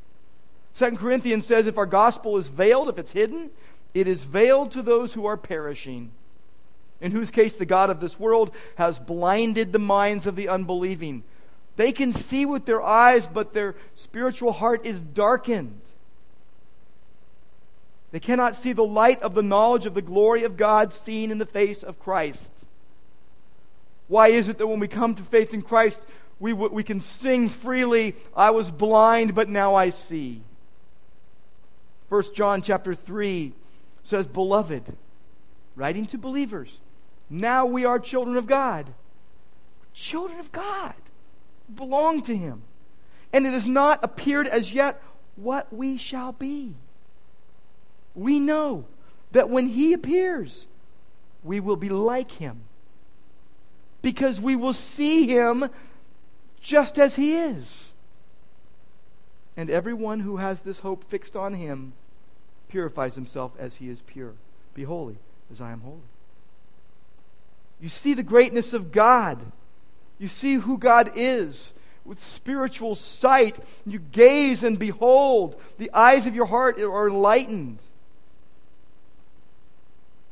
Second 0.73 0.97
Corinthians 0.97 1.45
says 1.45 1.67
if 1.67 1.77
our 1.77 1.85
gospel 1.85 2.37
is 2.37 2.49
veiled, 2.49 2.87
if 2.87 2.97
it's 2.97 3.11
hidden, 3.11 3.49
it 3.93 4.07
is 4.07 4.23
veiled 4.23 4.71
to 4.71 4.81
those 4.81 5.13
who 5.13 5.25
are 5.25 5.37
perishing, 5.37 6.11
in 6.99 7.11
whose 7.11 7.31
case 7.31 7.55
the 7.55 7.65
God 7.65 7.89
of 7.89 7.99
this 7.99 8.19
world 8.19 8.51
has 8.75 8.99
blinded 8.99 9.71
the 9.71 9.79
minds 9.79 10.27
of 10.27 10.35
the 10.35 10.49
unbelieving. 10.49 11.23
They 11.75 11.91
can 11.91 12.11
see 12.11 12.45
with 12.45 12.65
their 12.65 12.81
eyes, 12.81 13.27
but 13.27 13.53
their 13.53 13.75
spiritual 13.95 14.51
heart 14.51 14.85
is 14.85 14.99
darkened. 14.99 15.81
They 18.11 18.19
cannot 18.19 18.55
see 18.55 18.73
the 18.73 18.83
light 18.83 19.21
of 19.21 19.35
the 19.35 19.43
knowledge 19.43 19.85
of 19.85 19.93
the 19.93 20.01
glory 20.01 20.43
of 20.43 20.57
God 20.57 20.93
seen 20.93 21.29
in 21.29 21.37
the 21.37 21.45
face 21.45 21.83
of 21.83 21.99
Christ. 21.99 22.51
Why 24.07 24.29
is 24.29 24.47
it 24.47 24.57
that 24.57 24.67
when 24.67 24.79
we 24.79 24.87
come 24.87 25.13
to 25.15 25.23
faith 25.23 25.53
in 25.53 25.61
Christ, 25.61 26.01
we, 26.39 26.53
we 26.53 26.83
can 26.83 27.01
sing 27.01 27.49
freely, 27.49 28.15
I 28.35 28.51
was 28.51 28.71
blind, 28.71 29.35
but 29.35 29.49
now 29.49 29.75
I 29.75 29.89
see? 29.89 30.41
1 32.09 32.23
John 32.33 32.61
chapter 32.61 32.95
3 32.95 33.53
says, 34.03 34.27
Beloved, 34.27 34.95
writing 35.75 36.05
to 36.07 36.17
believers, 36.17 36.75
now 37.29 37.65
we 37.65 37.85
are 37.85 37.99
children 37.99 38.37
of 38.37 38.47
God. 38.47 38.93
Children 39.93 40.39
of 40.39 40.51
God 40.51 40.93
belong 41.73 42.21
to 42.23 42.35
Him. 42.35 42.63
And 43.33 43.45
it 43.45 43.51
has 43.51 43.65
not 43.65 44.03
appeared 44.03 44.47
as 44.47 44.73
yet 44.73 45.01
what 45.35 45.71
we 45.73 45.97
shall 45.97 46.31
be 46.31 46.75
we 48.17 48.39
know 48.39 48.85
that 49.31 49.49
when 49.49 49.69
He 49.69 49.93
appears, 49.93 50.67
we 51.43 51.59
will 51.59 51.77
be 51.77 51.89
like 51.89 52.33
Him. 52.33 52.61
Because 54.01 54.41
we 54.41 54.55
will 54.55 54.73
see 54.73 55.27
Him 55.27 55.69
just 56.59 56.97
as 56.97 57.15
He 57.15 57.35
is. 57.35 57.91
And 59.55 59.69
everyone 59.69 60.21
who 60.21 60.37
has 60.37 60.61
this 60.61 60.79
hope 60.79 61.03
fixed 61.09 61.35
on 61.35 61.53
Him 61.53 61.93
purifies 62.67 63.15
himself 63.15 63.53
as 63.57 63.77
He 63.77 63.89
is 63.89 64.01
pure. 64.01 64.33
Be 64.73 64.83
holy 64.83 65.17
as 65.51 65.61
I 65.61 65.71
am 65.71 65.81
holy. 65.81 66.01
You 67.79 67.89
see 67.89 68.13
the 68.13 68.23
greatness 68.23 68.73
of 68.73 68.91
God. 68.91 69.39
You 70.17 70.27
see 70.27 70.55
who 70.55 70.77
God 70.77 71.11
is 71.15 71.73
with 72.05 72.23
spiritual 72.23 72.95
sight. 72.95 73.59
You 73.85 73.99
gaze 73.99 74.63
and 74.63 74.79
behold. 74.79 75.61
The 75.77 75.91
eyes 75.93 76.25
of 76.25 76.35
your 76.35 76.45
heart 76.45 76.79
are 76.79 77.07
enlightened. 77.07 77.79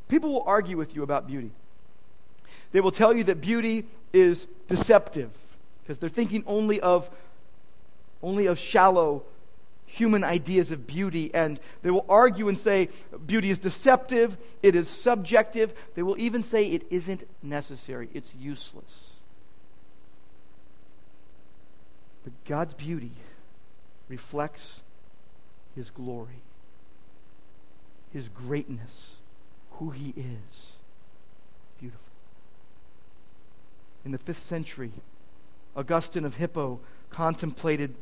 People 0.07 0.33
will 0.33 0.43
argue 0.45 0.77
with 0.77 0.95
you 0.95 1.03
about 1.03 1.27
beauty. 1.27 1.51
They 2.71 2.81
will 2.81 2.91
tell 2.91 3.15
you 3.15 3.23
that 3.25 3.41
beauty 3.41 3.85
is 4.13 4.47
deceptive 4.67 5.31
because 5.83 5.99
they're 5.99 6.09
thinking 6.09 6.43
only 6.47 6.79
of 6.79 7.09
only 8.21 8.47
of 8.47 8.57
shallow 8.57 9.23
human 9.85 10.23
ideas 10.23 10.71
of 10.71 10.87
beauty 10.87 11.33
and 11.33 11.59
they 11.81 11.91
will 11.91 12.05
argue 12.09 12.49
and 12.49 12.57
say 12.57 12.89
beauty 13.25 13.49
is 13.49 13.59
deceptive, 13.59 14.37
it 14.63 14.75
is 14.75 14.87
subjective. 14.87 15.73
They 15.93 16.03
will 16.03 16.17
even 16.19 16.43
say 16.43 16.67
it 16.67 16.85
isn't 16.89 17.27
necessary, 17.43 18.09
it's 18.13 18.33
useless. 18.35 19.11
But 22.23 22.33
God's 22.45 22.73
beauty 22.73 23.11
reflects 24.09 24.81
his 25.75 25.91
glory, 25.91 26.41
his 28.11 28.29
greatness 28.29 29.17
who 29.71 29.91
he 29.91 30.09
is. 30.09 30.71
Beautiful. 31.79 32.01
In 34.05 34.11
the 34.11 34.17
fifth 34.17 34.43
century, 34.43 34.91
Augustine 35.75 36.25
of 36.25 36.35
Hippo 36.35 36.79
contemplated 37.09 37.95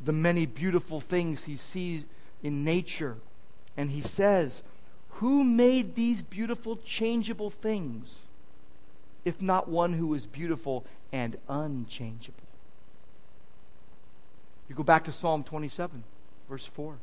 the 0.00 0.12
many 0.12 0.46
beautiful 0.46 1.00
things 1.00 1.44
he 1.44 1.56
sees 1.56 2.04
in 2.42 2.64
nature. 2.64 3.16
And 3.76 3.90
he 3.90 4.00
says, 4.00 4.62
Who 5.14 5.44
made 5.44 5.94
these 5.94 6.22
beautiful, 6.22 6.76
changeable 6.76 7.50
things, 7.50 8.28
if 9.24 9.40
not 9.40 9.68
one 9.68 9.94
who 9.94 10.14
is 10.14 10.26
beautiful 10.26 10.84
and 11.12 11.36
unchangeable? 11.48 12.44
You 14.68 14.74
go 14.74 14.82
back 14.82 15.04
to 15.04 15.12
Psalm 15.12 15.44
27, 15.44 16.04
verse 16.48 16.66
4. 16.66 16.96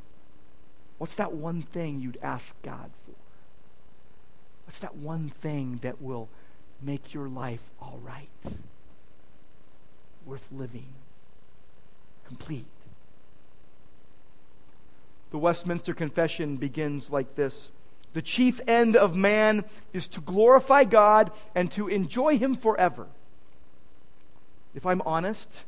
What's 0.98 1.14
that 1.14 1.32
one 1.32 1.62
thing 1.62 2.00
you'd 2.00 2.18
ask 2.22 2.54
God 2.62 2.90
for? 3.04 3.14
What's 4.66 4.78
that 4.78 4.96
one 4.96 5.28
thing 5.28 5.80
that 5.82 6.00
will 6.00 6.28
make 6.80 7.12
your 7.12 7.28
life 7.28 7.70
all 7.80 7.98
right? 8.02 8.28
Worth 10.24 10.46
living, 10.52 10.86
complete. 12.26 12.66
The 15.32 15.38
Westminster 15.38 15.94
Confession 15.94 16.58
begins 16.58 17.10
like 17.10 17.34
this 17.34 17.70
The 18.12 18.22
chief 18.22 18.60
end 18.68 18.96
of 18.96 19.16
man 19.16 19.64
is 19.94 20.06
to 20.08 20.20
glorify 20.20 20.84
God 20.84 21.32
and 21.54 21.72
to 21.72 21.88
enjoy 21.88 22.38
Him 22.38 22.54
forever. 22.54 23.06
If 24.74 24.86
I'm 24.86 25.00
honest, 25.02 25.64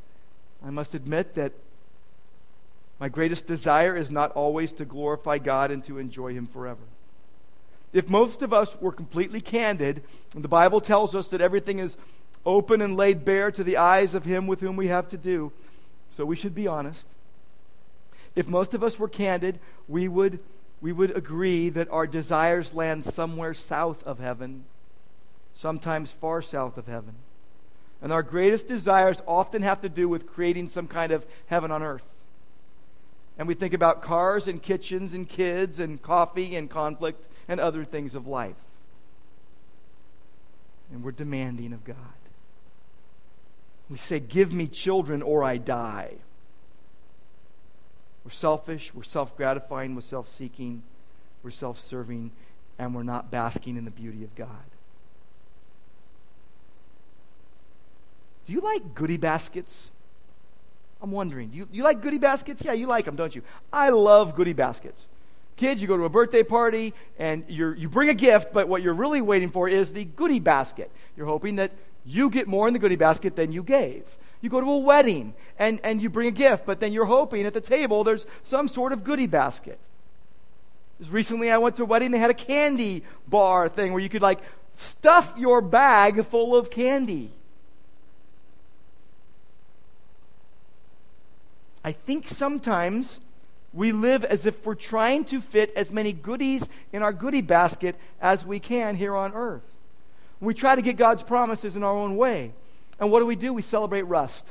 I 0.63 0.69
must 0.69 0.93
admit 0.93 1.33
that 1.33 1.51
my 2.99 3.09
greatest 3.09 3.47
desire 3.47 3.97
is 3.97 4.09
not 4.11 4.31
always 4.33 4.71
to 4.73 4.85
glorify 4.85 5.39
God 5.39 5.71
and 5.71 5.83
to 5.85 5.97
enjoy 5.97 6.33
Him 6.33 6.45
forever. 6.45 6.83
If 7.91 8.07
most 8.07 8.43
of 8.43 8.53
us 8.53 8.79
were 8.79 8.91
completely 8.91 9.41
candid, 9.41 10.03
and 10.35 10.43
the 10.43 10.47
Bible 10.47 10.79
tells 10.79 11.15
us 11.15 11.29
that 11.29 11.41
everything 11.41 11.79
is 11.79 11.97
open 12.45 12.81
and 12.81 12.95
laid 12.95 13.25
bare 13.25 13.49
to 13.49 13.63
the 13.63 13.77
eyes 13.77 14.13
of 14.13 14.25
Him 14.25 14.45
with 14.45 14.61
whom 14.61 14.75
we 14.75 14.89
have 14.89 15.07
to 15.07 15.17
do, 15.17 15.51
so 16.11 16.23
we 16.23 16.35
should 16.35 16.53
be 16.53 16.67
honest. 16.67 17.07
If 18.35 18.47
most 18.47 18.73
of 18.73 18.83
us 18.83 18.99
were 18.99 19.07
candid, 19.07 19.59
we 19.87 20.07
would, 20.07 20.39
we 20.81 20.91
would 20.91 21.15
agree 21.15 21.69
that 21.69 21.89
our 21.89 22.05
desires 22.05 22.73
land 22.73 23.05
somewhere 23.05 23.53
south 23.53 24.03
of 24.03 24.19
heaven, 24.19 24.65
sometimes 25.53 26.11
far 26.11 26.41
south 26.41 26.77
of 26.77 26.87
heaven. 26.87 27.15
And 28.01 28.11
our 28.11 28.23
greatest 28.23 28.67
desires 28.67 29.21
often 29.25 29.61
have 29.61 29.81
to 29.81 29.89
do 29.89 30.09
with 30.09 30.27
creating 30.27 30.69
some 30.69 30.87
kind 30.87 31.11
of 31.11 31.25
heaven 31.47 31.71
on 31.71 31.81
earth. 31.81 32.03
And 33.37 33.47
we 33.47 33.53
think 33.53 33.73
about 33.73 34.01
cars 34.01 34.47
and 34.47 34.61
kitchens 34.61 35.13
and 35.13 35.27
kids 35.27 35.79
and 35.79 36.01
coffee 36.01 36.55
and 36.55 36.69
conflict 36.69 37.25
and 37.47 37.59
other 37.59 37.83
things 37.83 38.15
of 38.15 38.27
life. 38.27 38.55
And 40.91 41.03
we're 41.03 41.11
demanding 41.11 41.73
of 41.73 41.83
God. 41.83 41.95
We 43.89 43.97
say, 43.97 44.19
Give 44.19 44.53
me 44.53 44.67
children 44.67 45.21
or 45.21 45.43
I 45.43 45.57
die. 45.57 46.15
We're 48.25 48.31
selfish, 48.31 48.93
we're 48.93 49.03
self 49.03 49.37
gratifying, 49.37 49.93
we're 49.93 50.01
self 50.01 50.27
seeking, 50.35 50.81
we're 51.43 51.51
self 51.51 51.79
serving, 51.79 52.31
and 52.79 52.95
we're 52.95 53.03
not 53.03 53.29
basking 53.29 53.77
in 53.77 53.85
the 53.85 53.91
beauty 53.91 54.23
of 54.23 54.33
God. 54.35 54.49
Do 58.47 58.53
you 58.53 58.61
like 58.61 58.95
goodie 58.95 59.17
baskets? 59.17 59.89
I'm 61.01 61.11
wondering. 61.11 61.51
You, 61.53 61.67
you 61.71 61.83
like 61.83 62.01
goodie 62.01 62.17
baskets? 62.17 62.63
Yeah, 62.63 62.73
you 62.73 62.87
like 62.87 63.05
them, 63.05 63.15
don't 63.15 63.35
you? 63.35 63.43
I 63.71 63.89
love 63.89 64.35
goodie 64.35 64.53
baskets. 64.53 65.07
Kids, 65.55 65.81
you 65.81 65.87
go 65.87 65.95
to 65.95 66.03
a 66.03 66.09
birthday 66.09 66.43
party 66.43 66.93
and 67.17 67.45
you 67.47 67.73
you 67.73 67.87
bring 67.87 68.09
a 68.09 68.13
gift, 68.13 68.51
but 68.51 68.67
what 68.67 68.81
you're 68.81 68.93
really 68.93 69.21
waiting 69.21 69.51
for 69.51 69.69
is 69.69 69.93
the 69.93 70.03
goodie 70.03 70.39
basket. 70.39 70.91
You're 71.15 71.27
hoping 71.27 71.57
that 71.57 71.71
you 72.05 72.29
get 72.29 72.47
more 72.47 72.67
in 72.67 72.73
the 72.73 72.79
goodie 72.79 72.95
basket 72.95 73.35
than 73.35 73.51
you 73.51 73.63
gave. 73.63 74.03
You 74.45 74.51
go 74.51 74.61
to 74.61 74.69
a 74.69 74.77
wedding 74.77 75.33
and, 75.57 75.79
and 75.83 75.99
you 75.99 76.07
bring 76.07 76.27
a 76.27 76.31
gift, 76.31 76.67
but 76.67 76.79
then 76.79 76.93
you're 76.93 77.05
hoping 77.05 77.47
at 77.47 77.55
the 77.55 77.61
table 77.61 78.03
there's 78.03 78.27
some 78.43 78.67
sort 78.67 78.93
of 78.93 79.03
goodie 79.03 79.25
basket. 79.25 79.79
Just 80.99 81.11
recently, 81.11 81.49
I 81.49 81.57
went 81.57 81.77
to 81.77 81.81
a 81.81 81.85
wedding, 81.87 82.11
they 82.11 82.19
had 82.19 82.29
a 82.29 82.35
candy 82.35 83.01
bar 83.27 83.67
thing 83.67 83.91
where 83.91 84.03
you 84.03 84.07
could 84.07 84.21
like 84.21 84.41
stuff 84.75 85.33
your 85.35 85.61
bag 85.61 86.23
full 86.25 86.55
of 86.55 86.69
candy. 86.69 87.31
I 91.83 91.93
think 91.93 92.27
sometimes 92.27 93.19
we 93.73 93.93
live 93.93 94.23
as 94.25 94.45
if 94.45 94.63
we're 94.63 94.75
trying 94.75 95.25
to 95.25 95.41
fit 95.41 95.73
as 95.75 95.89
many 95.89 96.13
goodies 96.13 96.69
in 96.93 97.01
our 97.01 97.13
goodie 97.13 97.41
basket 97.41 97.95
as 98.21 98.45
we 98.45 98.59
can 98.59 98.95
here 98.95 99.15
on 99.15 99.33
earth. 99.33 99.63
We 100.39 100.53
try 100.53 100.75
to 100.75 100.83
get 100.83 100.97
God's 100.97 101.23
promises 101.23 101.75
in 101.75 101.83
our 101.83 101.91
own 101.91 102.15
way. 102.15 102.53
And 102.99 103.11
what 103.11 103.19
do 103.19 103.25
we 103.25 103.35
do? 103.35 103.53
We 103.53 103.61
celebrate 103.61 104.03
rust. 104.03 104.47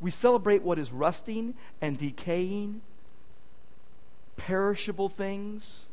We 0.00 0.10
celebrate 0.10 0.62
what 0.62 0.78
is 0.78 0.92
rusting 0.92 1.54
and 1.80 1.96
decaying, 1.96 2.82
perishable 4.36 5.08
things. 5.08 5.86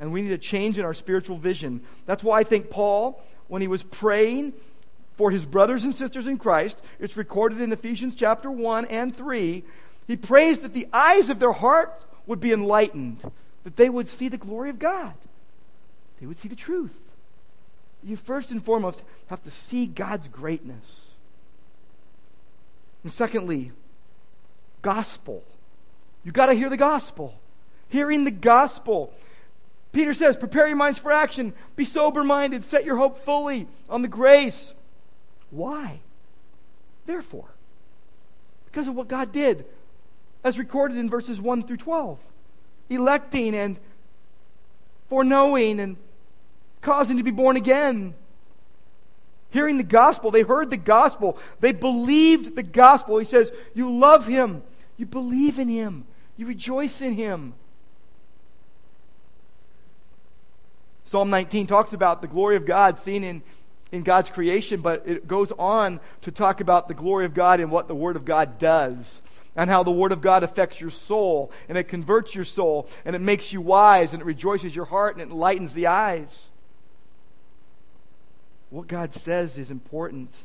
And 0.00 0.12
we 0.12 0.22
need 0.22 0.32
a 0.32 0.38
change 0.38 0.78
in 0.78 0.84
our 0.84 0.94
spiritual 0.94 1.36
vision. 1.36 1.82
That's 2.06 2.24
why 2.24 2.40
I 2.40 2.42
think 2.42 2.70
Paul, 2.70 3.22
when 3.48 3.60
he 3.60 3.68
was 3.68 3.82
praying 3.82 4.54
for 5.16 5.30
his 5.30 5.44
brothers 5.44 5.84
and 5.84 5.94
sisters 5.94 6.26
in 6.26 6.38
Christ, 6.38 6.80
it's 6.98 7.16
recorded 7.16 7.60
in 7.60 7.72
Ephesians 7.72 8.14
chapter 8.14 8.50
1 8.50 8.86
and 8.86 9.14
3, 9.14 9.62
he 10.06 10.16
prays 10.16 10.60
that 10.60 10.74
the 10.74 10.88
eyes 10.92 11.28
of 11.28 11.38
their 11.38 11.52
hearts 11.52 12.06
would 12.26 12.40
be 12.40 12.52
enlightened, 12.52 13.30
that 13.64 13.76
they 13.76 13.90
would 13.90 14.08
see 14.08 14.28
the 14.28 14.38
glory 14.38 14.70
of 14.70 14.78
God. 14.78 15.14
they 16.20 16.26
would 16.26 16.38
see 16.38 16.48
the 16.48 16.56
truth. 16.56 16.94
You 18.02 18.16
first 18.16 18.50
and 18.50 18.64
foremost 18.64 19.02
have 19.28 19.42
to 19.44 19.50
see 19.50 19.86
God's 19.86 20.28
greatness. 20.28 21.10
And 23.02 23.12
secondly, 23.12 23.72
gospel. 24.82 25.42
You 26.24 26.32
got 26.32 26.46
to 26.46 26.54
hear 26.54 26.68
the 26.68 26.76
gospel. 26.76 27.34
Hearing 27.88 28.24
the 28.24 28.30
gospel. 28.30 29.12
Peter 29.92 30.14
says, 30.14 30.36
prepare 30.36 30.66
your 30.66 30.76
minds 30.76 30.98
for 30.98 31.12
action. 31.12 31.52
Be 31.76 31.84
sober 31.84 32.24
minded. 32.24 32.64
Set 32.64 32.84
your 32.84 32.96
hope 32.96 33.24
fully 33.24 33.66
on 33.88 34.02
the 34.02 34.08
grace. 34.08 34.74
Why? 35.50 36.00
Therefore, 37.04 37.48
because 38.66 38.88
of 38.88 38.94
what 38.94 39.08
God 39.08 39.32
did, 39.32 39.66
as 40.44 40.58
recorded 40.58 40.96
in 40.96 41.08
verses 41.10 41.40
1 41.40 41.64
through 41.64 41.76
12. 41.76 42.18
Electing 42.90 43.54
and 43.54 43.78
foreknowing 45.08 45.80
and 45.80 45.96
causing 46.82 47.16
to 47.16 47.22
be 47.22 47.30
born 47.30 47.56
again. 47.56 48.14
Hearing 49.50 49.76
the 49.76 49.84
gospel, 49.84 50.30
they 50.30 50.42
heard 50.42 50.70
the 50.70 50.76
gospel, 50.76 51.38
they 51.60 51.72
believed 51.72 52.56
the 52.56 52.62
gospel. 52.62 53.18
He 53.18 53.24
says, 53.24 53.52
You 53.74 53.90
love 53.98 54.26
him, 54.26 54.62
you 54.96 55.06
believe 55.06 55.58
in 55.58 55.68
him, 55.68 56.06
you 56.36 56.46
rejoice 56.46 57.00
in 57.00 57.14
him. 57.14 57.54
Psalm 61.04 61.28
19 61.28 61.66
talks 61.66 61.92
about 61.92 62.22
the 62.22 62.28
glory 62.28 62.56
of 62.56 62.64
God 62.64 62.98
seen 62.98 63.22
in, 63.22 63.42
in 63.92 64.02
God's 64.02 64.30
creation, 64.30 64.80
but 64.80 65.02
it 65.04 65.28
goes 65.28 65.52
on 65.58 66.00
to 66.22 66.32
talk 66.32 66.62
about 66.62 66.88
the 66.88 66.94
glory 66.94 67.26
of 67.26 67.34
God 67.34 67.60
and 67.60 67.70
what 67.70 67.86
the 67.86 67.94
Word 67.94 68.16
of 68.16 68.24
God 68.24 68.58
does, 68.58 69.20
and 69.54 69.68
how 69.68 69.82
the 69.82 69.90
Word 69.90 70.12
of 70.12 70.22
God 70.22 70.42
affects 70.42 70.80
your 70.80 70.88
soul, 70.88 71.52
and 71.68 71.76
it 71.76 71.84
converts 71.84 72.34
your 72.34 72.46
soul, 72.46 72.88
and 73.04 73.14
it 73.14 73.20
makes 73.20 73.52
you 73.52 73.60
wise, 73.60 74.14
and 74.14 74.22
it 74.22 74.24
rejoices 74.24 74.74
your 74.74 74.86
heart, 74.86 75.14
and 75.14 75.20
it 75.20 75.30
enlightens 75.30 75.74
the 75.74 75.88
eyes. 75.88 76.48
What 78.72 78.88
God 78.88 79.12
says 79.12 79.58
is 79.58 79.70
important. 79.70 80.44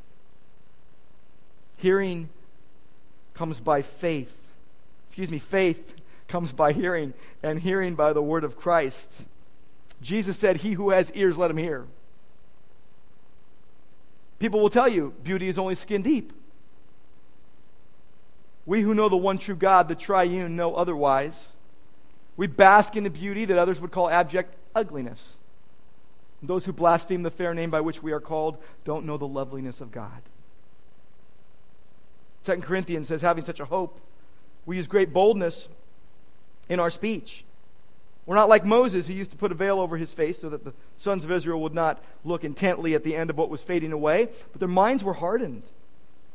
Hearing 1.77 2.27
comes 3.33 3.61
by 3.61 3.81
faith. 3.81 4.37
Excuse 5.07 5.29
me, 5.29 5.39
faith 5.39 5.93
comes 6.27 6.51
by 6.51 6.73
hearing, 6.73 7.13
and 7.41 7.57
hearing 7.57 7.95
by 7.95 8.11
the 8.11 8.21
Word 8.21 8.43
of 8.43 8.57
Christ. 8.57 9.09
Jesus 10.01 10.37
said, 10.37 10.57
He 10.57 10.73
who 10.73 10.89
has 10.89 11.09
ears, 11.11 11.37
let 11.37 11.49
him 11.49 11.55
hear. 11.55 11.85
People 14.39 14.59
will 14.59 14.69
tell 14.69 14.89
you 14.89 15.13
beauty 15.23 15.47
is 15.47 15.57
only 15.57 15.75
skin 15.75 16.01
deep. 16.01 16.33
We 18.65 18.81
who 18.81 18.93
know 18.93 19.07
the 19.07 19.15
one 19.15 19.37
true 19.37 19.55
God, 19.55 19.87
the 19.87 19.95
triune, 19.95 20.57
know 20.57 20.75
otherwise. 20.75 21.53
We 22.35 22.47
bask 22.47 22.97
in 22.97 23.05
the 23.05 23.09
beauty 23.09 23.45
that 23.45 23.57
others 23.57 23.79
would 23.79 23.91
call 23.91 24.09
abject 24.09 24.53
ugliness. 24.75 25.36
Those 26.41 26.65
who 26.65 26.73
blaspheme 26.73 27.23
the 27.23 27.31
fair 27.31 27.53
name 27.53 27.71
by 27.71 27.81
which 27.81 28.03
we 28.03 28.11
are 28.11 28.19
called 28.19 28.57
don't 28.83 29.05
know 29.05 29.17
the 29.17 29.27
loveliness 29.27 29.81
of 29.81 29.91
God. 29.91 30.21
2 32.45 32.57
Corinthians 32.57 33.07
says, 33.07 33.21
having 33.21 33.43
such 33.43 33.59
a 33.59 33.65
hope, 33.65 33.99
we 34.65 34.77
use 34.77 34.87
great 34.87 35.11
boldness 35.11 35.67
in 36.69 36.79
our 36.79 36.89
speech. 36.89 37.43
We're 38.25 38.35
not 38.35 38.49
like 38.49 38.65
Moses, 38.65 39.07
who 39.07 39.13
used 39.13 39.31
to 39.31 39.37
put 39.37 39.51
a 39.51 39.55
veil 39.55 39.79
over 39.79 39.97
his 39.97 40.13
face 40.13 40.39
so 40.39 40.49
that 40.49 40.63
the 40.63 40.73
sons 40.97 41.23
of 41.23 41.31
Israel 41.31 41.61
would 41.61 41.73
not 41.73 42.03
look 42.25 42.43
intently 42.43 42.93
at 42.93 43.03
the 43.03 43.15
end 43.15 43.29
of 43.29 43.37
what 43.37 43.49
was 43.49 43.63
fading 43.63 43.93
away, 43.93 44.29
but 44.51 44.59
their 44.59 44.67
minds 44.67 45.03
were 45.03 45.13
hardened. 45.13 45.63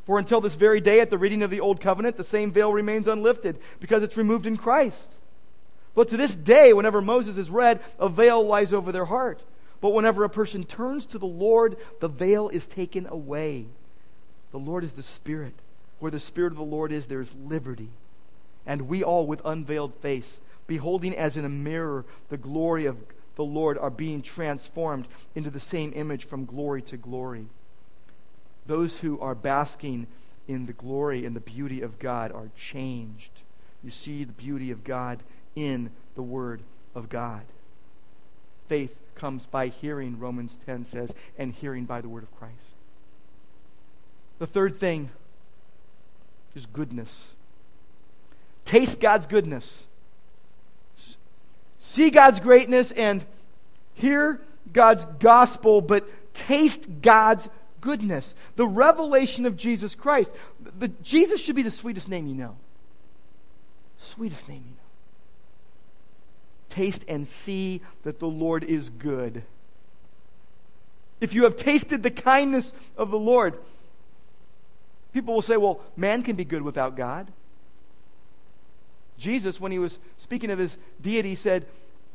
For 0.06 0.18
until 0.18 0.40
this 0.40 0.54
very 0.54 0.80
day, 0.80 1.00
at 1.00 1.10
the 1.10 1.18
reading 1.18 1.42
of 1.42 1.50
the 1.50 1.60
Old 1.60 1.80
Covenant, 1.80 2.16
the 2.16 2.24
same 2.24 2.50
veil 2.50 2.72
remains 2.72 3.06
unlifted 3.06 3.58
because 3.78 4.02
it's 4.02 4.16
removed 4.16 4.46
in 4.46 4.56
Christ. 4.56 5.12
But 5.94 6.08
to 6.08 6.16
this 6.16 6.34
day, 6.34 6.72
whenever 6.72 7.00
Moses 7.02 7.36
is 7.36 7.50
read, 7.50 7.80
a 7.98 8.08
veil 8.08 8.44
lies 8.44 8.72
over 8.72 8.90
their 8.90 9.04
heart. 9.04 9.42
But 9.82 9.92
whenever 9.92 10.22
a 10.22 10.30
person 10.30 10.62
turns 10.64 11.04
to 11.06 11.18
the 11.18 11.26
Lord, 11.26 11.76
the 12.00 12.08
veil 12.08 12.48
is 12.48 12.66
taken 12.66 13.06
away. 13.08 13.66
The 14.52 14.58
Lord 14.58 14.84
is 14.84 14.92
the 14.92 15.02
Spirit. 15.02 15.54
Where 15.98 16.12
the 16.12 16.20
Spirit 16.20 16.52
of 16.52 16.58
the 16.58 16.64
Lord 16.64 16.92
is, 16.92 17.06
there 17.06 17.20
is 17.20 17.34
liberty. 17.46 17.90
And 18.64 18.82
we 18.82 19.02
all, 19.02 19.26
with 19.26 19.42
unveiled 19.44 19.92
face, 19.96 20.38
beholding 20.68 21.16
as 21.16 21.36
in 21.36 21.44
a 21.44 21.48
mirror 21.48 22.04
the 22.28 22.36
glory 22.36 22.86
of 22.86 22.96
the 23.34 23.44
Lord, 23.44 23.76
are 23.76 23.90
being 23.90 24.22
transformed 24.22 25.08
into 25.34 25.50
the 25.50 25.58
same 25.58 25.92
image 25.96 26.26
from 26.26 26.44
glory 26.44 26.82
to 26.82 26.96
glory. 26.96 27.46
Those 28.66 29.00
who 29.00 29.18
are 29.18 29.34
basking 29.34 30.06
in 30.46 30.66
the 30.66 30.72
glory 30.72 31.26
and 31.26 31.34
the 31.34 31.40
beauty 31.40 31.82
of 31.82 31.98
God 31.98 32.30
are 32.30 32.50
changed. 32.56 33.32
You 33.82 33.90
see 33.90 34.22
the 34.22 34.32
beauty 34.32 34.70
of 34.70 34.84
God 34.84 35.18
in 35.56 35.90
the 36.14 36.22
Word 36.22 36.62
of 36.94 37.08
God. 37.08 37.42
Faith 38.68 38.94
comes 39.14 39.46
by 39.46 39.68
hearing, 39.68 40.18
Romans 40.18 40.58
10 40.66 40.84
says, 40.86 41.14
and 41.38 41.52
hearing 41.52 41.84
by 41.84 42.00
the 42.00 42.08
Word 42.08 42.22
of 42.22 42.36
Christ. 42.36 42.54
The 44.38 44.46
third 44.46 44.78
thing 44.78 45.10
is 46.54 46.66
goodness. 46.66 47.28
Taste 48.64 49.00
God's 49.00 49.26
goodness 49.26 49.84
see 51.82 52.10
God's 52.10 52.38
greatness 52.38 52.92
and 52.92 53.24
hear 53.94 54.40
God's 54.72 55.04
gospel, 55.18 55.80
but 55.80 56.08
taste 56.32 56.86
God's 57.02 57.48
goodness. 57.80 58.34
The 58.56 58.66
revelation 58.66 59.44
of 59.46 59.56
Jesus 59.56 59.94
Christ. 59.94 60.30
The, 60.78 60.88
Jesus 61.02 61.40
should 61.40 61.56
be 61.56 61.62
the 61.62 61.70
sweetest 61.70 62.08
name 62.08 62.26
you 62.28 62.36
know. 62.36 62.56
Sweetest 63.98 64.48
name 64.48 64.62
you 64.64 64.70
know. 64.70 64.81
Taste 66.72 67.04
and 67.06 67.28
see 67.28 67.82
that 68.02 68.18
the 68.18 68.26
Lord 68.26 68.64
is 68.64 68.88
good. 68.88 69.42
If 71.20 71.34
you 71.34 71.44
have 71.44 71.54
tasted 71.54 72.02
the 72.02 72.10
kindness 72.10 72.72
of 72.96 73.10
the 73.10 73.18
Lord, 73.18 73.58
people 75.12 75.34
will 75.34 75.42
say, 75.42 75.58
well, 75.58 75.82
man 75.98 76.22
can 76.22 76.34
be 76.34 76.46
good 76.46 76.62
without 76.62 76.96
God. 76.96 77.30
Jesus, 79.18 79.60
when 79.60 79.70
he 79.70 79.78
was 79.78 79.98
speaking 80.16 80.50
of 80.50 80.58
his 80.58 80.78
deity, 81.02 81.34
said, 81.34 81.66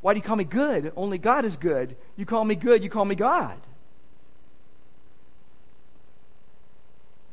Why 0.01 0.13
do 0.13 0.17
you 0.17 0.23
call 0.23 0.35
me 0.35 0.43
good? 0.43 0.91
Only 0.95 1.19
God 1.19 1.45
is 1.45 1.55
good. 1.55 1.95
You 2.15 2.25
call 2.25 2.43
me 2.43 2.55
good, 2.55 2.83
you 2.83 2.89
call 2.89 3.05
me 3.05 3.13
God. 3.13 3.59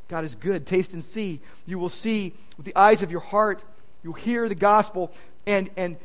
God 0.09 0.23
is 0.25 0.35
good. 0.35 0.67
Taste 0.67 0.93
and 0.93 1.03
see. 1.03 1.41
You 1.65 1.79
will 1.79 1.89
see 1.89 2.35
with 2.55 2.67
the 2.67 2.75
eyes 2.75 3.01
of 3.01 3.09
your 3.09 3.21
heart. 3.21 3.63
You'll 4.03 4.13
hear 4.13 4.47
the 4.47 4.53
gospel, 4.53 5.11
and, 5.47 5.71
and, 5.75 5.97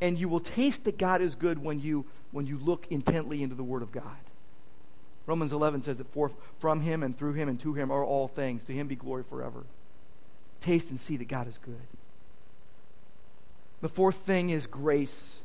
and 0.00 0.18
you 0.18 0.28
will 0.28 0.40
taste 0.40 0.84
that 0.84 0.98
God 0.98 1.20
is 1.22 1.34
good 1.34 1.62
when 1.62 1.80
you, 1.80 2.04
when 2.32 2.46
you 2.46 2.58
look 2.58 2.86
intently 2.90 3.42
into 3.42 3.54
the 3.54 3.64
Word 3.64 3.82
of 3.82 3.92
God. 3.92 4.16
Romans 5.26 5.52
11 5.52 5.82
says 5.82 5.96
that 5.96 6.12
for, 6.12 6.30
from 6.58 6.80
him 6.80 7.02
and 7.02 7.16
through 7.16 7.32
him 7.32 7.48
and 7.48 7.58
to 7.60 7.74
him 7.74 7.90
are 7.90 8.04
all 8.04 8.28
things. 8.28 8.64
To 8.64 8.72
him 8.72 8.86
be 8.86 8.94
glory 8.94 9.24
forever. 9.24 9.64
Taste 10.60 10.90
and 10.90 11.00
see 11.00 11.16
that 11.16 11.28
God 11.28 11.48
is 11.48 11.58
good. 11.58 11.74
The 13.80 13.88
fourth 13.88 14.16
thing 14.16 14.50
is 14.50 14.66
grace. 14.66 15.40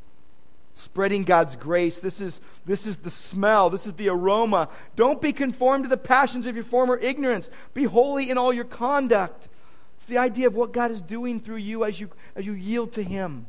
Spreading 0.76 1.24
God's 1.24 1.56
grace. 1.56 2.00
This 2.00 2.22
is, 2.22 2.42
this 2.66 2.86
is 2.86 2.98
the 2.98 3.10
smell. 3.10 3.70
This 3.70 3.88
is 3.88 3.94
the 3.94 4.10
aroma. 4.10 4.70
Don't 4.96 5.20
be 5.20 5.34
conformed 5.34 5.84
to 5.84 5.90
the 5.90 5.98
passions 5.98 6.46
of 6.46 6.56
your 6.56 6.64
former 6.64 6.98
ignorance. 6.98 7.50
Be 7.74 7.84
holy 7.84 8.30
in 8.30 8.38
all 8.38 8.54
your 8.54 8.66
conduct. 8.66 9.50
It's 9.98 10.06
the 10.06 10.20
idea 10.20 10.48
of 10.48 10.56
what 10.56 10.72
God 10.72 10.92
is 10.92 11.02
doing 11.02 11.40
through 11.40 11.58
you 11.58 11.84
as 11.84 12.00
you, 12.00 12.10
as 12.36 12.46
you 12.46 12.54
yield 12.54 12.94
to 12.94 13.04
Him. 13.04 13.48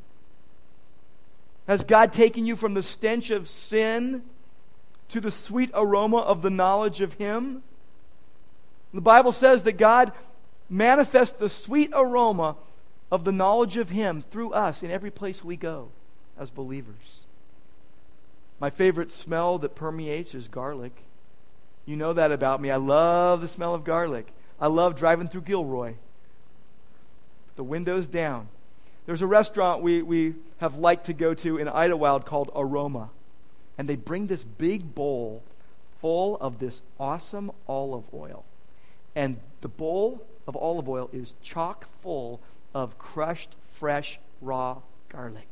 Has 1.66 1.84
God 1.84 2.12
taken 2.12 2.44
you 2.44 2.56
from 2.56 2.74
the 2.74 2.82
stench 2.82 3.30
of 3.30 3.48
sin 3.48 4.22
to 5.08 5.20
the 5.20 5.30
sweet 5.30 5.70
aroma 5.74 6.18
of 6.18 6.42
the 6.42 6.50
knowledge 6.50 7.00
of 7.00 7.14
Him? 7.14 7.62
The 8.92 9.00
Bible 9.00 9.32
says 9.32 9.62
that 9.62 9.78
God 9.78 10.12
manifests 10.68 11.36
the 11.36 11.48
sweet 11.48 11.90
aroma 11.94 12.56
of 13.10 13.24
the 13.24 13.32
knowledge 13.32 13.76
of 13.76 13.90
Him 13.90 14.24
through 14.30 14.52
us 14.52 14.82
in 14.82 14.90
every 14.90 15.10
place 15.10 15.44
we 15.44 15.56
go 15.56 15.88
as 16.38 16.50
believers. 16.50 17.26
My 18.58 18.70
favorite 18.70 19.10
smell 19.10 19.58
that 19.58 19.74
permeates 19.74 20.34
is 20.34 20.48
garlic. 20.48 20.92
You 21.84 21.96
know 21.96 22.12
that 22.12 22.32
about 22.32 22.60
me. 22.60 22.70
I 22.70 22.76
love 22.76 23.40
the 23.40 23.48
smell 23.48 23.74
of 23.74 23.84
garlic. 23.84 24.28
I 24.60 24.68
love 24.68 24.96
driving 24.96 25.28
through 25.28 25.42
Gilroy. 25.42 25.94
The 27.56 27.64
windows 27.64 28.06
down. 28.06 28.48
There's 29.06 29.22
a 29.22 29.26
restaurant 29.26 29.82
we, 29.82 30.02
we 30.02 30.34
have 30.58 30.76
liked 30.76 31.06
to 31.06 31.12
go 31.12 31.34
to 31.34 31.58
in 31.58 31.66
Idyllwild 31.66 32.24
called 32.24 32.50
Aroma. 32.54 33.10
And 33.76 33.88
they 33.88 33.96
bring 33.96 34.26
this 34.26 34.44
big 34.44 34.94
bowl 34.94 35.42
full 36.00 36.36
of 36.38 36.58
this 36.58 36.82
awesome 37.00 37.50
olive 37.66 38.04
oil. 38.14 38.44
And 39.14 39.38
the 39.60 39.68
bowl 39.68 40.24
of 40.46 40.56
olive 40.56 40.88
oil 40.88 41.10
is 41.12 41.34
chock 41.42 41.86
full 42.02 42.40
of 42.74 42.98
crushed, 42.98 43.54
fresh, 43.72 44.18
raw 44.40 44.78
garlic. 45.08 45.48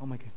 Oh 0.00 0.06
my 0.06 0.16
goodness. 0.16 0.34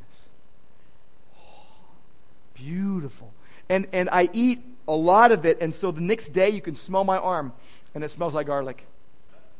Oh, 1.36 1.66
beautiful. 2.54 3.32
And, 3.68 3.86
and 3.92 4.08
I 4.12 4.28
eat 4.32 4.60
a 4.88 4.92
lot 4.92 5.32
of 5.32 5.46
it, 5.46 5.58
and 5.60 5.74
so 5.74 5.90
the 5.92 6.00
next 6.00 6.32
day 6.32 6.50
you 6.50 6.60
can 6.60 6.74
smell 6.74 7.04
my 7.04 7.16
arm, 7.16 7.52
and 7.94 8.02
it 8.02 8.10
smells 8.10 8.34
like 8.34 8.48
garlic. 8.48 8.84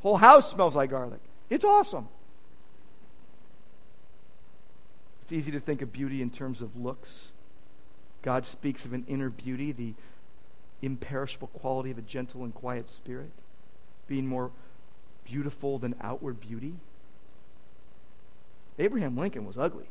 Whole 0.01 0.17
house 0.17 0.51
smells 0.51 0.75
like 0.75 0.91
garlic. 0.91 1.21
It's 1.53 1.67
awesome. 1.67 2.09
It's 5.21 5.33
easy 5.33 5.51
to 5.51 5.61
think 5.61 5.83
of 5.83 5.93
beauty 5.93 6.23
in 6.23 6.31
terms 6.31 6.63
of 6.63 6.79
looks. 6.79 7.29
God 8.23 8.47
speaks 8.47 8.87
of 8.87 8.95
an 8.95 9.05
inner 9.07 9.29
beauty, 9.29 9.71
the 9.71 9.93
imperishable 10.81 11.49
quality 11.49 11.91
of 11.91 11.99
a 11.99 12.03
gentle 12.03 12.45
and 12.45 12.55
quiet 12.55 12.89
spirit, 12.89 13.29
being 14.09 14.27
more 14.27 14.51
beautiful 15.27 15.79
than 15.79 15.95
outward 16.01 16.41
beauty. 16.41 16.73
Abraham 18.79 19.15
Lincoln 19.15 19.45
was 19.45 19.59
ugly. 19.59 19.91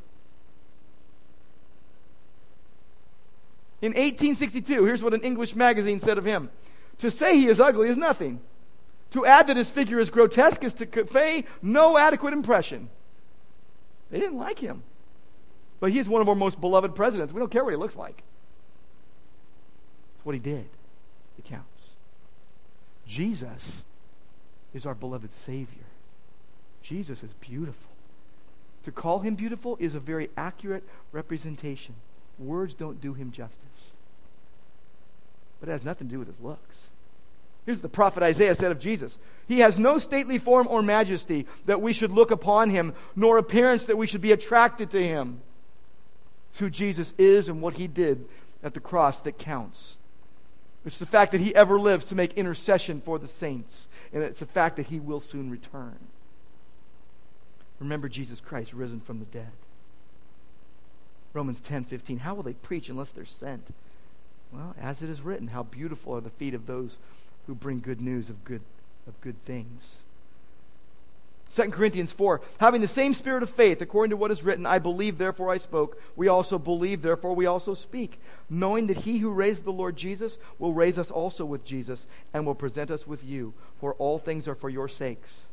In 3.84 3.92
1862, 3.92 4.84
here's 4.84 5.04
what 5.04 5.14
an 5.14 5.22
English 5.22 5.56
magazine 5.56 6.00
said 6.00 6.18
of 6.18 6.26
him 6.26 6.50
To 6.98 7.12
say 7.12 7.38
he 7.38 7.50
is 7.50 7.60
ugly 7.60 7.88
is 7.88 7.98
nothing. 7.98 8.40
To 9.12 9.26
add 9.26 9.48
that 9.48 9.58
his 9.58 9.70
figure 9.70 10.00
is 10.00 10.10
grotesque 10.10 10.64
is 10.64 10.74
to 10.76 10.86
convey 10.86 11.46
no 11.62 11.98
adequate 11.98 12.34
impression. 12.34 12.90
They 14.10 14.20
didn't 14.20 14.38
like 14.38 14.60
him. 14.60 14.84
But 15.80 15.92
he's 15.92 16.08
one 16.08 16.22
of 16.22 16.30
our 16.30 16.36
most 16.36 16.62
beloved 16.62 16.96
presidents. 16.96 17.34
We 17.34 17.40
don't 17.40 17.52
care 17.52 17.64
what 17.64 17.72
he 17.72 17.78
looks 17.78 17.96
like. 17.96 18.24
It's 20.16 20.26
what 20.26 20.34
he 20.34 20.40
did. 20.40 20.66
It 21.38 21.46
counts. 21.46 21.66
Jesus 23.08 23.84
is 24.74 24.86
our 24.86 24.96
beloved 24.96 25.34
Savior. 25.34 25.84
Jesus 26.82 27.24
is 27.24 27.32
beautiful. 27.42 27.90
To 28.84 28.92
call 28.92 29.20
him 29.20 29.36
beautiful 29.36 29.78
is 29.80 29.96
a 29.96 30.00
very 30.00 30.30
accurate 30.38 30.84
representation. 31.12 31.96
Words 32.40 32.74
don't 32.74 33.02
do 33.02 33.14
him 33.14 33.32
justice. 33.32 33.58
But 35.60 35.70
it 35.70 35.74
has 35.74 35.84
nothing 35.84 36.08
to 36.08 36.14
do 36.14 36.20
with 36.20 36.28
his 36.28 36.40
looks. 36.40 36.78
Here's 37.66 37.78
what 37.78 37.84
the 37.84 37.90
prophet 37.90 38.24
Isaiah 38.24 38.56
said 38.56 38.72
of 38.72 38.80
Jesus 38.80 39.18
He 39.48 39.60
has 39.60 39.78
no 39.78 40.00
stately 40.00 40.38
form 40.38 40.68
or 40.68 40.82
majesty 40.82 41.46
that 41.66 41.82
we 41.82 41.94
should 41.94 42.12
look 42.12 42.32
upon 42.32 42.70
him, 42.70 42.94
nor 43.16 43.38
appearance 43.38 43.86
that 43.86 43.98
we 43.98 44.08
should 44.08 44.22
be 44.22 44.32
attracted 44.32 44.92
to 44.92 45.04
him. 45.04 45.42
It's 46.50 46.60
who 46.60 46.70
Jesus 46.70 47.14
is 47.18 47.48
and 47.48 47.62
what 47.62 47.76
he 47.76 47.88
did 47.88 48.26
at 48.64 48.74
the 48.74 48.80
cross 48.80 49.22
that 49.22 49.38
counts. 49.38 49.96
It's 50.86 50.98
the 50.98 51.06
fact 51.06 51.32
that 51.32 51.42
he 51.42 51.56
ever 51.56 51.80
lives 51.80 52.06
to 52.06 52.16
make 52.16 52.34
intercession 52.34 53.02
for 53.02 53.20
the 53.20 53.28
saints, 53.28 53.88
and 54.12 54.24
it's 54.24 54.40
the 54.40 54.46
fact 54.46 54.78
that 54.78 54.88
he 54.88 55.00
will 55.00 55.20
soon 55.20 55.52
return. 55.52 55.98
Remember 57.80 58.10
Jesus 58.10 58.40
Christ 58.40 58.74
risen 58.74 59.00
from 59.00 59.20
the 59.20 59.26
dead. 59.26 59.52
Romans 61.34 61.62
10 61.62 61.86
15. 61.86 62.20
How 62.20 62.34
will 62.34 62.44
they 62.44 62.54
preach 62.54 62.90
unless 62.90 63.10
they're 63.10 63.26
sent? 63.26 63.74
Well, 64.52 64.76
as 64.80 65.02
it 65.02 65.10
is 65.10 65.22
written, 65.22 65.48
how 65.48 65.64
beautiful 65.64 66.16
are 66.16 66.22
the 66.22 66.30
feet 66.30 66.54
of 66.54 66.66
those 66.66 66.98
who 67.48 67.56
bring 67.56 67.80
good 67.80 68.02
news 68.02 68.30
of 68.30 68.44
good, 68.44 68.62
of 69.08 69.20
good 69.22 69.44
things. 69.46 69.96
2 71.54 71.70
Corinthians 71.70 72.14
4, 72.14 72.40
having 72.60 72.80
the 72.80 72.88
same 72.88 73.14
spirit 73.14 73.44
of 73.44 73.50
faith, 73.50 73.82
according 73.82 74.12
to 74.12 74.16
what 74.16 74.32
is 74.32 74.42
written, 74.42 74.66
I 74.66 74.80
believe, 74.80 75.18
therefore 75.18 75.50
I 75.50 75.58
spoke. 75.58 76.02
We 76.16 76.30
also 76.30 76.58
believe, 76.58 77.02
therefore 77.02 77.36
we 77.36 77.46
also 77.46 77.74
speak, 77.74 78.22
knowing 78.50 78.88
that 78.88 78.98
he 78.98 79.18
who 79.18 79.32
raised 79.32 79.66
the 79.66 79.72
Lord 79.72 79.98
Jesus 79.98 80.38
will 80.60 80.74
raise 80.74 80.98
us 80.98 81.12
also 81.12 81.44
with 81.44 81.66
Jesus 81.66 82.08
and 82.34 82.46
will 82.46 82.56
present 82.56 82.90
us 82.90 83.06
with 83.06 83.26
you. 83.26 83.54
For 83.82 83.96
all 83.96 84.18
things 84.18 84.48
are 84.48 84.56
for 84.56 84.70
your 84.70 84.88
sakes, 84.88 85.44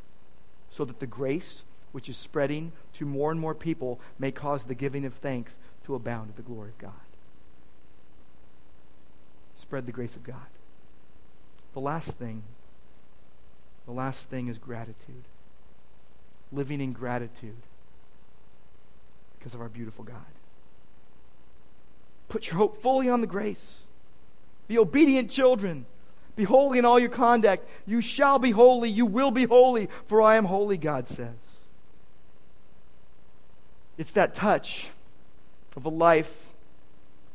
so 0.70 0.84
that 0.84 1.00
the 1.00 1.06
grace 1.06 1.64
which 1.90 2.08
is 2.08 2.16
spreading 2.16 2.70
to 2.92 3.04
more 3.04 3.32
and 3.32 3.40
more 3.40 3.54
people 3.54 3.98
may 4.20 4.30
cause 4.30 4.64
the 4.64 4.74
giving 4.74 5.04
of 5.04 5.14
thanks 5.14 5.56
to 5.84 5.96
abound 5.96 6.30
to 6.30 6.36
the 6.36 6.48
glory 6.48 6.68
of 6.68 6.78
God. 6.78 6.92
Spread 9.56 9.86
the 9.86 9.92
grace 9.92 10.14
of 10.14 10.22
God. 10.22 10.36
The 11.78 11.84
last 11.84 12.10
thing, 12.10 12.42
the 13.86 13.92
last 13.92 14.24
thing 14.24 14.48
is 14.48 14.58
gratitude. 14.58 15.22
Living 16.50 16.80
in 16.80 16.92
gratitude 16.92 17.54
because 19.38 19.54
of 19.54 19.60
our 19.60 19.68
beautiful 19.68 20.02
God. 20.02 20.16
Put 22.28 22.48
your 22.48 22.56
hope 22.56 22.82
fully 22.82 23.08
on 23.08 23.20
the 23.20 23.28
grace. 23.28 23.76
Be 24.66 24.76
obedient 24.76 25.30
children. 25.30 25.86
Be 26.34 26.42
holy 26.42 26.80
in 26.80 26.84
all 26.84 26.98
your 26.98 27.10
conduct. 27.10 27.64
You 27.86 28.00
shall 28.00 28.40
be 28.40 28.50
holy. 28.50 28.90
You 28.90 29.06
will 29.06 29.30
be 29.30 29.44
holy, 29.44 29.88
for 30.08 30.20
I 30.20 30.34
am 30.34 30.46
holy, 30.46 30.78
God 30.78 31.06
says. 31.06 31.60
It's 33.96 34.10
that 34.10 34.34
touch 34.34 34.88
of 35.76 35.84
a 35.84 35.90
life 35.90 36.48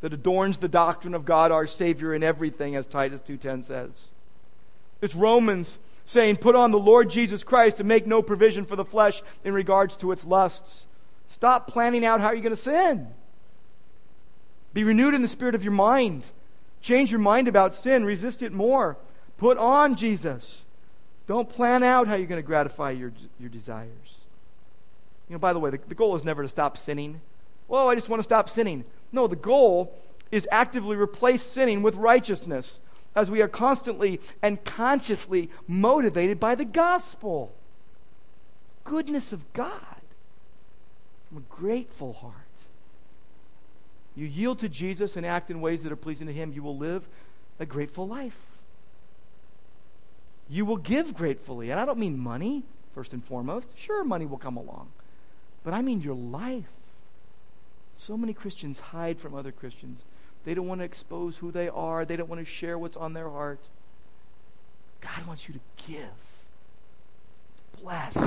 that 0.01 0.11
adorns 0.11 0.57
the 0.57 0.67
doctrine 0.67 1.13
of 1.13 1.23
God 1.23 1.49
our 1.49 1.65
Savior 1.65 2.13
in 2.13 2.23
everything, 2.23 2.75
as 2.75 2.85
Titus 2.85 3.21
2.10 3.21 3.63
says. 3.63 4.09
It's 5.03 5.15
Romans 5.15 5.77
saying, 6.05 6.37
Put 6.37 6.55
on 6.55 6.71
the 6.71 6.79
Lord 6.79 7.09
Jesus 7.09 7.43
Christ 7.43 7.79
and 7.81 7.89
make 7.89 8.07
no 8.07 8.21
provision 8.21 8.63
for 8.63 8.77
the 8.77 8.85
flesh 8.85 9.21
in 9.43 9.53
regards 9.53 9.97
to 9.97 10.13
its 10.13 10.23
lusts. 10.23 10.85
Stop 11.27 11.67
planning 11.67 12.05
out 12.05 12.21
how 12.21 12.31
you're 12.31 12.41
going 12.41 12.55
to 12.55 12.61
sin. 12.61 13.07
Be 14.73 14.85
renewed 14.85 15.13
in 15.13 15.21
the 15.21 15.27
spirit 15.27 15.55
of 15.55 15.63
your 15.63 15.73
mind. 15.73 16.25
Change 16.81 17.11
your 17.11 17.19
mind 17.19 17.49
about 17.49 17.75
sin. 17.75 18.05
Resist 18.05 18.41
it 18.41 18.53
more. 18.53 18.97
Put 19.37 19.57
on 19.57 19.95
Jesus. 19.95 20.61
Don't 21.27 21.49
plan 21.49 21.83
out 21.83 22.07
how 22.07 22.15
you're 22.15 22.27
going 22.27 22.41
to 22.41 22.47
gratify 22.47 22.91
your, 22.91 23.11
your 23.41 23.49
desires. 23.49 23.89
You 25.27 25.33
know, 25.33 25.39
by 25.39 25.51
the 25.51 25.59
way, 25.59 25.69
the, 25.69 25.79
the 25.85 25.95
goal 25.95 26.15
is 26.15 26.23
never 26.23 26.43
to 26.43 26.49
stop 26.49 26.77
sinning. 26.77 27.19
Well, 27.67 27.89
I 27.89 27.95
just 27.95 28.07
want 28.07 28.21
to 28.21 28.23
stop 28.23 28.49
sinning. 28.49 28.85
No, 29.11 29.27
the 29.27 29.35
goal 29.35 29.99
is 30.31 30.47
actively 30.49 30.95
replace 30.95 31.43
sinning 31.43 31.81
with 31.81 31.95
righteousness 31.95 32.79
as 33.15 33.29
we 33.29 33.41
are 33.41 33.47
constantly 33.47 34.19
and 34.41 34.63
consciously 34.63 35.49
motivated 35.67 36.39
by 36.39 36.55
the 36.55 36.65
gospel. 36.65 37.53
Goodness 38.83 39.31
of 39.31 39.53
God 39.53 40.01
from 41.27 41.37
a 41.37 41.55
grateful 41.55 42.13
heart. 42.13 42.33
You 44.15 44.25
yield 44.25 44.59
to 44.59 44.69
Jesus 44.69 45.15
and 45.15 45.25
act 45.25 45.49
in 45.49 45.61
ways 45.61 45.83
that 45.83 45.91
are 45.91 45.97
pleasing 45.97 46.27
to 46.27 46.33
Him, 46.33 46.53
you 46.53 46.61
will 46.61 46.77
live 46.77 47.07
a 47.59 47.65
grateful 47.65 48.07
life. 48.07 48.37
You 50.49 50.65
will 50.65 50.77
give 50.77 51.15
gratefully. 51.15 51.71
And 51.71 51.79
I 51.79 51.85
don't 51.85 51.97
mean 51.97 52.19
money, 52.19 52.63
first 52.93 53.13
and 53.13 53.23
foremost. 53.23 53.69
Sure, 53.75 54.03
money 54.03 54.25
will 54.25 54.37
come 54.37 54.57
along. 54.57 54.91
But 55.63 55.73
I 55.73 55.81
mean 55.81 56.01
your 56.01 56.15
life. 56.15 56.65
So 57.97 58.17
many 58.17 58.33
Christians 58.33 58.79
hide 58.79 59.19
from 59.19 59.33
other 59.33 59.51
Christians 59.51 60.03
they 60.45 60.53
don't 60.53 60.67
want 60.67 60.81
to 60.81 60.85
expose 60.85 61.37
who 61.37 61.51
they 61.51 61.69
are. 61.69 62.05
They 62.05 62.15
don't 62.15 62.29
want 62.29 62.41
to 62.41 62.45
share 62.45 62.77
what's 62.77 62.97
on 62.97 63.13
their 63.13 63.29
heart. 63.29 63.59
God 65.01 65.27
wants 65.27 65.47
you 65.47 65.53
to 65.55 65.59
give, 65.87 66.05
bless. 67.81 68.17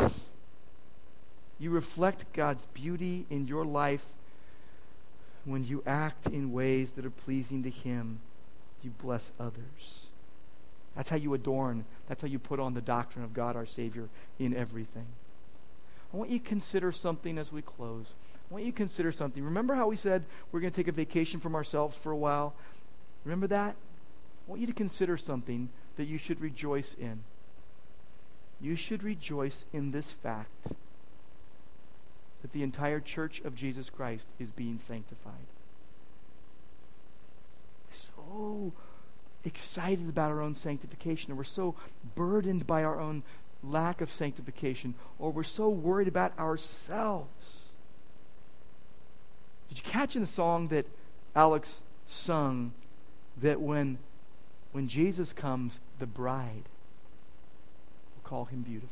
You 1.58 1.70
reflect 1.70 2.30
God's 2.34 2.66
beauty 2.74 3.24
in 3.30 3.46
your 3.46 3.64
life 3.64 4.04
when 5.46 5.64
you 5.64 5.82
act 5.86 6.26
in 6.26 6.52
ways 6.52 6.90
that 6.96 7.06
are 7.06 7.10
pleasing 7.10 7.62
to 7.62 7.70
Him. 7.70 8.20
You 8.82 8.90
bless 8.90 9.32
others. 9.40 10.06
That's 10.94 11.08
how 11.08 11.16
you 11.16 11.32
adorn, 11.34 11.84
that's 12.08 12.22
how 12.22 12.28
you 12.28 12.38
put 12.38 12.60
on 12.60 12.74
the 12.74 12.80
doctrine 12.80 13.24
of 13.24 13.32
God 13.32 13.56
our 13.56 13.66
Savior 13.66 14.08
in 14.38 14.54
everything. 14.54 15.06
I 16.12 16.16
want 16.16 16.30
you 16.30 16.38
to 16.38 16.44
consider 16.44 16.92
something 16.92 17.36
as 17.38 17.52
we 17.52 17.62
close. 17.62 18.06
I 18.48 18.54
want 18.54 18.64
you 18.64 18.72
to 18.72 18.76
consider 18.76 19.10
something. 19.10 19.42
Remember 19.42 19.74
how 19.74 19.88
we 19.88 19.96
said 19.96 20.24
we're 20.52 20.60
going 20.60 20.72
to 20.72 20.76
take 20.76 20.88
a 20.88 20.92
vacation 20.92 21.40
from 21.40 21.54
ourselves 21.54 21.96
for 21.96 22.12
a 22.12 22.16
while? 22.16 22.54
Remember 23.24 23.48
that? 23.48 23.74
I 23.74 24.50
want 24.50 24.60
you 24.60 24.68
to 24.68 24.72
consider 24.72 25.16
something 25.16 25.68
that 25.96 26.04
you 26.04 26.18
should 26.18 26.40
rejoice 26.40 26.94
in. 26.94 27.24
You 28.60 28.76
should 28.76 29.02
rejoice 29.02 29.64
in 29.72 29.90
this 29.90 30.12
fact 30.12 30.50
that 32.42 32.52
the 32.52 32.62
entire 32.62 33.00
church 33.00 33.40
of 33.40 33.56
Jesus 33.56 33.90
Christ 33.90 34.28
is 34.38 34.52
being 34.52 34.78
sanctified. 34.78 35.34
So 37.90 38.72
excited 39.44 40.08
about 40.08 40.30
our 40.30 40.40
own 40.40 40.54
sanctification, 40.54 41.32
and 41.32 41.38
we're 41.38 41.44
so 41.44 41.74
burdened 42.14 42.66
by 42.66 42.84
our 42.84 43.00
own 43.00 43.24
lack 43.64 44.00
of 44.00 44.12
sanctification, 44.12 44.94
or 45.18 45.32
we're 45.32 45.42
so 45.42 45.68
worried 45.68 46.08
about 46.08 46.38
ourselves 46.38 47.65
did 49.76 49.84
you 49.84 49.92
catch 49.92 50.16
in 50.16 50.22
the 50.22 50.26
song 50.26 50.68
that 50.68 50.86
Alex 51.34 51.82
sung 52.06 52.72
that 53.42 53.60
when, 53.60 53.98
when 54.72 54.88
Jesus 54.88 55.34
comes, 55.34 55.80
the 55.98 56.06
bride 56.06 56.62
will 58.14 58.22
call 58.24 58.46
him 58.46 58.62
beautiful? 58.62 58.88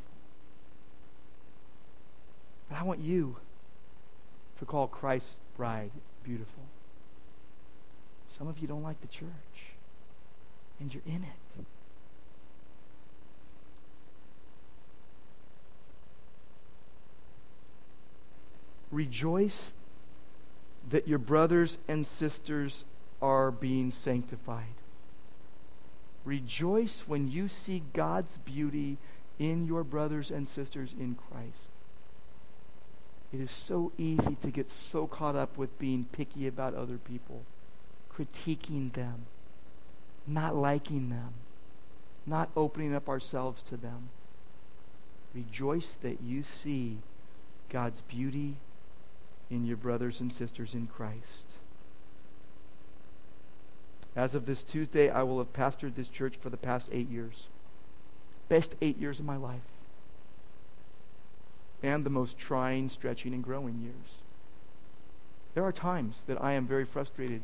But 2.69 2.77
I 2.77 2.83
want 2.83 2.99
you 2.99 3.37
to 4.59 4.65
call 4.65 4.85
Christ's 4.85 5.39
bride 5.57 5.89
beautiful. 6.23 6.61
Some 8.29 8.47
of 8.47 8.59
you 8.59 8.67
don't 8.67 8.83
like 8.83 9.01
the 9.01 9.07
church, 9.07 9.25
and 10.79 10.93
you're 10.93 11.01
in 11.07 11.23
it. 11.23 11.65
Rejoice 18.91 19.73
that 20.89 21.07
your 21.07 21.19
brothers 21.19 21.77
and 21.87 22.05
sisters 22.05 22.85
are 23.21 23.51
being 23.51 23.91
sanctified. 23.91 24.75
Rejoice 26.23 27.03
when 27.07 27.29
you 27.29 27.47
see 27.47 27.83
God's 27.93 28.37
beauty 28.37 28.97
in 29.37 29.65
your 29.65 29.83
brothers 29.83 30.31
and 30.31 30.47
sisters 30.47 30.93
in 30.99 31.15
Christ. 31.15 31.69
It 33.33 33.41
is 33.41 33.51
so 33.51 33.91
easy 33.97 34.35
to 34.41 34.51
get 34.51 34.71
so 34.71 35.07
caught 35.07 35.35
up 35.35 35.57
with 35.57 35.77
being 35.77 36.05
picky 36.11 36.47
about 36.47 36.73
other 36.73 36.97
people, 36.97 37.43
critiquing 38.13 38.93
them, 38.93 39.25
not 40.25 40.55
liking 40.55 41.09
them, 41.09 41.33
not 42.25 42.49
opening 42.55 42.95
up 42.95 43.09
ourselves 43.09 43.61
to 43.63 43.77
them. 43.77 44.09
Rejoice 45.33 45.97
that 46.01 46.21
you 46.23 46.43
see 46.43 46.99
God's 47.69 48.01
beauty 48.01 48.55
in 49.49 49.65
your 49.65 49.77
brothers 49.77 50.19
and 50.19 50.31
sisters 50.31 50.73
in 50.73 50.87
Christ. 50.87 51.53
As 54.15 54.33
of 54.33 54.45
this 54.45 54.63
Tuesday, 54.63 55.09
I 55.09 55.23
will 55.23 55.39
have 55.39 55.53
pastored 55.53 55.95
this 55.95 56.07
church 56.07 56.37
for 56.37 56.49
the 56.49 56.57
past 56.57 56.89
eight 56.93 57.09
years. 57.09 57.47
Best 58.47 58.75
eight 58.81 58.97
years 58.97 59.19
of 59.19 59.25
my 59.25 59.35
life. 59.35 59.59
And 61.83 62.05
the 62.05 62.09
most 62.09 62.37
trying, 62.37 62.89
stretching, 62.89 63.33
and 63.33 63.43
growing 63.43 63.81
years. 63.81 64.21
There 65.53 65.65
are 65.65 65.71
times 65.71 66.23
that 66.27 66.41
I 66.41 66.53
am 66.53 66.65
very 66.65 66.85
frustrated 66.85 67.41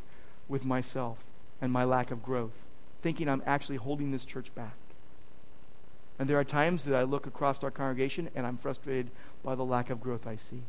with 0.47 0.65
myself 0.65 1.17
and 1.61 1.71
my 1.71 1.83
lack 1.83 2.09
of 2.09 2.23
growth, 2.23 2.65
thinking 3.01 3.27
I'm 3.27 3.43
actually 3.45 3.77
holding 3.77 4.11
this 4.11 4.25
church 4.25 4.53
back. 4.55 4.75
And 6.17 6.29
there 6.29 6.39
are 6.39 6.43
times 6.43 6.85
that 6.85 6.95
I 6.95 7.03
look 7.03 7.25
across 7.25 7.63
our 7.63 7.71
congregation 7.71 8.29
and 8.35 8.45
I'm 8.45 8.57
frustrated 8.57 9.11
by 9.43 9.55
the 9.55 9.65
lack 9.65 9.89
of 9.89 10.01
growth 10.01 10.25
I 10.25 10.37
see. 10.37 10.61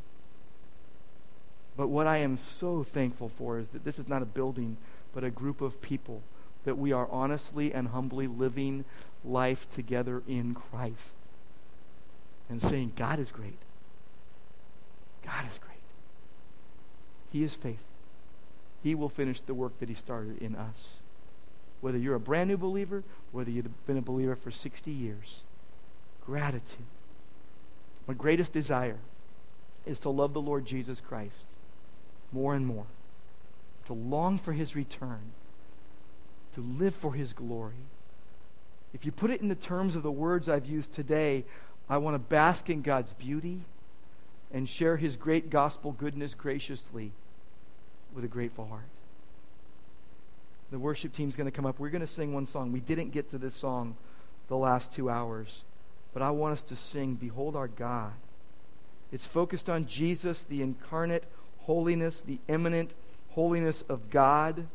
But 1.75 1.87
what 1.87 2.07
I 2.07 2.17
am 2.17 2.37
so 2.37 2.83
thankful 2.83 3.29
for 3.29 3.57
is 3.59 3.69
that 3.69 3.83
this 3.83 3.97
is 3.97 4.07
not 4.07 4.21
a 4.21 4.25
building 4.25 4.77
but 5.13 5.23
a 5.23 5.29
group 5.29 5.61
of 5.61 5.81
people 5.81 6.21
that 6.65 6.77
we 6.77 6.91
are 6.91 7.07
honestly 7.11 7.73
and 7.73 7.89
humbly 7.89 8.27
living 8.27 8.85
life 9.23 9.69
together 9.69 10.23
in 10.27 10.53
Christ 10.53 11.15
and 12.49 12.61
saying, 12.61 12.93
God 12.95 13.19
is 13.19 13.31
great. 13.31 13.57
God 15.25 15.45
is 15.51 15.57
great. 15.57 15.73
He 17.31 17.43
is 17.43 17.55
faithful. 17.55 17.85
He 18.81 18.95
will 18.95 19.09
finish 19.09 19.39
the 19.39 19.53
work 19.53 19.79
that 19.79 19.89
He 19.89 19.95
started 19.95 20.37
in 20.39 20.55
us. 20.55 20.97
Whether 21.81 21.97
you're 21.97 22.15
a 22.15 22.19
brand 22.19 22.49
new 22.49 22.57
believer, 22.57 23.03
whether 23.31 23.49
you've 23.49 23.85
been 23.85 23.97
a 23.97 24.01
believer 24.01 24.35
for 24.35 24.51
60 24.51 24.91
years, 24.91 25.41
gratitude. 26.25 26.85
My 28.07 28.13
greatest 28.13 28.51
desire 28.51 28.99
is 29.85 29.99
to 29.99 30.09
love 30.09 30.33
the 30.33 30.41
Lord 30.41 30.65
Jesus 30.65 31.01
Christ 31.01 31.52
more 32.33 32.55
and 32.55 32.65
more 32.65 32.85
to 33.85 33.93
long 33.93 34.37
for 34.37 34.53
his 34.53 34.75
return, 34.75 35.31
to 36.55 36.61
live 36.61 36.95
for 36.95 37.13
his 37.13 37.33
glory. 37.33 37.87
If 38.93 39.05
you 39.05 39.11
put 39.11 39.31
it 39.31 39.41
in 39.41 39.49
the 39.49 39.55
terms 39.55 39.95
of 39.95 40.03
the 40.03 40.11
words 40.11 40.47
I've 40.47 40.65
used 40.65 40.93
today, 40.93 41.45
I 41.89 41.97
want 41.97 42.15
to 42.15 42.19
bask 42.19 42.69
in 42.69 42.81
God's 42.81 43.13
beauty 43.13 43.61
and 44.53 44.69
share 44.69 44.97
his 44.97 45.17
great 45.17 45.49
gospel 45.49 45.91
goodness 45.91 46.33
graciously 46.35 47.11
with 48.13 48.23
a 48.23 48.27
grateful 48.27 48.67
heart. 48.67 48.83
The 50.71 50.79
worship 50.79 51.13
team's 51.13 51.35
going 51.35 51.45
to 51.45 51.51
come 51.51 51.65
up. 51.65 51.79
We're 51.79 51.89
going 51.89 52.01
to 52.01 52.07
sing 52.07 52.33
one 52.33 52.45
song. 52.45 52.71
We 52.71 52.79
didn't 52.79 53.11
get 53.11 53.31
to 53.31 53.37
this 53.37 53.55
song 53.55 53.95
the 54.47 54.57
last 54.57 54.93
two 54.93 55.09
hours, 55.09 55.63
but 56.13 56.21
I 56.21 56.29
want 56.29 56.53
us 56.53 56.63
to 56.63 56.75
sing 56.75 57.15
Behold 57.15 57.55
Our 57.55 57.67
God. 57.67 58.13
It's 59.11 59.25
focused 59.25 59.69
on 59.69 59.85
Jesus, 59.85 60.43
the 60.43 60.61
incarnate 60.61 61.25
holiness, 61.63 62.21
the 62.21 62.39
immanent 62.47 62.93
holiness 63.31 63.83
of 63.89 64.09
God. 64.09 64.67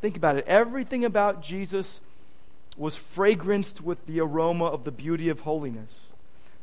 Think 0.00 0.16
about 0.16 0.36
it. 0.36 0.46
Everything 0.46 1.04
about 1.04 1.42
Jesus 1.42 2.00
was 2.76 2.96
fragranced 2.96 3.80
with 3.80 4.04
the 4.06 4.20
aroma 4.20 4.66
of 4.66 4.84
the 4.84 4.90
beauty 4.90 5.28
of 5.28 5.40
holiness. 5.40 6.08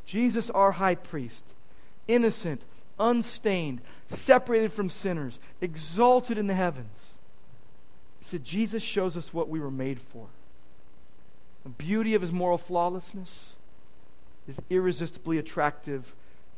Jesus, 0.06 0.50
our 0.50 0.74
high 0.74 0.96
priest, 0.96 1.46
innocent, 2.08 2.62
unstained, 3.00 3.82
separated 4.08 4.74
from 4.74 4.90
sinners, 4.90 5.40
exalted 5.62 6.38
in 6.38 6.48
the 6.48 6.54
heavens. 6.54 7.14
He 8.20 8.26
said, 8.26 8.44
Jesus 8.44 8.84
shows 8.84 9.18
us 9.18 9.34
what 9.34 9.50
we 9.50 9.60
were 9.60 9.72
made 9.72 10.02
for. 10.02 10.28
The 11.64 11.70
beauty 11.70 12.14
of 12.14 12.22
his 12.22 12.32
moral 12.32 12.58
flawlessness 12.58 13.54
is 14.48 14.60
irresistibly 14.70 15.38
attractive 15.38 16.14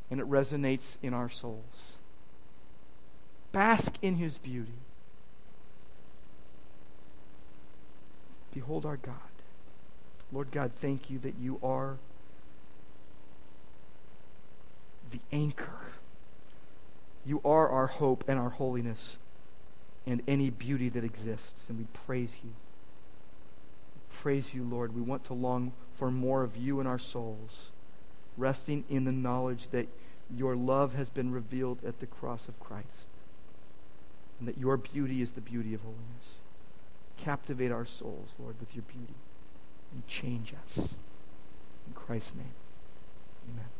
and 0.09 0.19
it 0.19 0.29
resonates 0.29 0.97
in 1.01 1.13
our 1.13 1.29
souls. 1.29 1.97
Bask 3.53 3.93
in 4.01 4.15
his 4.15 4.39
beauty. 4.39 4.73
Behold 8.51 8.83
our 8.85 8.97
God. 8.97 9.15
Lord 10.31 10.51
God, 10.51 10.71
thank 10.81 11.11
you 11.11 11.19
that 11.19 11.35
you 11.39 11.59
are 11.61 11.97
the 15.11 15.19
anchor. 15.31 15.79
You 17.25 17.41
are 17.45 17.69
our 17.69 17.85
hope 17.85 18.23
and 18.27 18.39
our 18.39 18.49
holiness 18.49 19.17
and 20.07 20.23
any 20.27 20.49
beauty 20.49 20.89
that 20.89 21.03
exists. 21.03 21.69
And 21.69 21.77
we 21.77 21.85
praise 22.05 22.39
you. 22.43 22.49
We 22.49 24.17
praise 24.19 24.55
you, 24.55 24.63
Lord. 24.63 24.95
We 24.95 25.01
want 25.01 25.25
to 25.25 25.35
long 25.35 25.73
for 25.95 26.09
more 26.09 26.41
of 26.41 26.57
you 26.57 26.79
in 26.79 26.87
our 26.87 26.97
souls, 26.97 27.69
resting 28.35 28.83
in 28.89 29.05
the 29.05 29.11
knowledge 29.11 29.67
that 29.67 29.87
your 30.35 30.55
love 30.55 30.95
has 30.95 31.09
been 31.09 31.31
revealed 31.31 31.77
at 31.85 31.99
the 31.99 32.07
cross 32.07 32.47
of 32.47 32.59
Christ 32.59 33.09
and 34.39 34.47
that 34.47 34.57
your 34.57 34.77
beauty 34.77 35.21
is 35.21 35.31
the 35.31 35.41
beauty 35.41 35.73
of 35.73 35.81
holiness. 35.81 36.37
Captivate 37.17 37.71
our 37.71 37.85
souls, 37.85 38.31
Lord, 38.39 38.59
with 38.59 38.75
your 38.75 38.83
beauty 38.83 39.15
and 39.91 40.05
change 40.07 40.53
us. 40.53 40.77
In 40.77 41.93
Christ's 41.93 42.35
name, 42.35 42.53
amen. 43.51 43.72